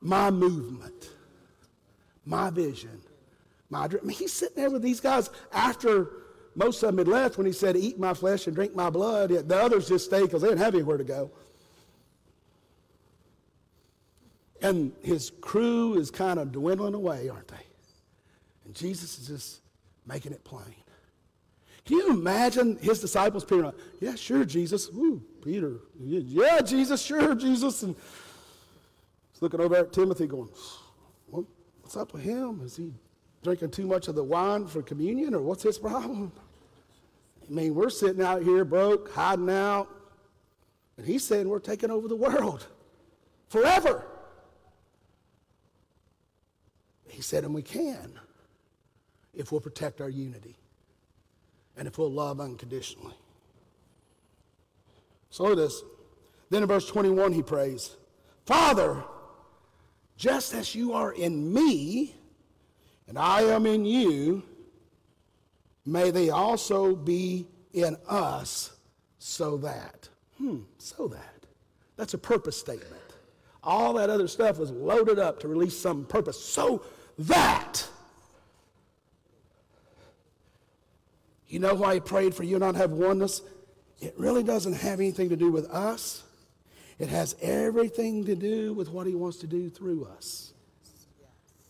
my 0.00 0.32
movement 0.32 1.10
my 2.26 2.50
vision, 2.50 3.00
my 3.70 3.86
dream. 3.86 4.02
I 4.02 4.06
mean, 4.06 4.16
he's 4.16 4.32
sitting 4.32 4.56
there 4.56 4.70
with 4.70 4.82
these 4.82 5.00
guys 5.00 5.30
after 5.52 6.10
most 6.54 6.82
of 6.82 6.88
them 6.88 6.98
had 6.98 7.08
left 7.08 7.38
when 7.38 7.46
he 7.46 7.52
said, 7.52 7.76
Eat 7.76 7.98
my 7.98 8.12
flesh 8.12 8.46
and 8.46 8.56
drink 8.56 8.74
my 8.74 8.90
blood. 8.90 9.30
The 9.30 9.56
others 9.56 9.88
just 9.88 10.06
stayed 10.06 10.22
because 10.22 10.42
they 10.42 10.48
didn't 10.48 10.60
have 10.60 10.74
anywhere 10.74 10.98
to 10.98 11.04
go. 11.04 11.30
And 14.62 14.92
his 15.02 15.32
crew 15.40 15.98
is 15.98 16.10
kind 16.10 16.38
of 16.40 16.50
dwindling 16.50 16.94
away, 16.94 17.28
aren't 17.28 17.48
they? 17.48 17.56
And 18.64 18.74
Jesus 18.74 19.18
is 19.18 19.28
just 19.28 19.60
making 20.06 20.32
it 20.32 20.42
plain. 20.44 20.74
Can 21.84 21.98
you 21.98 22.10
imagine 22.10 22.76
his 22.78 23.00
disciples, 23.00 23.44
Peter? 23.44 23.72
Yeah, 24.00 24.16
sure, 24.16 24.44
Jesus. 24.44 24.88
Ooh, 24.88 25.22
Peter. 25.44 25.76
Yeah, 26.00 26.60
Jesus, 26.60 27.00
sure, 27.00 27.34
Jesus. 27.34 27.82
And 27.84 27.94
he's 29.32 29.42
looking 29.42 29.60
over 29.60 29.76
at 29.76 29.92
Timothy 29.92 30.26
going, 30.26 30.48
What's 31.86 31.96
up 31.96 32.14
with 32.14 32.22
him? 32.22 32.62
Is 32.64 32.74
he 32.74 32.92
drinking 33.44 33.70
too 33.70 33.86
much 33.86 34.08
of 34.08 34.16
the 34.16 34.24
wine 34.24 34.66
for 34.66 34.82
communion, 34.82 35.36
or 35.36 35.40
what's 35.40 35.62
his 35.62 35.78
problem? 35.78 36.32
I 37.48 37.52
mean, 37.52 37.76
we're 37.76 37.90
sitting 37.90 38.22
out 38.22 38.42
here 38.42 38.64
broke, 38.64 39.12
hiding 39.12 39.48
out, 39.48 39.86
and 40.96 41.06
he's 41.06 41.22
saying 41.22 41.48
we're 41.48 41.60
taking 41.60 41.92
over 41.92 42.08
the 42.08 42.16
world 42.16 42.66
forever. 43.48 44.04
He 47.08 47.22
said, 47.22 47.44
and 47.44 47.54
we 47.54 47.62
can 47.62 48.18
if 49.32 49.52
we'll 49.52 49.60
protect 49.60 50.00
our 50.00 50.10
unity 50.10 50.56
and 51.76 51.86
if 51.86 51.98
we'll 51.98 52.10
love 52.10 52.40
unconditionally. 52.40 53.14
So 55.30 55.52
at 55.52 55.56
this. 55.56 55.84
Then 56.50 56.62
in 56.62 56.68
verse 56.68 56.88
21, 56.88 57.32
he 57.32 57.44
prays, 57.44 57.94
Father, 58.44 59.04
just 60.16 60.54
as 60.54 60.74
you 60.74 60.92
are 60.92 61.12
in 61.12 61.52
me 61.52 62.14
and 63.08 63.18
I 63.18 63.42
am 63.42 63.66
in 63.66 63.84
you, 63.84 64.42
may 65.84 66.10
they 66.10 66.30
also 66.30 66.96
be 66.96 67.46
in 67.72 67.96
us 68.08 68.72
so 69.18 69.56
that. 69.58 70.08
Hmm, 70.38 70.60
so 70.78 71.08
that. 71.08 71.46
That's 71.96 72.14
a 72.14 72.18
purpose 72.18 72.58
statement. 72.58 73.02
All 73.62 73.94
that 73.94 74.10
other 74.10 74.28
stuff 74.28 74.58
was 74.58 74.70
loaded 74.70 75.18
up 75.18 75.40
to 75.40 75.48
release 75.48 75.76
some 75.78 76.04
purpose. 76.04 76.42
So 76.42 76.82
that. 77.18 77.86
You 81.48 81.58
know 81.58 81.74
why 81.74 81.94
he 81.94 82.00
prayed 82.00 82.34
for 82.34 82.44
you 82.44 82.58
not 82.58 82.74
have 82.74 82.92
oneness? 82.92 83.42
It 84.00 84.14
really 84.18 84.42
doesn't 84.42 84.74
have 84.74 85.00
anything 85.00 85.28
to 85.30 85.36
do 85.36 85.50
with 85.50 85.70
us. 85.70 86.22
It 86.98 87.08
has 87.08 87.36
everything 87.42 88.24
to 88.24 88.34
do 88.34 88.72
with 88.72 88.88
what 88.88 89.06
he 89.06 89.14
wants 89.14 89.38
to 89.38 89.46
do 89.46 89.68
through 89.68 90.04
us. 90.04 90.54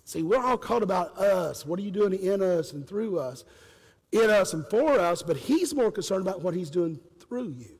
See, 0.04 0.22
we're 0.22 0.40
all 0.42 0.56
caught 0.56 0.84
about 0.84 1.18
us. 1.18 1.66
What 1.66 1.80
are 1.80 1.82
you 1.82 1.90
doing 1.90 2.14
in 2.14 2.40
us 2.40 2.72
and 2.72 2.86
through 2.86 3.18
us? 3.18 3.44
In 4.12 4.30
us 4.30 4.52
and 4.54 4.64
for 4.68 4.92
us, 5.00 5.22
but 5.22 5.36
he's 5.36 5.74
more 5.74 5.90
concerned 5.90 6.22
about 6.22 6.42
what 6.42 6.54
he's 6.54 6.70
doing 6.70 7.00
through 7.18 7.54
you. 7.58 7.76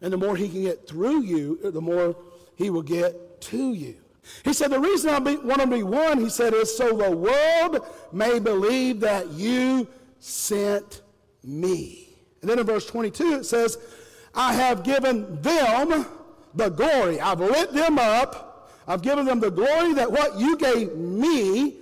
And 0.00 0.12
the 0.12 0.16
more 0.16 0.36
he 0.36 0.48
can 0.48 0.62
get 0.62 0.86
through 0.86 1.22
you, 1.22 1.58
the 1.62 1.80
more 1.80 2.16
he 2.54 2.70
will 2.70 2.82
get 2.82 3.40
to 3.42 3.72
you. 3.72 3.96
He 4.44 4.52
said, 4.52 4.70
The 4.70 4.78
reason 4.78 5.10
I 5.10 5.18
want 5.18 5.60
to 5.60 5.66
be 5.66 5.82
one, 5.82 6.18
he 6.18 6.28
said, 6.28 6.54
is 6.54 6.74
so 6.74 6.96
the 6.96 7.10
world 7.10 7.86
may 8.12 8.38
believe 8.38 9.00
that 9.00 9.30
you 9.30 9.88
sent 10.20 11.02
me. 11.42 12.08
And 12.40 12.50
then 12.50 12.58
in 12.58 12.66
verse 12.66 12.86
22, 12.86 13.38
it 13.38 13.44
says, 13.44 13.78
I 14.34 14.52
have 14.54 14.82
given 14.82 15.40
them 15.42 16.06
the 16.54 16.68
glory. 16.68 17.20
I've 17.20 17.40
lit 17.40 17.72
them 17.72 17.98
up. 17.98 18.70
I've 18.86 19.02
given 19.02 19.24
them 19.24 19.40
the 19.40 19.50
glory 19.50 19.94
that 19.94 20.10
what 20.10 20.38
you 20.38 20.56
gave 20.56 20.94
me, 20.94 21.76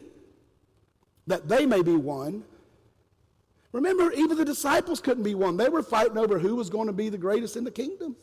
that 1.27 1.49
they 1.49 1.67
may 1.67 1.83
be 1.83 1.97
one. 1.97 2.45
Remember, 3.73 4.13
even 4.13 4.37
the 4.37 4.45
disciples 4.45 5.01
couldn't 5.01 5.23
be 5.23 5.35
one. 5.35 5.57
They 5.57 5.69
were 5.69 5.83
fighting 5.83 6.19
over 6.19 6.39
who 6.39 6.55
was 6.57 6.69
going 6.69 6.87
to 6.87 6.93
be 6.93 7.09
the 7.09 7.19
greatest 7.19 7.57
in 7.57 7.65
the 7.65 7.71
kingdom. 7.71 8.15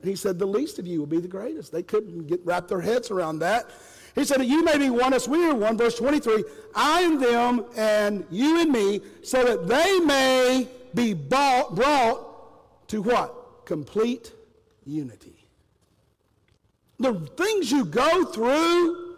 And 0.00 0.08
he 0.08 0.16
said, 0.16 0.38
The 0.38 0.46
least 0.46 0.78
of 0.78 0.86
you 0.86 0.98
will 0.98 1.06
be 1.06 1.20
the 1.20 1.28
greatest. 1.28 1.72
They 1.72 1.82
couldn't 1.82 2.26
get 2.26 2.44
wrap 2.44 2.68
their 2.68 2.80
heads 2.80 3.10
around 3.10 3.38
that. 3.40 3.70
He 4.14 4.24
said, 4.24 4.44
You 4.44 4.64
may 4.64 4.76
be 4.76 4.90
one 4.90 5.14
as 5.14 5.28
we 5.28 5.46
are 5.46 5.54
one. 5.54 5.78
Verse 5.78 5.96
23 5.96 6.44
I 6.74 7.02
and 7.02 7.22
them, 7.22 7.64
and 7.76 8.26
you 8.30 8.60
and 8.60 8.72
me, 8.72 9.00
so 9.22 9.44
that 9.44 9.68
they 9.68 10.00
may 10.00 10.68
be 10.94 11.14
bought, 11.14 11.76
brought 11.76 12.29
to 12.90 13.00
what? 13.02 13.64
Complete 13.66 14.32
unity. 14.84 15.46
The 16.98 17.14
things 17.36 17.70
you 17.70 17.84
go 17.84 18.24
through, 18.24 19.14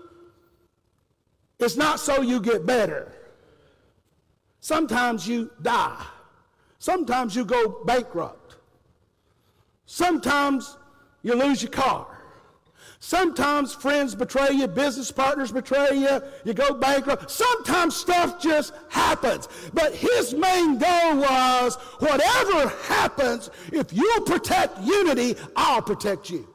it's 1.59 1.77
not 1.77 1.99
so 1.99 2.20
you 2.20 2.39
get 2.41 2.66
better. 2.66 3.11
Sometimes 4.61 5.27
you 5.27 5.51
die. 5.62 6.05
Sometimes 6.79 7.35
you 7.35 7.47
go 7.47 7.83
bankrupt. 7.87 8.57
Sometimes 9.87 10.77
you 11.23 11.35
lose 11.35 11.62
your 11.62 11.70
car. 11.70 12.07
Sometimes 13.05 13.74
friends 13.74 14.14
betray 14.14 14.53
you, 14.53 14.68
business 14.68 15.11
partners 15.11 15.50
betray 15.50 15.88
you, 15.98 16.22
you 16.44 16.55
go 16.55 16.72
bankrupt. 16.72 17.28
Sometimes 17.32 17.96
stuff 17.96 18.40
just 18.40 18.72
happens. 18.90 19.48
But 19.74 19.92
his 19.92 20.32
main 20.32 20.78
goal 20.78 21.16
was 21.16 21.74
whatever 21.98 22.68
happens, 22.84 23.50
if 23.72 23.92
you 23.92 24.09
protect 24.24 24.78
unity, 24.82 25.34
I'll 25.57 25.82
protect 25.82 26.30
you. 26.30 26.48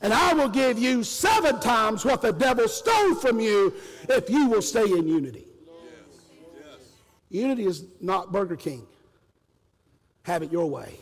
And 0.00 0.14
I 0.14 0.32
will 0.32 0.48
give 0.48 0.78
you 0.78 1.04
seven 1.04 1.60
times 1.60 2.06
what 2.06 2.22
the 2.22 2.32
devil 2.32 2.66
stole 2.66 3.14
from 3.14 3.38
you 3.38 3.74
if 4.08 4.30
you 4.30 4.48
will 4.48 4.62
stay 4.62 4.84
in 4.84 5.06
unity. 5.06 5.46
Yes. 5.66 6.22
Yes. 6.56 6.80
Unity 7.28 7.66
is 7.66 7.84
not 8.00 8.32
Burger 8.32 8.56
King. 8.56 8.86
Have 10.22 10.42
it 10.42 10.50
your 10.50 10.70
way. 10.70 10.98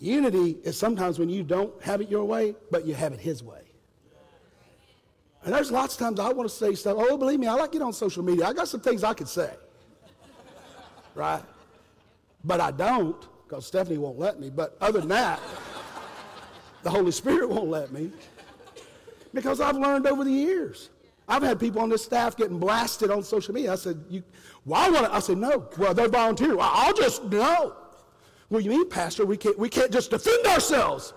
Unity 0.00 0.56
is 0.64 0.78
sometimes 0.78 1.18
when 1.18 1.28
you 1.28 1.42
don't 1.42 1.70
have 1.82 2.00
it 2.00 2.10
your 2.10 2.24
way, 2.24 2.54
but 2.70 2.86
you 2.86 2.94
have 2.94 3.12
it 3.12 3.20
his 3.20 3.44
way. 3.44 3.60
And 5.44 5.54
there's 5.54 5.70
lots 5.70 5.94
of 5.94 6.00
times 6.00 6.18
I 6.18 6.32
want 6.32 6.48
to 6.48 6.54
say 6.54 6.74
stuff. 6.74 6.96
Oh, 6.98 7.16
believe 7.18 7.38
me, 7.38 7.46
I 7.46 7.54
like 7.54 7.74
it 7.74 7.82
on 7.82 7.92
social 7.92 8.22
media. 8.22 8.46
I 8.46 8.52
got 8.54 8.68
some 8.68 8.80
things 8.80 9.04
I 9.04 9.12
could 9.12 9.28
say. 9.28 9.50
right? 11.14 11.42
But 12.44 12.60
I 12.60 12.70
don't, 12.70 13.26
because 13.46 13.66
Stephanie 13.66 13.98
won't 13.98 14.18
let 14.18 14.40
me. 14.40 14.48
But 14.48 14.76
other 14.80 15.00
than 15.00 15.10
that, 15.10 15.38
the 16.82 16.90
Holy 16.90 17.12
Spirit 17.12 17.50
won't 17.50 17.68
let 17.68 17.92
me. 17.92 18.10
Because 19.34 19.60
I've 19.60 19.76
learned 19.76 20.06
over 20.06 20.24
the 20.24 20.32
years. 20.32 20.88
I've 21.28 21.42
had 21.42 21.60
people 21.60 21.80
on 21.82 21.90
this 21.90 22.02
staff 22.02 22.36
getting 22.36 22.58
blasted 22.58 23.10
on 23.10 23.22
social 23.22 23.54
media. 23.54 23.72
I 23.72 23.76
said, 23.76 24.02
you, 24.08 24.22
well, 24.64 24.80
I, 24.80 24.90
want 24.90 25.06
to, 25.06 25.14
I 25.14 25.18
said, 25.20 25.38
no. 25.38 25.68
Well, 25.78 25.94
they're 25.94 26.08
volunteer. 26.08 26.56
Well, 26.56 26.70
I'll 26.72 26.94
just, 26.94 27.24
no. 27.24 27.76
Well, 28.50 28.60
you 28.60 28.70
mean, 28.70 28.88
Pastor, 28.88 29.24
we 29.24 29.36
can't, 29.36 29.58
we 29.58 29.68
can't 29.68 29.92
just 29.92 30.10
defend 30.10 30.44
ourselves. 30.46 31.14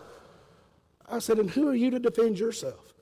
I 1.09 1.19
said, 1.19 1.39
and 1.39 1.49
who 1.49 1.67
are 1.67 1.75
you 1.75 1.89
to 1.91 1.99
defend 1.99 2.39
yourself? 2.39 2.93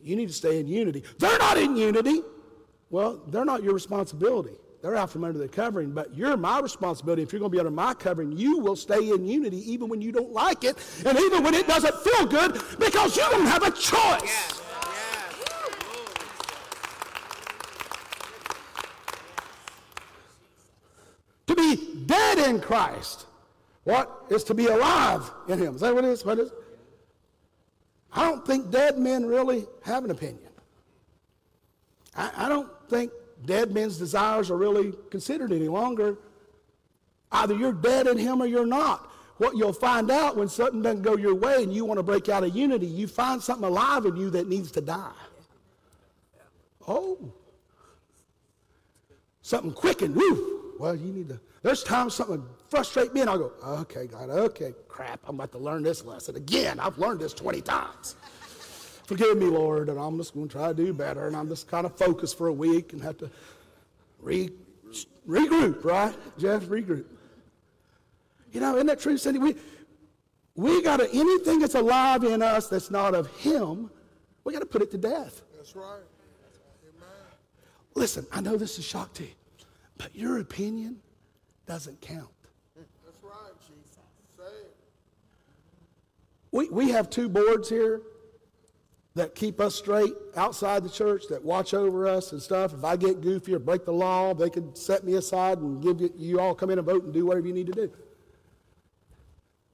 You 0.00 0.16
need 0.16 0.28
to 0.28 0.34
stay 0.34 0.60
in 0.60 0.66
unity. 0.66 1.02
They're 1.18 1.38
not 1.38 1.56
in 1.56 1.76
unity. 1.76 2.22
Well, 2.90 3.20
they're 3.28 3.44
not 3.44 3.62
your 3.62 3.74
responsibility. 3.74 4.56
They're 4.82 4.94
out 4.94 5.10
from 5.10 5.24
under 5.24 5.38
the 5.38 5.48
covering, 5.48 5.90
but 5.90 6.14
you're 6.14 6.36
my 6.36 6.60
responsibility. 6.60 7.22
If 7.22 7.32
you're 7.32 7.40
going 7.40 7.50
to 7.50 7.56
be 7.56 7.58
under 7.58 7.72
my 7.72 7.94
covering, 7.94 8.30
you 8.32 8.58
will 8.58 8.76
stay 8.76 9.10
in 9.10 9.26
unity 9.26 9.68
even 9.70 9.88
when 9.88 10.00
you 10.00 10.12
don't 10.12 10.32
like 10.32 10.62
it 10.62 10.76
and 11.04 11.18
even 11.18 11.42
when 11.42 11.54
it 11.54 11.66
doesn't 11.66 11.96
feel 12.02 12.26
good 12.26 12.60
because 12.78 13.16
you 13.16 13.22
don't 13.30 13.46
have 13.46 13.62
a 13.64 13.70
choice. 13.70 14.62
To 21.48 21.54
in 22.46 22.60
Christ. 22.60 23.26
What 23.84 24.24
is 24.30 24.42
to 24.44 24.54
be 24.54 24.66
alive 24.66 25.30
in 25.48 25.58
Him? 25.58 25.74
Is 25.74 25.80
that 25.82 25.94
what 25.94 26.04
it 26.04 26.10
is? 26.10 26.24
What 26.24 26.38
is 26.38 26.48
it? 26.48 26.54
I 28.12 28.28
don't 28.28 28.46
think 28.46 28.70
dead 28.70 28.98
men 28.98 29.26
really 29.26 29.66
have 29.84 30.04
an 30.04 30.10
opinion. 30.10 30.50
I, 32.16 32.30
I 32.36 32.48
don't 32.48 32.70
think 32.88 33.12
dead 33.44 33.72
men's 33.72 33.98
desires 33.98 34.50
are 34.50 34.56
really 34.56 34.94
considered 35.10 35.52
any 35.52 35.68
longer. 35.68 36.18
Either 37.30 37.54
you're 37.54 37.72
dead 37.72 38.06
in 38.06 38.16
him 38.16 38.40
or 38.40 38.46
you're 38.46 38.66
not. 38.66 39.10
What 39.36 39.56
you'll 39.56 39.74
find 39.74 40.10
out 40.10 40.36
when 40.36 40.48
something 40.48 40.80
doesn't 40.80 41.02
go 41.02 41.16
your 41.16 41.34
way 41.34 41.62
and 41.62 41.72
you 41.72 41.84
want 41.84 41.98
to 41.98 42.02
break 42.02 42.30
out 42.30 42.42
of 42.42 42.56
unity, 42.56 42.86
you 42.86 43.06
find 43.06 43.42
something 43.42 43.66
alive 43.66 44.06
in 44.06 44.16
you 44.16 44.30
that 44.30 44.48
needs 44.48 44.70
to 44.72 44.80
die. 44.80 45.12
Oh. 46.88 47.18
Something 49.42 49.72
quickened. 49.72 50.16
Woo. 50.16 50.74
Well, 50.78 50.96
you 50.96 51.12
need 51.12 51.28
to. 51.28 51.40
There's 51.66 51.82
times 51.82 52.14
something 52.14 52.46
frustrate 52.68 53.12
me 53.12 53.22
and 53.22 53.28
I'll 53.28 53.38
go, 53.38 53.52
okay, 53.80 54.06
God, 54.06 54.30
okay, 54.30 54.72
crap, 54.86 55.18
I'm 55.26 55.34
about 55.34 55.50
to 55.50 55.58
learn 55.58 55.82
this 55.82 56.04
lesson 56.04 56.36
again. 56.36 56.78
I've 56.78 56.96
learned 56.96 57.18
this 57.18 57.34
20 57.34 57.60
times. 57.60 58.14
Forgive 59.04 59.36
me, 59.36 59.46
Lord, 59.46 59.88
and 59.88 59.98
I'm 59.98 60.16
just 60.16 60.32
going 60.32 60.46
to 60.46 60.52
try 60.52 60.68
to 60.68 60.74
do 60.74 60.92
better. 60.92 61.26
And 61.26 61.34
I'm 61.34 61.48
just 61.48 61.66
kind 61.66 61.84
of 61.84 61.98
focused 61.98 62.38
for 62.38 62.46
a 62.46 62.52
week 62.52 62.92
and 62.92 63.02
have 63.02 63.18
to 63.18 63.28
re, 64.20 64.52
regroup, 65.28 65.84
right? 65.84 66.14
Jeff, 66.38 66.62
regroup. 66.66 67.06
You 68.52 68.60
know, 68.60 68.76
isn't 68.76 68.86
that 68.86 69.00
true, 69.00 69.18
Cindy? 69.18 69.40
We, 69.40 69.56
we 70.54 70.80
got 70.82 70.98
to, 70.98 71.10
anything 71.12 71.58
that's 71.58 71.74
alive 71.74 72.22
in 72.22 72.42
us 72.42 72.68
that's 72.68 72.92
not 72.92 73.12
of 73.12 73.26
Him, 73.38 73.90
we 74.44 74.52
got 74.52 74.60
to 74.60 74.66
put 74.66 74.82
it 74.82 74.92
to 74.92 74.98
death. 74.98 75.42
That's 75.56 75.74
right. 75.74 75.98
Amen. 76.84 77.08
Listen, 77.96 78.24
I 78.30 78.40
know 78.40 78.56
this 78.56 78.78
is 78.78 78.84
shock 78.84 79.12
to 79.14 79.24
you, 79.24 79.30
but 79.98 80.14
your 80.14 80.38
opinion 80.38 81.00
doesn't 81.66 82.00
count. 82.00 82.28
That's 82.76 83.22
right, 83.22 83.52
Jesus. 83.60 83.98
Say 84.36 84.44
it. 84.44 84.76
We, 86.52 86.68
we 86.70 86.90
have 86.90 87.10
two 87.10 87.28
boards 87.28 87.68
here 87.68 88.02
that 89.14 89.34
keep 89.34 89.60
us 89.60 89.74
straight 89.74 90.12
outside 90.36 90.82
the 90.84 90.90
church, 90.90 91.24
that 91.30 91.42
watch 91.42 91.72
over 91.74 92.06
us 92.06 92.32
and 92.32 92.40
stuff. 92.40 92.74
If 92.74 92.84
I 92.84 92.96
get 92.96 93.22
goofy 93.22 93.54
or 93.54 93.58
break 93.58 93.84
the 93.84 93.92
law, 93.92 94.34
they 94.34 94.50
can 94.50 94.74
set 94.76 95.04
me 95.04 95.14
aside 95.14 95.58
and 95.58 95.82
give 95.82 96.00
you, 96.00 96.12
you 96.16 96.38
all 96.38 96.54
come 96.54 96.70
in 96.70 96.78
and 96.78 96.86
vote 96.86 97.04
and 97.04 97.14
do 97.14 97.26
whatever 97.26 97.46
you 97.46 97.54
need 97.54 97.66
to 97.66 97.72
do. 97.72 97.90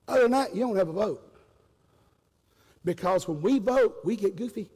Other 0.06 0.22
than 0.22 0.30
that, 0.32 0.54
you 0.54 0.60
don't 0.60 0.76
have 0.76 0.88
a 0.88 0.92
vote. 0.92 1.28
Because 2.84 3.26
when 3.26 3.40
we 3.42 3.58
vote, 3.58 3.96
we 4.04 4.16
get 4.16 4.36
goofy. 4.36 4.70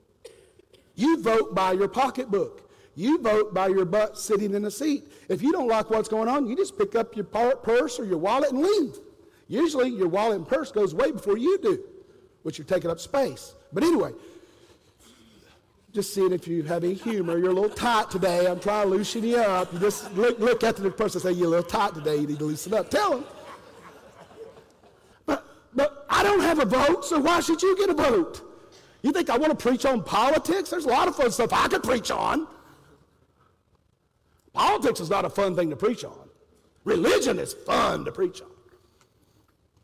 You 0.96 1.22
vote 1.22 1.54
by 1.54 1.72
your 1.72 1.88
pocketbook. 1.88 2.65
You 2.96 3.18
vote 3.18 3.52
by 3.52 3.68
your 3.68 3.84
butt 3.84 4.18
sitting 4.18 4.54
in 4.54 4.64
a 4.64 4.70
seat. 4.70 5.12
If 5.28 5.42
you 5.42 5.52
don't 5.52 5.68
like 5.68 5.90
what's 5.90 6.08
going 6.08 6.28
on, 6.28 6.46
you 6.46 6.56
just 6.56 6.78
pick 6.78 6.94
up 6.94 7.14
your 7.14 7.26
purse 7.26 8.00
or 8.00 8.06
your 8.06 8.16
wallet 8.16 8.52
and 8.52 8.62
leave. 8.62 8.96
Usually, 9.48 9.90
your 9.90 10.08
wallet 10.08 10.38
and 10.38 10.48
purse 10.48 10.72
goes 10.72 10.94
way 10.94 11.12
before 11.12 11.36
you 11.36 11.58
do, 11.58 11.84
which 12.42 12.56
you're 12.58 12.66
taking 12.66 12.90
up 12.90 12.98
space. 12.98 13.54
But 13.70 13.84
anyway, 13.84 14.12
just 15.92 16.14
seeing 16.14 16.32
if 16.32 16.48
you 16.48 16.62
have 16.62 16.84
any 16.84 16.94
humor. 16.94 17.36
You're 17.36 17.50
a 17.50 17.54
little 17.54 17.68
tight 17.68 18.10
today. 18.10 18.46
I'm 18.46 18.60
trying 18.60 18.88
to 18.88 18.96
loosen 18.96 19.24
you 19.24 19.36
up. 19.36 19.72
You 19.74 19.78
just 19.78 20.12
look, 20.14 20.38
look 20.38 20.64
at 20.64 20.76
the 20.76 20.90
person 20.90 21.20
and 21.20 21.34
say, 21.34 21.38
You're 21.38 21.48
a 21.48 21.50
little 21.50 21.70
tight 21.70 21.94
today. 21.94 22.16
You 22.16 22.26
need 22.26 22.38
to 22.38 22.44
loosen 22.44 22.72
up. 22.72 22.88
Tell 22.88 23.10
them. 23.10 23.24
But, 25.26 25.44
but 25.74 26.06
I 26.08 26.22
don't 26.22 26.40
have 26.40 26.60
a 26.60 26.64
vote, 26.64 27.04
so 27.04 27.20
why 27.20 27.40
should 27.40 27.60
you 27.60 27.76
get 27.76 27.90
a 27.90 27.94
vote? 27.94 28.40
You 29.02 29.12
think 29.12 29.28
I 29.28 29.36
want 29.36 29.56
to 29.56 29.68
preach 29.68 29.84
on 29.84 30.02
politics? 30.02 30.70
There's 30.70 30.86
a 30.86 30.88
lot 30.88 31.08
of 31.08 31.14
fun 31.14 31.30
stuff 31.30 31.52
I 31.52 31.68
could 31.68 31.82
preach 31.82 32.10
on. 32.10 32.46
Politics 34.56 35.00
is 35.00 35.10
not 35.10 35.26
a 35.26 35.28
fun 35.28 35.54
thing 35.54 35.68
to 35.68 35.76
preach 35.76 36.02
on. 36.02 36.30
Religion 36.84 37.38
is 37.38 37.52
fun 37.52 38.06
to 38.06 38.10
preach 38.10 38.40
on. 38.40 38.48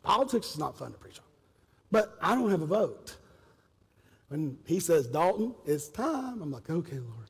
Politics 0.01 0.49
is 0.49 0.57
not 0.57 0.75
fun 0.75 0.91
to 0.91 0.97
preach 0.97 1.19
on. 1.19 1.25
But 1.91 2.17
I 2.19 2.33
don't 2.33 2.49
have 2.49 2.63
a 2.63 2.65
vote. 2.65 3.17
When 4.29 4.57
he 4.65 4.79
says, 4.79 5.05
Dalton, 5.05 5.53
it's 5.67 5.89
time, 5.89 6.41
I'm 6.41 6.51
like, 6.51 6.67
okay, 6.71 6.97
Lord. 6.97 7.29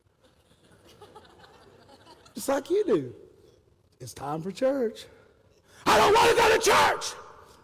Just 2.33 2.47
like 2.47 2.69
you 2.69 2.85
do. 2.85 3.13
It's 3.99 4.13
time 4.13 4.41
for 4.41 4.53
church. 4.53 5.05
I 5.85 5.97
don't 5.97 6.13
want 6.13 6.29
to 6.29 6.37
go 6.37 6.57
to 6.57 6.59
church. 6.59 7.13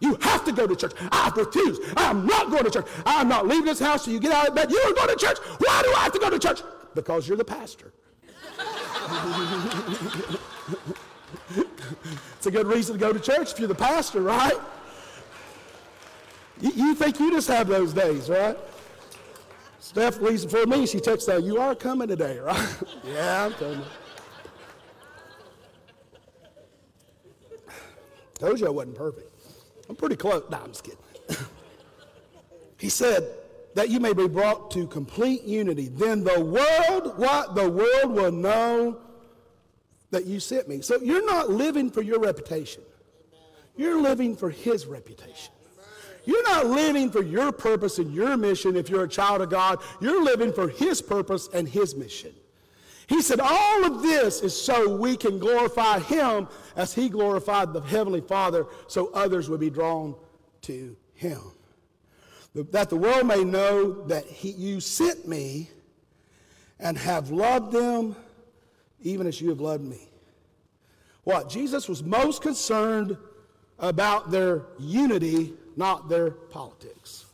You 0.02 0.18
have 0.24 0.44
to 0.44 0.52
go 0.52 0.68
to 0.68 0.76
church. 0.76 0.92
I 1.10 1.32
refuse. 1.34 1.80
I'm 1.96 2.26
not 2.26 2.52
going 2.52 2.66
to 2.66 2.70
church. 2.70 2.88
I'm 3.06 3.30
not 3.30 3.48
leaving 3.48 3.66
this 3.66 3.80
house 3.80 4.04
till 4.04 4.14
you 4.14 4.20
get 4.20 4.34
out 4.34 4.50
of 4.50 4.56
bed. 4.56 4.70
You 4.70 4.78
are 4.78 4.94
going 4.94 5.18
to 5.18 5.26
church. 5.26 5.38
Why 5.38 5.82
do 5.84 5.94
I 5.96 6.00
have 6.02 6.12
to 6.12 6.20
go 6.20 6.30
to 6.30 6.38
church? 6.38 6.64
Because 6.96 7.30
you're 7.30 7.38
the 7.38 7.46
pastor. 7.46 7.94
It's 12.38 12.46
a 12.46 12.52
good 12.52 12.68
reason 12.68 12.94
to 12.94 13.00
go 13.00 13.12
to 13.14 13.20
church 13.20 13.52
if 13.54 13.60
you're 13.60 13.68
the 13.68 13.76
pastor, 13.76 14.22
right? 14.22 14.58
You, 16.62 16.72
you 16.72 16.96
think 16.96 17.20
you 17.20 17.32
just 17.32 17.48
have 17.48 17.68
those 17.68 17.94
days, 17.94 18.30
right? 18.30 18.58
Steph 19.80 20.20
leaves 20.20 20.46
before 20.46 20.66
me. 20.66 20.86
She 20.86 21.00
texts 21.00 21.30
out, 21.30 21.44
You 21.44 21.60
are 21.60 21.74
coming 21.74 22.08
today, 22.08 22.38
right? 22.40 22.78
yeah, 23.04 23.46
I'm 23.46 23.54
coming. 23.54 23.82
Told 28.36 28.60
you 28.60 28.68
I 28.68 28.70
wasn't 28.70 28.96
perfect. 28.96 29.34
I'm 29.90 29.96
pretty 29.96 30.16
close. 30.16 30.44
No, 30.50 30.58
I'm 30.58 30.68
just 30.68 30.84
kidding. 30.84 31.00
he 32.78 32.88
said, 32.90 33.28
that 33.76 33.90
you 33.90 34.00
may 34.00 34.14
be 34.14 34.28
brought 34.28 34.72
to 34.72 34.88
complete 34.88 35.44
unity. 35.44 35.90
Then 35.90 36.24
the 36.24 36.40
world, 36.40 37.18
what? 37.18 37.56
The 37.56 37.70
world 37.70 38.12
will 38.12 38.32
know 38.32 39.00
that 40.12 40.26
you 40.26 40.40
sent 40.40 40.68
me. 40.68 40.82
So 40.82 41.00
you're 41.02 41.26
not 41.26 41.50
living 41.50 41.92
for 41.92 42.02
your 42.02 42.20
reputation. 42.20 42.84
You're 43.76 44.02
living 44.02 44.36
for 44.36 44.50
his 44.50 44.86
reputation. 44.86 45.54
You're 46.26 46.44
not 46.44 46.68
living 46.68 47.10
for 47.10 47.24
your 47.24 47.52
purpose 47.52 47.98
and 47.98 48.14
your 48.14 48.38
mission 48.38 48.76
if 48.76 48.90
you're 48.90 49.06
a 49.06 49.10
child 49.10 49.42
of 49.42 49.50
God. 49.50 49.80
You're 50.00 50.24
living 50.24 50.54
for 50.54 50.68
His 50.68 51.02
purpose 51.02 51.50
and 51.54 51.68
His 51.68 51.96
mission. 51.96 52.34
He 53.08 53.24
said, 53.24 53.40
All 53.42 53.86
of 53.86 54.04
this 54.04 54.42
is 54.42 54.60
so 54.60 54.96
we 54.96 55.18
can 55.18 55.40
glorify 55.40 56.00
Him 56.00 56.48
as 56.76 56.94
He 56.94 57.10
glorified 57.10 57.74
the 57.74 57.82
Heavenly 57.82 58.22
Father, 58.22 58.68
so 58.88 59.08
others 59.14 59.50
would 59.50 59.60
be 59.60 59.72
drawn 59.72 60.14
to 60.62 60.96
Him. 61.16 61.42
That 62.56 62.90
the 62.90 62.96
world 62.96 63.28
may 63.28 63.44
know 63.44 64.06
that 64.08 64.26
he, 64.26 64.52
you 64.52 64.80
sent 64.80 65.28
me 65.28 65.70
and 66.80 66.98
have 66.98 67.30
loved 67.30 67.72
them 67.72 68.16
even 69.02 69.28
as 69.28 69.40
you 69.40 69.50
have 69.50 69.62
loved 69.62 69.84
me. 69.84 70.10
What? 71.24 71.50
Jesus 71.50 71.88
was 71.88 72.04
most 72.04 72.42
concerned 72.42 73.18
about 73.80 74.32
their 74.32 74.64
unity 74.80 75.54
not 75.80 76.10
their 76.10 76.30
politics. 76.30 77.26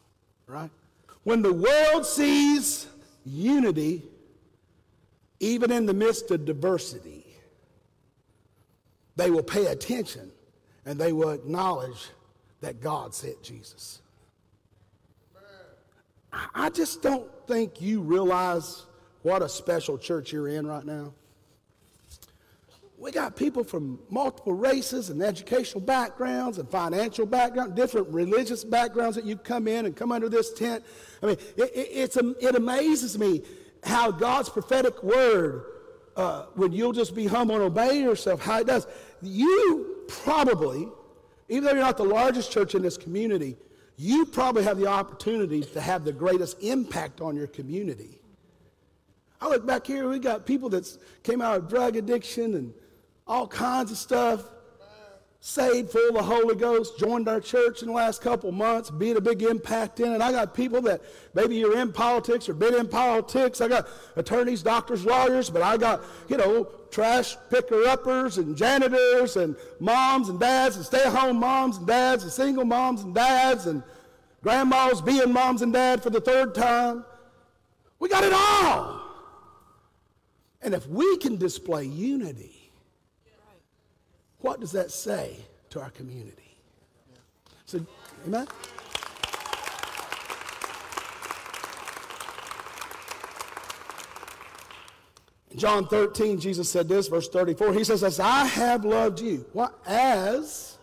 Right? 0.48 0.70
When 1.24 1.42
the 1.42 1.52
world 1.52 2.06
sees 2.06 2.88
unity, 3.26 4.04
even 5.40 5.72
in 5.72 5.88
the 5.88 5.94
midst 5.94 6.30
of 6.30 6.46
diversity, 6.46 7.26
they 9.16 9.32
will 9.32 9.44
pay 9.44 9.66
attention 9.66 10.32
and 10.86 11.00
they 11.00 11.12
will 11.12 11.32
acknowledge 11.32 12.10
that 12.62 12.82
God 12.82 13.16
sent 13.16 13.42
Jesus. 13.42 14.02
I 16.54 16.70
just 16.70 17.02
don't 17.02 17.30
think 17.48 17.82
you 17.82 18.02
realize 18.02 18.86
what 19.22 19.42
a 19.42 19.50
special 19.50 19.98
church 19.98 20.32
you're 20.32 20.48
in 20.48 20.68
right 20.68 20.86
now. 20.86 21.14
We 22.98 23.12
got 23.12 23.36
people 23.36 23.64
from 23.64 24.00
multiple 24.10 24.54
races 24.54 25.10
and 25.10 25.22
educational 25.22 25.82
backgrounds 25.82 26.58
and 26.58 26.70
financial 26.70 27.26
backgrounds, 27.26 27.76
different 27.76 28.08
religious 28.08 28.64
backgrounds 28.64 29.16
that 29.16 29.26
you 29.26 29.36
come 29.36 29.68
in 29.68 29.86
and 29.86 29.96
come 29.96 30.12
under 30.12 30.30
this 30.30 30.54
tent. 30.54 30.84
I 31.22 31.28
mean, 31.28 31.38
it, 31.58 31.76
it, 31.76 31.90
it's, 31.92 32.18
it 32.18 32.56
amazes 32.56 33.18
me 33.18 33.44
how 33.84 34.12
God's 34.12 34.50
prophetic 34.50 35.04
word, 35.04 35.66
uh, 36.16 36.46
when 36.56 36.72
you'll 36.72 36.94
just 36.94 37.14
be 37.14 37.28
humble 37.28 37.56
and 37.56 37.64
obey 37.64 38.02
yourself, 38.02 38.42
how 38.42 38.60
it 38.62 38.68
does. 38.68 38.88
You 39.22 40.06
probably, 40.08 40.88
even 41.50 41.66
though 41.66 41.72
you're 41.72 41.82
not 41.82 41.98
the 41.98 42.04
largest 42.04 42.52
church 42.52 42.76
in 42.76 42.82
this 42.82 42.98
community, 42.98 43.58
you 43.98 44.26
probably 44.26 44.64
have 44.64 44.78
the 44.78 44.88
opportunity 44.88 45.62
to 45.62 45.82
have 45.82 46.04
the 46.04 46.12
greatest 46.12 46.62
impact 46.62 47.22
on 47.22 47.36
your 47.36 47.48
community. 47.48 48.20
I 49.40 49.50
look 49.50 49.66
back 49.66 49.86
here, 49.86 50.10
we 50.10 50.20
got 50.20 50.46
people 50.46 50.70
that 50.70 50.98
came 51.24 51.42
out 51.42 51.58
of 51.58 51.70
drug 51.70 51.96
addiction 51.96 52.56
and 52.56 52.74
all 53.28 53.48
kinds 53.48 53.92
of 53.92 53.98
stuff, 53.98 54.44
saved, 55.46 55.92
full 55.92 56.10
of 56.10 56.16
the 56.16 56.24
Holy 56.24 56.56
Ghost, 56.56 56.98
joined 56.98 57.30
our 57.30 57.40
church 57.40 57.84
in 57.84 57.90
the 57.90 57.94
last 57.94 58.20
couple 58.20 58.52
months, 58.52 58.92
made 58.92 59.16
a 59.16 59.22
big 59.22 59.44
impact 59.44 60.00
in 60.00 60.12
it. 60.12 60.20
I 60.20 60.32
got 60.32 60.56
people 60.56 60.82
that 60.82 61.04
maybe 61.36 61.56
you're 61.56 61.78
in 61.78 61.92
politics 61.92 62.50
or 62.50 62.56
been 62.56 62.74
in 62.74 62.88
politics. 62.88 63.62
I 63.62 63.68
got 63.68 63.88
attorneys, 64.16 64.64
doctors, 64.64 65.06
lawyers, 65.06 65.52
but 65.52 65.62
I 65.62 65.78
got, 65.78 66.02
you 66.30 66.38
know, 66.38 66.68
trash 66.90 67.38
picker-uppers 67.52 68.40
and 68.40 68.58
janitors 68.58 69.38
and 69.38 69.56
moms 69.80 70.30
and 70.30 70.40
dads 70.40 70.78
and 70.78 70.86
stay-at-home 70.86 71.38
moms 71.38 71.78
and 71.78 71.86
dads 71.86 72.24
and 72.24 72.32
single 72.32 72.66
moms 72.66 73.04
and 73.04 73.14
dads 73.14 73.68
and 73.68 73.84
grandmas 74.42 75.00
being 75.00 75.32
moms 75.32 75.62
and 75.62 75.72
dads 75.72 76.02
for 76.02 76.10
the 76.10 76.22
third 76.22 76.56
time. 76.56 77.06
We 78.00 78.10
got 78.10 78.24
it 78.24 78.34
all. 78.34 79.00
And 80.64 80.74
if 80.74 80.88
we 80.90 81.18
can 81.18 81.38
display 81.38 81.86
unity, 81.86 82.55
what 84.46 84.60
does 84.60 84.72
that 84.74 84.92
say 84.92 85.36
to 85.72 85.82
our 85.82 85.90
community? 85.90 86.56
So, 87.66 87.84
amen? 88.28 88.48
In 95.50 95.58
John 95.58 95.88
13, 95.88 96.40
Jesus 96.40 96.70
said 96.70 96.88
this, 96.88 97.08
verse 97.08 97.28
34. 97.28 97.74
He 97.74 97.84
says, 97.84 98.04
As 98.04 98.20
I 98.20 98.46
have 98.46 98.86
loved 98.86 99.20
you. 99.20 99.48
What? 99.52 99.74
As? 99.88 100.78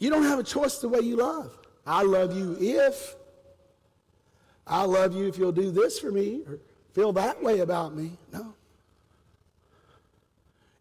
You 0.00 0.10
don't 0.10 0.24
have 0.24 0.40
a 0.40 0.44
choice 0.44 0.78
the 0.78 0.88
way 0.88 1.00
you 1.00 1.16
love. 1.16 1.56
I 1.86 2.02
love 2.02 2.36
you 2.36 2.56
if. 2.58 3.14
I 4.66 4.82
love 4.82 5.14
you 5.14 5.28
if 5.28 5.38
you'll 5.38 5.52
do 5.52 5.70
this 5.70 6.00
for 6.00 6.10
me 6.10 6.42
or 6.48 6.58
feel 6.94 7.12
that 7.12 7.40
way 7.40 7.60
about 7.60 7.94
me. 7.94 8.18
No. 8.32 8.54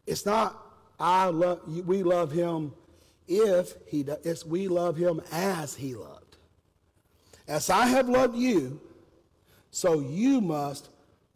It's 0.07 0.25
not 0.25 0.64
I 0.99 1.25
love, 1.27 1.61
we 1.67 2.03
love 2.03 2.31
him 2.31 2.73
if 3.27 3.73
he 3.87 4.03
does. 4.03 4.45
We 4.45 4.67
love 4.67 4.97
him 4.97 5.21
as 5.31 5.75
he 5.75 5.95
loved. 5.95 6.37
As 7.47 7.69
I 7.69 7.87
have 7.87 8.09
loved 8.09 8.35
you, 8.35 8.79
so 9.71 9.99
you 9.99 10.41
must 10.41 10.89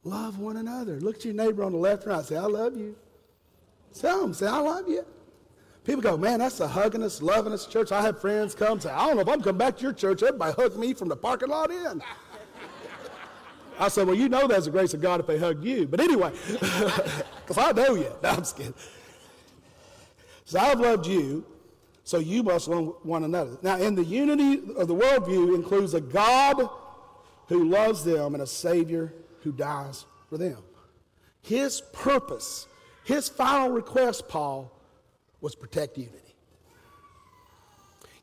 love 0.03 0.39
one 0.39 0.57
another. 0.57 0.99
Look 0.99 1.18
at 1.18 1.26
your 1.26 1.34
neighbor 1.34 1.64
on 1.64 1.74
the 1.74 1.78
left 1.78 2.03
and 2.03 2.14
right. 2.14 2.26
Say, 2.26 2.38
I 2.38 2.45
love 2.45 2.78
you. 2.78 2.95
Tell 3.93 4.22
them, 4.22 4.34
say, 4.34 4.47
I 4.47 4.60
love 4.60 4.88
you. 4.88 5.05
People 5.84 6.01
go, 6.01 6.18
man, 6.18 6.39
that's 6.39 6.60
a 6.60 6.68
hugging 6.68 7.03
us, 7.03 7.22
loving 7.22 7.51
us 7.53 7.66
church. 7.66 7.91
I 7.91 8.01
have 8.01 8.22
friends 8.22 8.53
come 8.53 8.80
say, 8.80 8.91
I 8.91 9.07
don't 9.07 9.16
know 9.16 9.22
if 9.22 9.30
I'm 9.30 9.41
coming 9.41 9.57
back 9.57 9.78
to 9.78 9.84
your 9.84 9.93
church. 9.93 10.22
Everybody 10.22 10.53
hug 10.53 10.78
me 10.78 10.93
from 10.93 11.10
the 11.10 11.16
parking 11.16 11.49
lot 11.49 11.72
in. 11.72 12.01
I 13.80 13.88
said, 13.88 14.05
well, 14.05 14.16
you 14.16 14.30
know 14.30 14.45
that's 14.47 14.66
the 14.66 14.72
grace 14.72 14.93
of 14.93 15.01
God 15.01 15.22
if 15.22 15.28
they 15.28 15.39
hug 15.39 15.64
you. 15.64 15.88
But 15.88 16.01
anyway, 16.01 16.32
because 16.49 17.57
I 17.57 17.72
know 17.72 17.95
you. 17.95 18.12
No, 18.22 18.30
I'm 18.30 18.38
just 18.38 18.57
kidding. 18.57 18.74
As 20.49 20.55
I've 20.55 20.79
loved 20.79 21.05
you, 21.05 21.45
so 22.03 22.17
you 22.17 22.41
must 22.41 22.67
love 22.67 22.95
one 23.03 23.23
another. 23.23 23.59
Now, 23.61 23.77
in 23.77 23.93
the 23.93 24.03
unity 24.03 24.73
of 24.75 24.87
the 24.87 24.95
worldview 24.95 25.53
includes 25.53 25.93
a 25.93 26.01
God 26.01 26.67
who 27.47 27.65
loves 27.65 28.03
them 28.03 28.33
and 28.33 28.41
a 28.41 28.47
Savior 28.47 29.13
who 29.41 29.51
dies 29.51 30.05
for 30.27 30.39
them. 30.39 30.57
His 31.43 31.81
purpose, 31.93 32.65
his 33.03 33.29
final 33.29 33.69
request, 33.69 34.27
Paul, 34.27 34.71
was 35.39 35.53
protect 35.53 35.99
unity. 35.99 36.17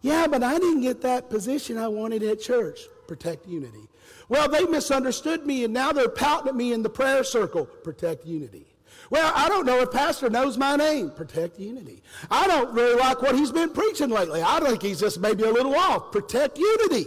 Yeah, 0.02 0.26
but 0.26 0.42
I 0.42 0.58
didn't 0.58 0.82
get 0.82 1.02
that 1.02 1.30
position 1.30 1.78
I 1.78 1.86
wanted 1.86 2.24
at 2.24 2.40
church. 2.40 2.80
Protect 3.06 3.46
unity. 3.46 3.88
Well, 4.28 4.48
they 4.48 4.64
misunderstood 4.64 5.46
me 5.46 5.62
and 5.62 5.72
now 5.72 5.92
they're 5.92 6.08
pouting 6.08 6.48
at 6.48 6.56
me 6.56 6.72
in 6.72 6.82
the 6.82 6.90
prayer 6.90 7.22
circle. 7.22 7.66
Protect 7.66 8.26
unity. 8.26 8.66
Well, 9.10 9.32
I 9.34 9.48
don't 9.48 9.66
know 9.66 9.80
if 9.80 9.90
Pastor 9.90 10.28
knows 10.28 10.58
my 10.58 10.76
name. 10.76 11.10
Protect 11.10 11.58
unity. 11.58 12.02
I 12.30 12.46
don't 12.46 12.72
really 12.74 12.98
like 12.98 13.22
what 13.22 13.36
he's 13.36 13.52
been 13.52 13.70
preaching 13.70 14.10
lately. 14.10 14.42
I 14.42 14.60
think 14.60 14.82
he's 14.82 15.00
just 15.00 15.20
maybe 15.20 15.44
a 15.44 15.50
little 15.50 15.74
off. 15.74 16.10
Protect 16.12 16.58
unity. 16.58 17.06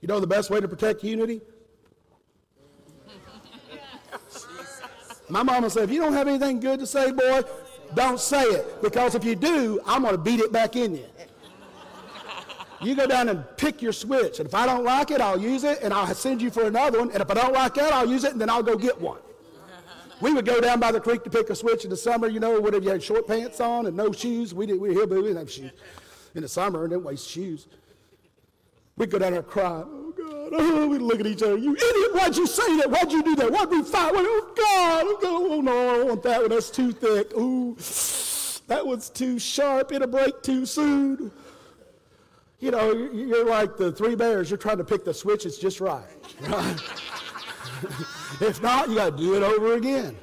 You 0.00 0.08
know 0.08 0.20
the 0.20 0.26
best 0.26 0.50
way 0.50 0.60
to 0.60 0.68
protect 0.68 1.04
unity? 1.04 1.40
My 5.28 5.42
mama 5.42 5.70
said, 5.70 5.84
if 5.84 5.90
you 5.90 6.00
don't 6.00 6.12
have 6.12 6.28
anything 6.28 6.60
good 6.60 6.78
to 6.80 6.86
say, 6.86 7.10
boy, 7.10 7.42
don't 7.94 8.20
say 8.20 8.42
it. 8.42 8.82
Because 8.82 9.14
if 9.14 9.24
you 9.24 9.34
do, 9.34 9.80
I'm 9.86 10.02
going 10.02 10.14
to 10.14 10.18
beat 10.18 10.40
it 10.40 10.52
back 10.52 10.76
in 10.76 10.94
you. 10.94 11.06
You 12.80 12.94
go 12.94 13.06
down 13.06 13.28
and 13.28 13.44
pick 13.56 13.80
your 13.80 13.92
switch. 13.92 14.38
And 14.38 14.46
if 14.46 14.54
I 14.54 14.66
don't 14.66 14.84
like 14.84 15.10
it, 15.10 15.20
I'll 15.20 15.40
use 15.40 15.64
it 15.64 15.80
and 15.82 15.92
I'll 15.92 16.14
send 16.14 16.42
you 16.42 16.50
for 16.50 16.64
another 16.64 16.98
one. 16.98 17.10
And 17.10 17.22
if 17.22 17.30
I 17.30 17.34
don't 17.34 17.54
like 17.54 17.74
that, 17.74 17.92
I'll 17.92 18.08
use 18.08 18.24
it 18.24 18.32
and 18.32 18.40
then 18.40 18.50
I'll 18.50 18.62
go 18.62 18.76
get 18.76 19.00
one. 19.00 19.18
We 20.20 20.32
would 20.32 20.46
go 20.46 20.60
down 20.60 20.80
by 20.80 20.92
the 20.92 21.00
creek 21.00 21.24
to 21.24 21.30
pick 21.30 21.50
a 21.50 21.54
switch 21.54 21.84
in 21.84 21.90
the 21.90 21.96
summer, 21.96 22.28
you 22.28 22.40
know, 22.40 22.58
whatever 22.60 22.84
you 22.84 22.90
had 22.90 23.02
short 23.02 23.26
pants 23.26 23.60
on 23.60 23.86
and 23.86 23.96
no 23.96 24.12
shoes. 24.12 24.54
We, 24.54 24.66
did, 24.66 24.80
we 24.80 24.88
were 24.88 24.94
hillbilly, 24.94 25.20
we 25.20 25.28
didn't 25.28 25.40
have 25.40 25.50
shoes 25.50 25.72
in 26.34 26.42
the 26.42 26.48
summer 26.48 26.82
and 26.82 26.90
didn't 26.90 27.04
waste 27.04 27.28
shoes. 27.28 27.66
We'd 28.96 29.10
go 29.10 29.18
down 29.18 29.32
there 29.32 29.42
crying, 29.42 29.84
oh 29.86 30.14
God, 30.16 30.52
oh, 30.52 30.88
we'd 30.88 31.02
look 31.02 31.20
at 31.20 31.26
each 31.26 31.42
other, 31.42 31.58
you 31.58 31.74
idiot, 31.74 32.14
why'd 32.14 32.34
you 32.34 32.46
say 32.46 32.78
that? 32.78 32.90
Why'd 32.90 33.12
you 33.12 33.22
do 33.22 33.36
that? 33.36 33.50
Why'd 33.50 33.68
we 33.68 33.82
fight? 33.82 34.12
Oh 34.14 34.52
God, 34.56 35.04
oh, 35.06 35.18
God, 35.20 35.52
oh 35.52 35.60
no, 35.60 35.90
I 35.90 35.96
don't 35.98 36.08
want 36.08 36.22
that 36.22 36.40
one, 36.40 36.50
that's 36.50 36.70
too 36.70 36.92
thick. 36.92 37.36
Ooh, 37.36 37.74
that 38.68 38.86
one's 38.86 39.10
too 39.10 39.38
sharp, 39.38 39.92
it'll 39.92 40.08
break 40.08 40.42
too 40.42 40.64
soon. 40.64 41.30
You 42.58 42.70
know, 42.70 42.92
you're 43.12 43.44
like 43.44 43.76
the 43.76 43.92
three 43.92 44.14
bears, 44.14 44.48
you're 44.50 44.56
trying 44.56 44.78
to 44.78 44.84
pick 44.84 45.04
the 45.04 45.12
switch, 45.12 45.44
it's 45.44 45.58
just 45.58 45.78
right. 45.78 46.04
right? 46.48 46.80
if 48.40 48.62
not, 48.62 48.88
you 48.88 48.96
got 48.96 49.16
to 49.16 49.22
do 49.22 49.34
it 49.34 49.42
over 49.42 49.74
again. 49.74 50.16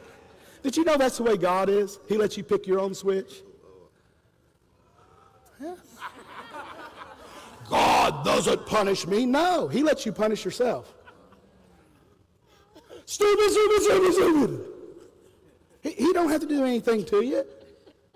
Did 0.61 0.78
you 0.78 0.84
know 0.84 0.97
that's 0.97 1.18
the 1.18 1.24
way 1.24 1.36
God 1.38 1.70
is? 1.70 1.99
He 2.07 2.18
lets 2.18 2.38
you 2.38 2.43
pick 2.43 2.66
your 2.68 2.80
own 2.80 2.93
switch. 2.93 3.41
God 7.70 8.26
doesn't 8.26 8.66
punish 8.66 9.05
me. 9.07 9.26
No, 9.26 9.68
He 9.68 9.84
lets 9.84 10.05
you 10.05 10.11
punish 10.11 10.45
yourself. 10.45 10.93
Stupid, 13.05 13.49
stupid, 13.51 13.82
stupid, 13.82 14.14
stupid. 14.14 14.66
He, 15.82 15.91
he 15.91 16.14
don't 16.14 16.30
have 16.30 16.41
to 16.41 16.47
do 16.47 16.64
anything 16.64 17.03
to 17.05 17.22
you. 17.22 17.43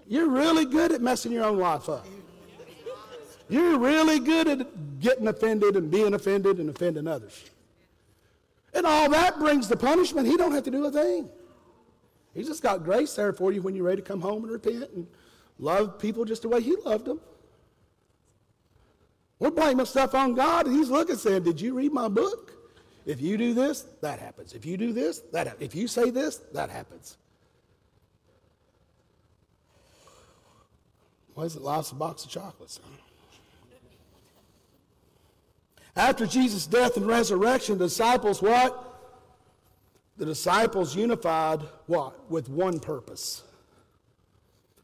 You're 0.07 0.29
really 0.29 0.65
good 0.65 0.93
at 0.93 1.01
messing 1.01 1.33
your 1.33 1.43
own 1.43 1.57
life 1.57 1.89
up. 1.89 2.05
You're 3.49 3.77
really 3.77 4.19
good 4.19 4.47
at 4.47 4.99
getting 4.99 5.27
offended 5.27 5.75
and 5.75 5.91
being 5.91 6.13
offended 6.13 6.59
and 6.59 6.69
offending 6.69 7.07
others. 7.07 7.49
And 8.77 8.85
all 8.85 9.09
that 9.09 9.39
brings 9.39 9.67
the 9.67 9.75
punishment. 9.75 10.27
He 10.27 10.37
don't 10.37 10.51
have 10.51 10.63
to 10.65 10.71
do 10.71 10.85
a 10.85 10.91
thing. 10.91 11.27
He 12.35 12.43
just 12.43 12.61
got 12.61 12.83
grace 12.83 13.15
there 13.15 13.33
for 13.33 13.51
you 13.51 13.63
when 13.63 13.73
you're 13.73 13.85
ready 13.85 14.03
to 14.03 14.07
come 14.07 14.21
home 14.21 14.43
and 14.43 14.51
repent 14.51 14.91
and 14.95 15.07
love 15.57 15.97
people 15.97 16.25
just 16.25 16.43
the 16.43 16.49
way 16.49 16.61
he 16.61 16.75
loved 16.85 17.05
them. 17.05 17.19
We're 19.39 19.49
blaming 19.49 19.87
stuff 19.87 20.13
on 20.13 20.35
God, 20.35 20.67
and 20.67 20.75
he's 20.75 20.91
looking 20.91 21.15
saying, 21.15 21.41
Did 21.41 21.59
you 21.59 21.73
read 21.73 21.91
my 21.91 22.07
book? 22.07 22.53
If 23.07 23.19
you 23.19 23.35
do 23.35 23.55
this, 23.55 23.81
that 24.01 24.19
happens. 24.19 24.53
If 24.53 24.63
you 24.63 24.77
do 24.77 24.93
this, 24.93 25.21
that 25.31 25.47
happens. 25.47 25.63
If 25.63 25.73
you 25.73 25.87
say 25.87 26.11
this, 26.11 26.37
that 26.53 26.69
happens. 26.69 27.17
Why 31.33 31.45
is 31.45 31.55
it 31.55 31.63
life's 31.63 31.91
a 31.91 31.95
box 31.95 32.25
of 32.25 32.29
chocolates? 32.29 32.79
After 35.97 36.27
Jesus' 36.27 36.67
death 36.67 36.95
and 36.95 37.07
resurrection, 37.07 37.79
the 37.79 37.85
disciples 37.85 38.39
what? 38.39 38.83
The 40.17 40.25
disciples 40.25 40.95
unified 40.95 41.61
what? 41.87 42.29
With 42.29 42.49
one 42.49 42.79
purpose. 42.79 43.43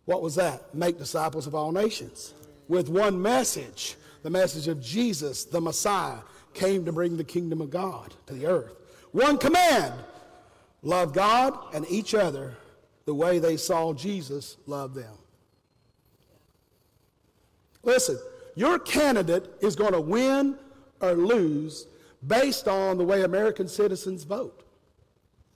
What 0.05 0.23
was 0.23 0.35
that? 0.35 0.73
Make 0.73 0.97
disciples 0.97 1.45
of 1.45 1.53
all 1.53 1.71
nations. 1.71 2.33
With 2.67 2.89
one 2.89 3.21
message. 3.21 3.95
The 4.23 4.31
message 4.31 4.67
of 4.67 4.81
Jesus, 4.81 5.45
the 5.45 5.61
Messiah, 5.61 6.17
came 6.55 6.83
to 6.85 6.91
bring 6.91 7.15
the 7.15 7.23
kingdom 7.23 7.61
of 7.61 7.69
God 7.69 8.13
to 8.25 8.33
the 8.33 8.47
earth. 8.47 8.75
One 9.11 9.37
command 9.37 9.93
love 10.81 11.13
God 11.13 11.57
and 11.75 11.85
each 11.89 12.15
other 12.15 12.55
the 13.05 13.13
way 13.13 13.37
they 13.37 13.57
saw 13.57 13.93
Jesus 13.93 14.57
love 14.65 14.95
them. 14.95 15.13
Listen, 17.83 18.17
your 18.55 18.79
candidate 18.79 19.49
is 19.61 19.75
going 19.75 19.93
to 19.93 20.01
win 20.01 20.57
or 21.03 21.13
lose 21.13 21.87
based 22.27 22.67
on 22.67 22.97
the 22.97 23.03
way 23.03 23.23
American 23.23 23.67
citizens 23.67 24.23
vote. 24.23 24.63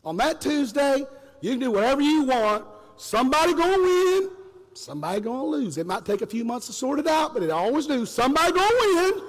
On 0.03 0.17
that 0.17 0.41
Tuesday, 0.41 1.05
you 1.41 1.51
can 1.51 1.59
do 1.59 1.71
whatever 1.71 2.01
you 2.01 2.23
want. 2.23 2.65
Somebody 2.97 3.53
gonna 3.53 3.81
win, 3.81 4.29
somebody 4.73 5.21
gonna 5.21 5.45
lose. 5.45 5.77
It 5.77 5.87
might 5.87 6.05
take 6.05 6.21
a 6.21 6.27
few 6.27 6.43
months 6.43 6.67
to 6.67 6.73
sort 6.73 6.99
it 6.99 7.07
out, 7.07 7.33
but 7.33 7.43
it 7.43 7.49
always 7.49 7.87
do. 7.87 8.05
Somebody 8.05 8.51
gonna 8.51 8.75
win, 8.79 9.21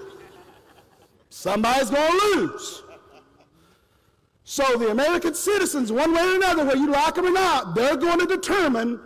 somebody's 1.31 1.91
gonna 1.91 2.19
lose. 2.35 2.83
So 4.45 4.79
the 4.79 4.91
American 4.91 5.35
citizens, 5.35 5.93
one 5.93 6.15
way 6.15 6.23
or 6.23 6.37
another, 6.37 6.65
whether 6.65 6.79
you 6.79 6.91
like 6.91 7.17
them 7.17 7.27
or 7.27 7.31
not, 7.31 7.75
they're 7.75 7.99
going 7.99 8.19
to 8.21 8.27
determine 8.27 8.99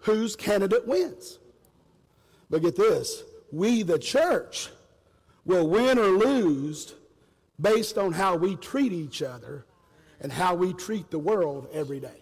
whose 0.00 0.34
candidate 0.34 0.86
wins. 0.86 1.38
But 2.48 2.62
get 2.62 2.76
this, 2.76 3.22
we, 3.52 3.82
the 3.82 3.98
church, 3.98 4.70
will 5.46 5.66
win 5.68 5.98
or 5.98 6.08
lose 6.08 6.94
based 7.58 7.96
on 7.96 8.12
how 8.12 8.36
we 8.36 8.56
treat 8.56 8.92
each 8.92 9.22
other 9.22 9.64
and 10.20 10.30
how 10.30 10.54
we 10.54 10.74
treat 10.74 11.10
the 11.10 11.18
world 11.18 11.68
every 11.72 12.00
day. 12.00 12.20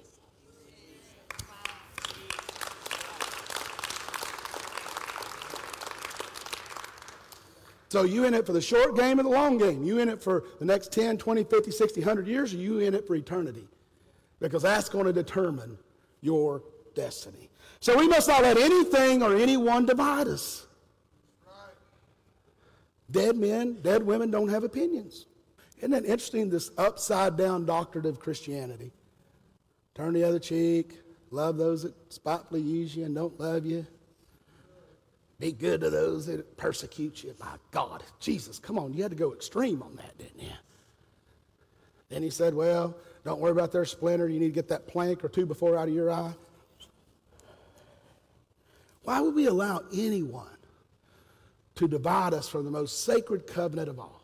So 7.88 8.02
you 8.02 8.24
in 8.24 8.34
it 8.34 8.44
for 8.44 8.52
the 8.52 8.60
short 8.60 8.96
game 8.96 9.20
or 9.20 9.22
the 9.22 9.28
long 9.28 9.56
game? 9.56 9.84
You 9.84 10.00
in 10.00 10.08
it 10.08 10.20
for 10.20 10.42
the 10.58 10.64
next 10.64 10.90
10, 10.90 11.16
20, 11.16 11.44
50, 11.44 11.70
60, 11.70 12.00
100 12.00 12.26
years, 12.26 12.52
or 12.52 12.56
you 12.56 12.80
in 12.80 12.92
it 12.92 13.06
for 13.06 13.14
eternity? 13.14 13.68
Because 14.40 14.62
that's 14.62 14.88
going 14.88 15.04
to 15.04 15.12
determine 15.12 15.78
your 16.20 16.64
destiny. 16.96 17.48
So 17.78 17.96
we 17.96 18.08
must 18.08 18.26
not 18.26 18.42
let 18.42 18.56
anything 18.56 19.22
or 19.22 19.36
anyone 19.36 19.86
divide 19.86 20.26
us. 20.26 20.66
Dead 23.14 23.36
men, 23.36 23.78
dead 23.80 24.02
women 24.02 24.28
don't 24.28 24.48
have 24.48 24.64
opinions. 24.64 25.26
Isn't 25.78 25.92
that 25.92 26.04
interesting, 26.04 26.50
this 26.50 26.72
upside 26.76 27.36
down 27.36 27.64
doctrine 27.64 28.06
of 28.06 28.18
Christianity? 28.18 28.90
Turn 29.94 30.14
the 30.14 30.24
other 30.24 30.40
cheek, 30.40 30.98
love 31.30 31.56
those 31.56 31.84
that 31.84 31.94
spitefully 32.12 32.60
use 32.60 32.96
you 32.96 33.04
and 33.04 33.14
don't 33.14 33.38
love 33.38 33.64
you. 33.64 33.86
Be 35.38 35.52
good 35.52 35.80
to 35.82 35.90
those 35.90 36.26
that 36.26 36.56
persecute 36.56 37.22
you. 37.22 37.36
My 37.38 37.54
God, 37.70 38.02
Jesus, 38.18 38.58
come 38.58 38.80
on, 38.80 38.92
you 38.92 39.02
had 39.02 39.12
to 39.12 39.16
go 39.16 39.32
extreme 39.32 39.80
on 39.80 39.94
that, 39.94 40.18
didn't 40.18 40.42
you? 40.42 40.52
Then 42.08 42.24
he 42.24 42.30
said, 42.30 42.52
Well, 42.52 42.96
don't 43.24 43.38
worry 43.38 43.52
about 43.52 43.70
their 43.70 43.84
splinter. 43.84 44.28
You 44.28 44.40
need 44.40 44.48
to 44.48 44.54
get 44.54 44.68
that 44.70 44.88
plank 44.88 45.24
or 45.24 45.28
two 45.28 45.46
before 45.46 45.76
out 45.76 45.86
of 45.86 45.94
your 45.94 46.10
eye. 46.10 46.34
Why 49.04 49.20
would 49.20 49.36
we 49.36 49.46
allow 49.46 49.82
anyone 49.92 50.53
to 51.76 51.88
divide 51.88 52.34
us 52.34 52.48
from 52.48 52.64
the 52.64 52.70
most 52.70 53.04
sacred 53.04 53.46
covenant 53.46 53.88
of 53.88 53.98
all? 53.98 54.22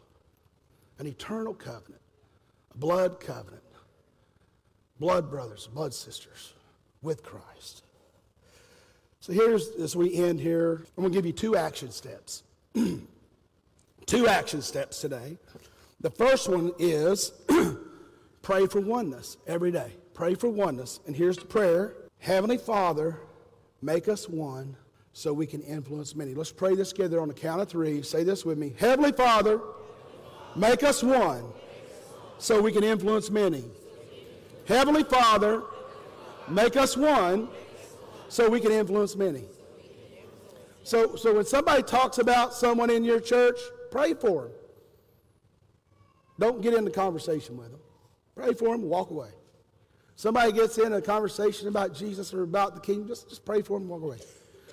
An 0.98 1.06
eternal 1.06 1.54
covenant, 1.54 2.02
a 2.74 2.78
blood 2.78 3.20
covenant, 3.20 3.62
blood 4.98 5.30
brothers, 5.30 5.68
blood 5.72 5.94
sisters 5.94 6.52
with 7.02 7.22
Christ. 7.22 7.82
So 9.20 9.32
here's, 9.32 9.68
as 9.70 9.96
we 9.96 10.14
end 10.14 10.40
here, 10.40 10.84
I'm 10.96 11.02
going 11.02 11.12
to 11.12 11.18
give 11.18 11.26
you 11.26 11.32
two 11.32 11.56
action 11.56 11.90
steps. 11.90 12.42
two 14.06 14.28
action 14.28 14.62
steps 14.62 15.00
today. 15.00 15.36
The 16.00 16.10
first 16.10 16.48
one 16.48 16.72
is 16.78 17.32
pray 18.42 18.66
for 18.66 18.80
oneness 18.80 19.36
every 19.46 19.70
day. 19.70 19.92
Pray 20.14 20.34
for 20.34 20.48
oneness. 20.48 21.00
And 21.06 21.14
here's 21.14 21.36
the 21.36 21.44
prayer 21.44 21.94
Heavenly 22.18 22.58
Father, 22.58 23.20
make 23.82 24.08
us 24.08 24.28
one 24.28 24.76
so 25.12 25.32
we 25.32 25.46
can 25.46 25.62
influence 25.62 26.14
many. 26.14 26.34
Let's 26.34 26.52
pray 26.52 26.74
this 26.74 26.90
together 26.90 27.20
on 27.20 27.28
the 27.28 27.34
count 27.34 27.60
of 27.60 27.68
three. 27.68 28.02
Say 28.02 28.24
this 28.24 28.44
with 28.44 28.58
me 28.58 28.74
Heavenly 28.78 29.12
Father, 29.12 29.60
make 30.56 30.82
us 30.82 31.02
one 31.02 31.44
so 32.38 32.60
we 32.60 32.72
can 32.72 32.84
influence 32.84 33.30
many. 33.30 33.64
Heavenly 34.66 35.04
Father, 35.04 35.62
make 36.48 36.76
us 36.76 36.96
one 36.96 37.48
so 38.28 38.48
we 38.48 38.60
can 38.60 38.72
influence 38.72 39.16
many. 39.16 39.44
So, 40.82 41.16
so 41.16 41.34
when 41.34 41.44
somebody 41.44 41.82
talks 41.82 42.18
about 42.18 42.54
someone 42.54 42.90
in 42.90 43.04
your 43.04 43.20
church, 43.20 43.58
pray 43.90 44.14
for 44.14 44.44
them. 44.44 44.52
Don't 46.38 46.62
get 46.62 46.72
into 46.72 46.90
conversation 46.90 47.56
with 47.56 47.70
them. 47.70 47.80
Pray 48.34 48.54
for 48.54 48.68
them, 48.68 48.82
walk 48.82 49.10
away. 49.10 49.30
Somebody 50.16 50.52
gets 50.52 50.78
in 50.78 50.92
a 50.92 51.02
conversation 51.02 51.68
about 51.68 51.94
Jesus 51.94 52.32
or 52.32 52.42
about 52.42 52.74
the 52.74 52.80
kingdom, 52.80 53.08
just, 53.08 53.28
just 53.28 53.44
pray 53.44 53.60
for 53.60 53.78
them, 53.78 53.88
walk 53.88 54.02
away. 54.02 54.18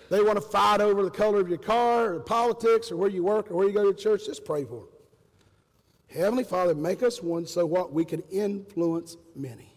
They 0.10 0.22
want 0.22 0.36
to 0.38 0.42
fight 0.42 0.82
over 0.82 1.04
the 1.04 1.10
color 1.10 1.40
of 1.40 1.50
your 1.50 1.58
car 1.58 2.14
or 2.14 2.20
politics 2.20 2.92
or 2.92 2.98
where 2.98 3.10
you 3.10 3.24
work 3.24 3.52
or 3.52 3.56
where 3.56 3.68
you 3.68 3.74
go 3.74 3.92
to 3.92 3.98
church, 3.98 4.26
just 4.26 4.46
pray 4.46 4.64
for 4.64 4.76
them. 4.76 4.88
Heavenly 6.08 6.46
Father, 6.46 6.74
make 6.74 7.04
us 7.04 7.22
one 7.22 7.46
so 7.46 7.66
what? 7.66 7.92
We 7.92 8.06
can 8.06 8.22
influence 8.32 9.18
many. 9.36 9.74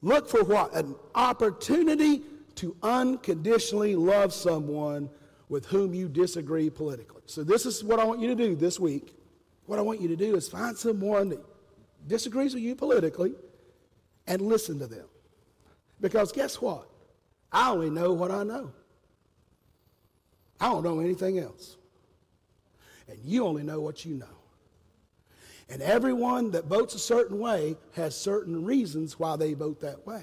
Look 0.00 0.28
for 0.28 0.42
what? 0.42 0.74
An 0.74 0.96
opportunity 1.14 2.22
to 2.56 2.76
unconditionally 2.82 3.94
love 3.94 4.32
someone 4.32 5.08
with 5.48 5.66
whom 5.66 5.94
you 5.94 6.08
disagree 6.08 6.70
politically. 6.70 7.22
So, 7.26 7.44
this 7.44 7.66
is 7.66 7.84
what 7.84 8.00
I 8.00 8.04
want 8.04 8.20
you 8.20 8.28
to 8.28 8.34
do 8.34 8.56
this 8.56 8.80
week. 8.80 9.14
What 9.66 9.78
I 9.78 9.82
want 9.82 10.00
you 10.00 10.08
to 10.08 10.16
do 10.16 10.34
is 10.34 10.48
find 10.48 10.76
someone 10.76 11.28
that 11.28 11.40
disagrees 12.08 12.54
with 12.54 12.62
you 12.62 12.74
politically 12.74 13.34
and 14.26 14.42
listen 14.42 14.78
to 14.80 14.86
them. 14.86 15.06
Because 16.00 16.32
guess 16.32 16.60
what? 16.60 16.88
I 17.52 17.70
only 17.70 17.90
know 17.90 18.12
what 18.12 18.30
I 18.30 18.42
know. 18.42 18.72
I 20.62 20.66
don't 20.66 20.84
know 20.84 21.00
anything 21.00 21.40
else. 21.40 21.76
And 23.08 23.18
you 23.24 23.44
only 23.44 23.64
know 23.64 23.80
what 23.80 24.04
you 24.04 24.14
know. 24.14 24.26
And 25.68 25.82
everyone 25.82 26.52
that 26.52 26.66
votes 26.66 26.94
a 26.94 27.00
certain 27.00 27.40
way 27.40 27.76
has 27.94 28.16
certain 28.16 28.64
reasons 28.64 29.18
why 29.18 29.34
they 29.34 29.54
vote 29.54 29.80
that 29.80 30.06
way. 30.06 30.22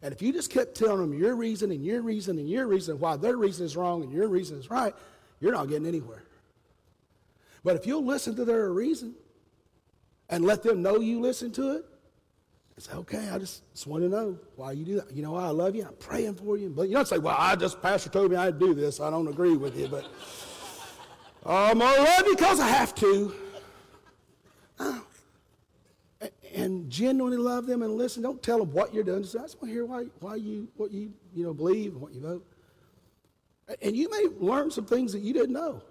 And 0.00 0.14
if 0.14 0.22
you 0.22 0.32
just 0.32 0.50
kept 0.50 0.76
telling 0.76 1.00
them 1.00 1.18
your 1.18 1.34
reason 1.34 1.72
and 1.72 1.84
your 1.84 2.02
reason 2.02 2.38
and 2.38 2.48
your 2.48 2.68
reason 2.68 3.00
why 3.00 3.16
their 3.16 3.36
reason 3.36 3.66
is 3.66 3.76
wrong 3.76 4.04
and 4.04 4.12
your 4.12 4.28
reason 4.28 4.58
is 4.60 4.70
right, 4.70 4.94
you're 5.40 5.52
not 5.52 5.68
getting 5.68 5.88
anywhere. 5.88 6.22
But 7.64 7.74
if 7.74 7.84
you'll 7.84 8.04
listen 8.04 8.36
to 8.36 8.44
their 8.44 8.70
reason 8.72 9.14
and 10.28 10.44
let 10.44 10.62
them 10.62 10.82
know 10.82 11.00
you 11.00 11.20
listen 11.20 11.50
to 11.52 11.78
it, 11.78 11.84
it's 12.76 12.90
okay. 12.90 13.28
I 13.30 13.38
just, 13.38 13.62
just 13.72 13.86
want 13.86 14.02
to 14.02 14.08
know 14.08 14.36
why 14.56 14.72
you 14.72 14.84
do 14.84 14.96
that. 14.96 15.12
You 15.12 15.22
know 15.22 15.32
why 15.32 15.44
I 15.44 15.50
love 15.50 15.76
you. 15.76 15.84
I'm 15.84 15.94
praying 15.94 16.34
for 16.34 16.56
you. 16.56 16.70
But 16.70 16.88
you 16.88 16.94
don't 16.94 17.06
say, 17.06 17.18
well, 17.18 17.36
I 17.38 17.54
just, 17.54 17.80
Pastor 17.80 18.10
told 18.10 18.30
me 18.30 18.36
I'd 18.36 18.58
do 18.58 18.74
this. 18.74 19.00
I 19.00 19.10
don't 19.10 19.28
agree 19.28 19.56
with 19.56 19.78
you, 19.78 19.86
but 19.86 20.06
I'm 21.46 21.78
going 21.78 21.94
to 21.94 22.02
love 22.02 22.26
you 22.26 22.34
because 22.34 22.58
I 22.58 22.68
have 22.68 22.94
to 22.96 23.34
uh, 24.80 24.98
and 26.54 26.90
genuinely 26.90 27.36
love 27.36 27.66
them 27.66 27.82
and 27.82 27.94
listen. 27.94 28.22
Don't 28.22 28.42
tell 28.42 28.58
them 28.58 28.72
what 28.72 28.92
you're 28.92 29.04
doing. 29.04 29.22
Just, 29.22 29.36
I 29.36 29.42
just 29.42 29.60
want 29.60 29.70
to 29.70 29.74
hear 29.74 29.84
why, 29.84 30.06
why 30.20 30.36
you, 30.36 30.68
what 30.76 30.90
you, 30.90 31.12
you 31.32 31.44
know, 31.44 31.54
believe 31.54 31.92
and 31.92 32.00
what 32.00 32.12
you 32.12 32.20
vote. 32.20 32.46
And 33.82 33.96
you 33.96 34.10
may 34.10 34.26
learn 34.38 34.70
some 34.70 34.84
things 34.84 35.12
that 35.12 35.20
you 35.20 35.32
didn't 35.32 35.52
know. 35.52 35.82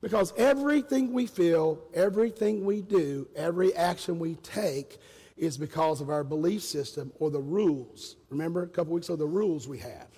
Because 0.00 0.32
everything 0.36 1.12
we 1.12 1.26
feel, 1.26 1.82
everything 1.94 2.64
we 2.64 2.82
do, 2.82 3.28
every 3.34 3.74
action 3.74 4.18
we 4.18 4.36
take 4.36 4.98
is 5.36 5.58
because 5.58 6.00
of 6.00 6.08
our 6.08 6.24
belief 6.24 6.62
system 6.62 7.12
or 7.18 7.30
the 7.30 7.40
rules. 7.40 8.16
Remember 8.30 8.62
a 8.62 8.68
couple 8.68 8.94
weeks 8.94 9.08
ago, 9.08 9.16
the 9.16 9.26
rules 9.26 9.68
we 9.68 9.78
have 9.78 10.08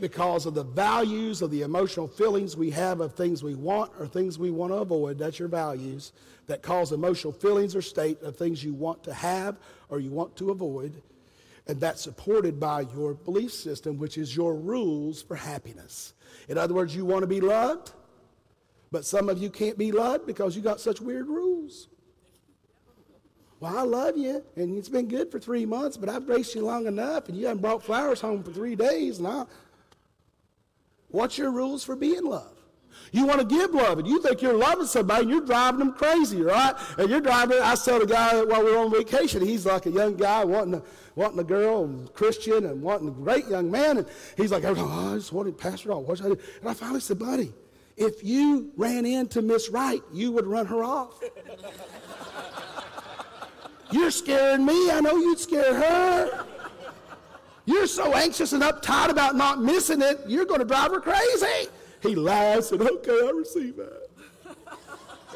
because 0.00 0.46
of 0.46 0.54
the 0.54 0.64
values 0.64 1.42
of 1.42 1.50
the 1.50 1.62
emotional 1.62 2.08
feelings 2.08 2.56
we 2.56 2.70
have 2.70 3.00
of 3.00 3.14
things 3.14 3.42
we 3.42 3.54
want 3.54 3.92
or 3.98 4.06
things 4.06 4.38
we 4.38 4.50
want 4.50 4.72
to 4.72 4.76
avoid. 4.76 5.18
That's 5.18 5.38
your 5.38 5.48
values 5.48 6.12
that 6.46 6.62
cause 6.62 6.92
emotional 6.92 7.32
feelings 7.32 7.74
or 7.76 7.82
state 7.82 8.20
of 8.22 8.36
things 8.36 8.62
you 8.62 8.74
want 8.74 9.02
to 9.04 9.14
have 9.14 9.56
or 9.88 10.00
you 10.00 10.10
want 10.10 10.36
to 10.36 10.50
avoid. 10.50 11.00
And 11.66 11.80
that's 11.80 12.02
supported 12.02 12.60
by 12.60 12.82
your 12.94 13.14
belief 13.14 13.52
system, 13.52 13.96
which 13.96 14.18
is 14.18 14.36
your 14.36 14.54
rules 14.54 15.22
for 15.22 15.36
happiness. 15.36 16.12
In 16.48 16.58
other 16.58 16.74
words, 16.74 16.94
you 16.94 17.04
want 17.04 17.22
to 17.22 17.26
be 17.26 17.40
loved, 17.40 17.92
but 18.90 19.04
some 19.04 19.28
of 19.28 19.38
you 19.38 19.48
can't 19.48 19.78
be 19.78 19.90
loved 19.90 20.26
because 20.26 20.54
you 20.56 20.62
got 20.62 20.80
such 20.80 21.00
weird 21.00 21.26
rules. 21.26 21.88
Well, 23.64 23.78
I 23.78 23.82
love 23.82 24.18
you, 24.18 24.44
and 24.56 24.76
it's 24.76 24.90
been 24.90 25.08
good 25.08 25.30
for 25.30 25.38
three 25.38 25.64
months, 25.64 25.96
but 25.96 26.10
I've 26.10 26.28
raced 26.28 26.54
you 26.54 26.66
long 26.66 26.86
enough, 26.86 27.30
and 27.30 27.38
you 27.38 27.46
haven't 27.46 27.62
brought 27.62 27.82
flowers 27.82 28.20
home 28.20 28.42
for 28.42 28.52
three 28.52 28.76
days, 28.76 29.20
and 29.20 29.26
I, 29.26 29.46
What's 31.08 31.38
your 31.38 31.50
rules 31.50 31.82
for 31.82 31.96
being 31.96 32.26
love? 32.26 32.52
You 33.10 33.24
want 33.24 33.40
to 33.40 33.46
give 33.46 33.72
love, 33.72 34.00
and 34.00 34.06
you 34.06 34.20
think 34.20 34.42
you're 34.42 34.52
loving 34.52 34.84
somebody, 34.84 35.22
and 35.22 35.30
you're 35.30 35.46
driving 35.46 35.78
them 35.78 35.94
crazy, 35.94 36.42
right? 36.42 36.74
And 36.98 37.08
you're 37.08 37.22
driving. 37.22 37.58
I 37.58 37.74
saw 37.74 37.98
the 37.98 38.04
guy 38.04 38.44
while 38.44 38.62
we 38.62 38.70
were 38.70 38.76
on 38.76 38.92
vacation. 38.92 39.40
He's 39.40 39.64
like 39.64 39.86
a 39.86 39.90
young 39.90 40.16
guy 40.16 40.44
wanting 40.44 40.74
a, 40.74 40.82
wanting 41.14 41.38
a 41.38 41.44
girl, 41.44 41.84
and 41.84 42.12
Christian, 42.12 42.66
and 42.66 42.82
wanting 42.82 43.08
a 43.08 43.12
great 43.12 43.46
young 43.48 43.70
man. 43.70 43.96
And 43.96 44.06
he's 44.36 44.52
like, 44.52 44.64
oh, 44.66 44.74
I 44.74 45.14
just 45.14 45.32
wanted 45.32 45.56
Pastor 45.56 45.90
on. 45.92 46.04
What 46.04 46.18
should 46.18 46.26
I 46.26 46.34
do? 46.34 46.40
And 46.60 46.68
I 46.68 46.74
finally 46.74 47.00
said, 47.00 47.18
buddy, 47.18 47.54
if 47.96 48.22
you 48.22 48.72
ran 48.76 49.06
into 49.06 49.40
Miss 49.40 49.70
Right, 49.70 50.02
you 50.12 50.32
would 50.32 50.46
run 50.46 50.66
her 50.66 50.84
off. 50.84 51.18
You're 53.94 54.10
scaring 54.10 54.66
me. 54.66 54.90
I 54.90 55.00
know 55.00 55.16
you'd 55.16 55.38
scare 55.38 55.74
her. 55.74 56.46
You're 57.64 57.86
so 57.86 58.14
anxious 58.14 58.52
and 58.52 58.62
uptight 58.62 59.08
about 59.08 59.36
not 59.36 59.62
missing 59.62 60.02
it, 60.02 60.20
you're 60.26 60.44
going 60.44 60.60
to 60.60 60.66
drive 60.66 60.90
her 60.90 61.00
crazy. 61.00 61.70
He 62.02 62.14
laughs 62.14 62.72
and, 62.72 62.82
okay, 62.82 63.18
I 63.24 63.30
receive 63.30 63.76
that. 63.76 64.08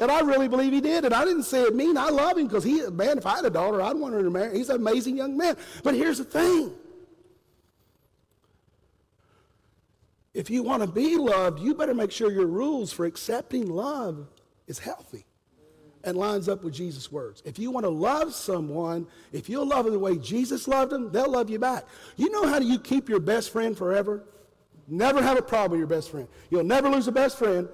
And 0.01 0.11
I 0.11 0.21
really 0.21 0.47
believe 0.47 0.71
he 0.71 0.81
did. 0.81 1.05
And 1.05 1.13
I 1.13 1.25
didn't 1.25 1.43
say 1.43 1.63
it 1.63 1.75
mean. 1.75 1.97
I 1.97 2.09
love 2.09 2.37
him 2.37 2.47
because 2.47 2.63
he, 2.63 2.87
man, 2.89 3.17
if 3.17 3.25
I 3.25 3.37
had 3.37 3.45
a 3.45 3.49
daughter, 3.49 3.81
I'd 3.81 3.95
want 3.95 4.13
her 4.13 4.23
to 4.23 4.29
marry. 4.29 4.57
He's 4.57 4.69
an 4.69 4.77
amazing 4.77 5.17
young 5.17 5.35
man. 5.35 5.57
But 5.83 5.95
here's 5.95 6.19
the 6.19 6.23
thing. 6.23 6.71
If 10.33 10.49
you 10.49 10.63
want 10.63 10.83
to 10.83 10.87
be 10.87 11.17
loved, 11.17 11.59
you 11.59 11.73
better 11.73 11.93
make 11.93 12.11
sure 12.11 12.31
your 12.31 12.45
rules 12.45 12.93
for 12.93 13.05
accepting 13.05 13.67
love 13.67 14.27
is 14.67 14.79
healthy 14.79 15.25
and 16.03 16.17
lines 16.17 16.47
up 16.47 16.63
with 16.63 16.73
Jesus' 16.73 17.11
words. 17.11 17.41
If 17.45 17.59
you 17.59 17.71
want 17.71 17.85
to 17.85 17.89
love 17.89 18.33
someone, 18.33 19.07
if 19.31 19.49
you'll 19.49 19.67
love 19.67 19.85
them 19.85 19.93
the 19.93 19.99
way 19.99 20.17
Jesus 20.17 20.67
loved 20.67 20.91
them, 20.91 21.11
they'll 21.11 21.29
love 21.29 21.49
you 21.49 21.59
back. 21.59 21.85
You 22.15 22.29
know 22.29 22.47
how 22.47 22.59
do 22.59 22.65
you 22.65 22.79
keep 22.79 23.09
your 23.09 23.19
best 23.19 23.51
friend 23.51 23.77
forever? 23.77 24.23
Never 24.87 25.21
have 25.21 25.37
a 25.37 25.41
problem 25.41 25.71
with 25.71 25.79
your 25.79 25.87
best 25.87 26.09
friend. 26.09 26.27
You'll 26.49 26.63
never 26.63 26.89
lose 26.89 27.07
a 27.07 27.11
best 27.11 27.37
friend 27.37 27.67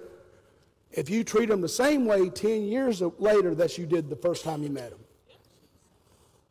if 0.92 1.10
you 1.10 1.24
treat 1.24 1.50
them 1.50 1.62
the 1.62 1.70
same 1.70 2.06
way 2.06 2.30
10 2.30 2.64
years 2.64 3.02
later 3.20 3.54
that 3.56 3.78
you 3.78 3.86
did 3.86 4.10
the 4.10 4.16
first 4.16 4.44
time 4.44 4.64
you 4.64 4.70
met 4.70 4.90
them. 4.90 5.00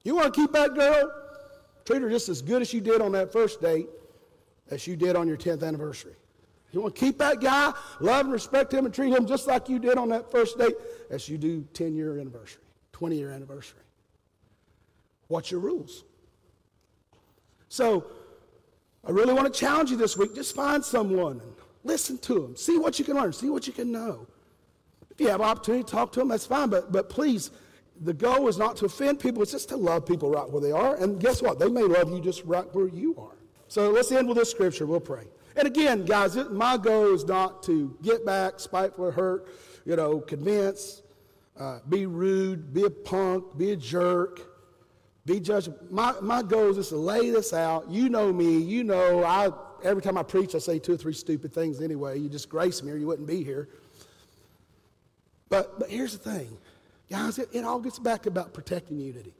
You 0.04 0.14
want 0.14 0.32
to 0.32 0.40
keep 0.40 0.52
that 0.52 0.74
girl? 0.74 1.12
Treat 1.84 2.02
her 2.02 2.10
just 2.10 2.28
as 2.28 2.40
good 2.40 2.62
as 2.62 2.72
you 2.72 2.80
did 2.80 3.00
on 3.00 3.12
that 3.12 3.32
first 3.32 3.60
date 3.60 3.88
as 4.70 4.86
you 4.86 4.96
did 4.96 5.16
on 5.16 5.28
your 5.28 5.36
10th 5.36 5.62
anniversary. 5.62 6.14
You 6.74 6.80
want 6.80 6.96
to 6.96 7.00
keep 7.00 7.18
that 7.18 7.40
guy, 7.40 7.72
love 8.00 8.26
and 8.26 8.32
respect 8.32 8.72
him, 8.72 8.84
and 8.84 8.92
treat 8.92 9.14
him 9.14 9.26
just 9.26 9.46
like 9.46 9.68
you 9.68 9.78
did 9.78 9.96
on 9.96 10.08
that 10.08 10.30
first 10.30 10.58
date 10.58 10.74
as 11.10 11.28
you 11.28 11.38
do 11.38 11.64
10 11.72 11.94
year 11.94 12.18
anniversary, 12.18 12.62
20 12.92 13.16
year 13.16 13.30
anniversary. 13.30 13.78
What's 15.28 15.50
your 15.50 15.60
rules? 15.60 16.04
So, 17.68 18.06
I 19.06 19.10
really 19.10 19.34
want 19.34 19.52
to 19.52 19.58
challenge 19.58 19.90
you 19.90 19.96
this 19.96 20.16
week. 20.16 20.34
Just 20.34 20.54
find 20.54 20.84
someone 20.84 21.40
and 21.40 21.52
listen 21.82 22.18
to 22.18 22.34
them. 22.34 22.56
See 22.56 22.78
what 22.78 22.98
you 22.98 23.04
can 23.04 23.16
learn. 23.16 23.32
See 23.32 23.50
what 23.50 23.66
you 23.66 23.72
can 23.72 23.92
know. 23.92 24.26
If 25.10 25.20
you 25.20 25.28
have 25.28 25.40
an 25.40 25.46
opportunity 25.46 25.84
to 25.84 25.90
talk 25.90 26.12
to 26.12 26.20
them, 26.20 26.28
that's 26.28 26.46
fine. 26.46 26.70
But, 26.70 26.90
but 26.90 27.08
please, 27.08 27.50
the 28.00 28.14
goal 28.14 28.48
is 28.48 28.58
not 28.58 28.76
to 28.78 28.86
offend 28.86 29.20
people. 29.20 29.42
It's 29.42 29.52
just 29.52 29.68
to 29.68 29.76
love 29.76 30.06
people 30.06 30.30
right 30.30 30.48
where 30.48 30.60
they 30.60 30.72
are. 30.72 30.96
And 30.96 31.20
guess 31.20 31.42
what? 31.42 31.58
They 31.58 31.68
may 31.68 31.82
love 31.82 32.10
you 32.10 32.20
just 32.20 32.42
right 32.44 32.66
where 32.74 32.88
you 32.88 33.14
are. 33.18 33.36
So 33.68 33.90
let's 33.90 34.10
end 34.10 34.26
with 34.26 34.38
this 34.38 34.50
scripture. 34.50 34.86
We'll 34.86 35.00
pray. 35.00 35.26
And 35.56 35.66
again, 35.66 36.04
guys, 36.04 36.36
it, 36.36 36.52
my 36.52 36.76
goal 36.76 37.14
is 37.14 37.24
not 37.24 37.62
to 37.64 37.96
get 38.02 38.26
back, 38.26 38.58
spiteful, 38.58 39.10
hurt, 39.10 39.46
you 39.84 39.94
know, 39.96 40.20
convince, 40.20 41.02
uh, 41.58 41.78
be 41.88 42.06
rude, 42.06 42.74
be 42.74 42.84
a 42.84 42.90
punk, 42.90 43.56
be 43.56 43.70
a 43.70 43.76
jerk, 43.76 44.40
be 45.24 45.40
judged. 45.40 45.70
My, 45.90 46.14
my 46.20 46.42
goal 46.42 46.70
is 46.70 46.76
just 46.76 46.90
to 46.90 46.96
lay 46.96 47.30
this 47.30 47.52
out. 47.52 47.88
You 47.88 48.08
know 48.08 48.32
me. 48.32 48.58
You 48.58 48.84
know, 48.84 49.24
I, 49.24 49.50
every 49.84 50.02
time 50.02 50.18
I 50.18 50.22
preach, 50.22 50.54
I 50.54 50.58
say 50.58 50.78
two 50.78 50.94
or 50.94 50.96
three 50.96 51.14
stupid 51.14 51.54
things 51.54 51.80
anyway. 51.80 52.18
You 52.18 52.28
just 52.28 52.48
grace 52.48 52.82
me 52.82 52.90
or 52.90 52.96
you 52.96 53.06
wouldn't 53.06 53.28
be 53.28 53.44
here. 53.44 53.68
But, 55.48 55.78
but 55.78 55.88
here's 55.88 56.16
the 56.16 56.30
thing, 56.30 56.56
guys, 57.08 57.38
it, 57.38 57.48
it 57.52 57.64
all 57.64 57.78
gets 57.78 57.98
back 57.98 58.26
about 58.26 58.52
protecting 58.52 58.98
unity. 58.98 59.34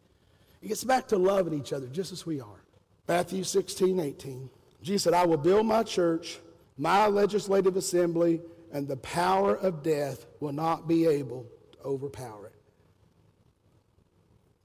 It 0.63 0.69
gets 0.69 0.85
back 0.85 1.09
to 1.09 1.19
loving 1.19 1.59
each 1.59 1.73
other 1.73 1.89
just 1.89 2.13
as 2.13 2.25
we 2.25 2.41
are. 2.41 2.63
Matthew 3.09 3.43
16, 3.43 3.99
18. 3.99 4.51
Jesus 4.85 5.05
said, 5.05 5.15
I 5.15 5.25
will 5.25 5.39
build 5.39 5.67
my 5.67 5.83
church, 5.83 6.39
my 6.77 7.07
legislative 7.07 7.77
assembly, 7.77 8.43
and 8.71 8.87
the 8.87 8.99
power 8.99 9.57
of 9.57 9.83
death 9.83 10.27
will 10.41 10.53
not 10.53 10.87
be 10.87 11.07
able 11.07 11.47
to 11.73 11.79
overpower 11.87 12.47
it. 12.47 12.53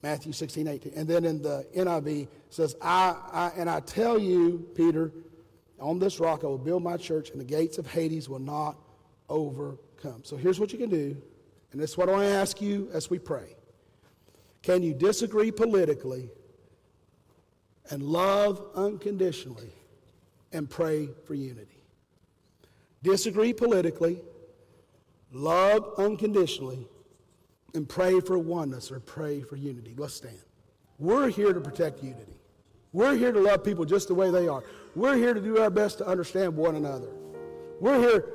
Matthew 0.03 0.33
16, 0.33 0.67
18. 0.67 0.93
And 0.93 1.07
then 1.07 1.23
in 1.23 1.41
the 1.41 1.65
NIV 1.75 2.27
says, 2.49 2.75
I, 2.81 3.15
I, 3.31 3.51
and 3.55 3.69
I 3.69 3.79
tell 3.79 4.19
you, 4.19 4.67
Peter, 4.75 5.13
on 5.79 5.99
this 5.99 6.19
rock 6.19 6.43
I 6.43 6.47
will 6.47 6.57
build 6.57 6.83
my 6.83 6.97
church, 6.97 7.29
and 7.29 7.39
the 7.39 7.45
gates 7.45 7.77
of 7.77 7.89
Hades 7.89 8.27
will 8.27 8.39
not 8.39 8.77
overcome. 9.29 10.23
So 10.23 10.35
here's 10.35 10.59
what 10.59 10.73
you 10.73 10.79
can 10.79 10.89
do, 10.89 11.15
and 11.71 11.81
this 11.81 11.91
is 11.91 11.97
what 11.97 12.09
I 12.09 12.11
want 12.11 12.23
to 12.23 12.29
ask 12.29 12.61
you 12.61 12.89
as 12.93 13.09
we 13.09 13.19
pray. 13.19 13.55
Can 14.63 14.83
you 14.83 14.93
disagree 14.93 15.49
politically 15.49 16.29
and 17.89 18.03
love 18.03 18.65
unconditionally 18.75 19.71
and 20.51 20.69
pray 20.69 21.09
for 21.25 21.33
unity. 21.33 21.83
Disagree 23.03 23.53
politically, 23.53 24.21
love 25.31 25.93
unconditionally, 25.97 26.87
and 27.73 27.87
pray 27.87 28.19
for 28.19 28.37
oneness 28.37 28.91
or 28.91 28.99
pray 28.99 29.41
for 29.41 29.55
unity. 29.55 29.93
Let's 29.97 30.15
stand. 30.15 30.39
We're 30.97 31.29
here 31.29 31.53
to 31.53 31.61
protect 31.61 32.03
unity. 32.03 32.39
We're 32.91 33.15
here 33.15 33.31
to 33.31 33.39
love 33.39 33.63
people 33.63 33.85
just 33.85 34.07
the 34.07 34.15
way 34.15 34.31
they 34.31 34.47
are. 34.47 34.63
We're 34.95 35.15
here 35.15 35.33
to 35.33 35.39
do 35.39 35.59
our 35.59 35.69
best 35.69 35.99
to 35.99 36.07
understand 36.07 36.55
one 36.55 36.75
another. 36.75 37.09
We're 37.79 37.99
here, 37.99 38.25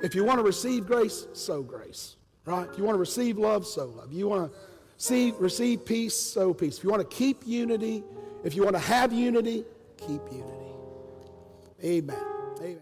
if 0.00 0.14
you 0.14 0.24
want 0.24 0.38
to 0.38 0.44
receive 0.44 0.86
grace, 0.86 1.26
sow 1.34 1.62
grace. 1.62 2.16
Right? 2.46 2.66
If 2.70 2.78
you 2.78 2.84
want 2.84 2.94
to 2.94 3.00
receive 3.00 3.38
love, 3.38 3.66
sow 3.66 3.86
love. 3.86 4.08
If 4.10 4.16
you 4.16 4.28
want 4.28 4.50
to 4.50 4.58
see, 4.96 5.32
receive 5.38 5.84
peace, 5.84 6.16
sow 6.16 6.54
peace. 6.54 6.78
If 6.78 6.84
you 6.84 6.90
want 6.90 7.08
to 7.08 7.16
keep 7.16 7.46
unity, 7.46 8.02
if 8.42 8.56
you 8.56 8.64
want 8.64 8.74
to 8.74 8.80
have 8.80 9.12
unity, 9.12 9.64
keep 9.98 10.22
unity. 10.32 10.59
Amen. 11.84 12.16
Amen. 12.60 12.80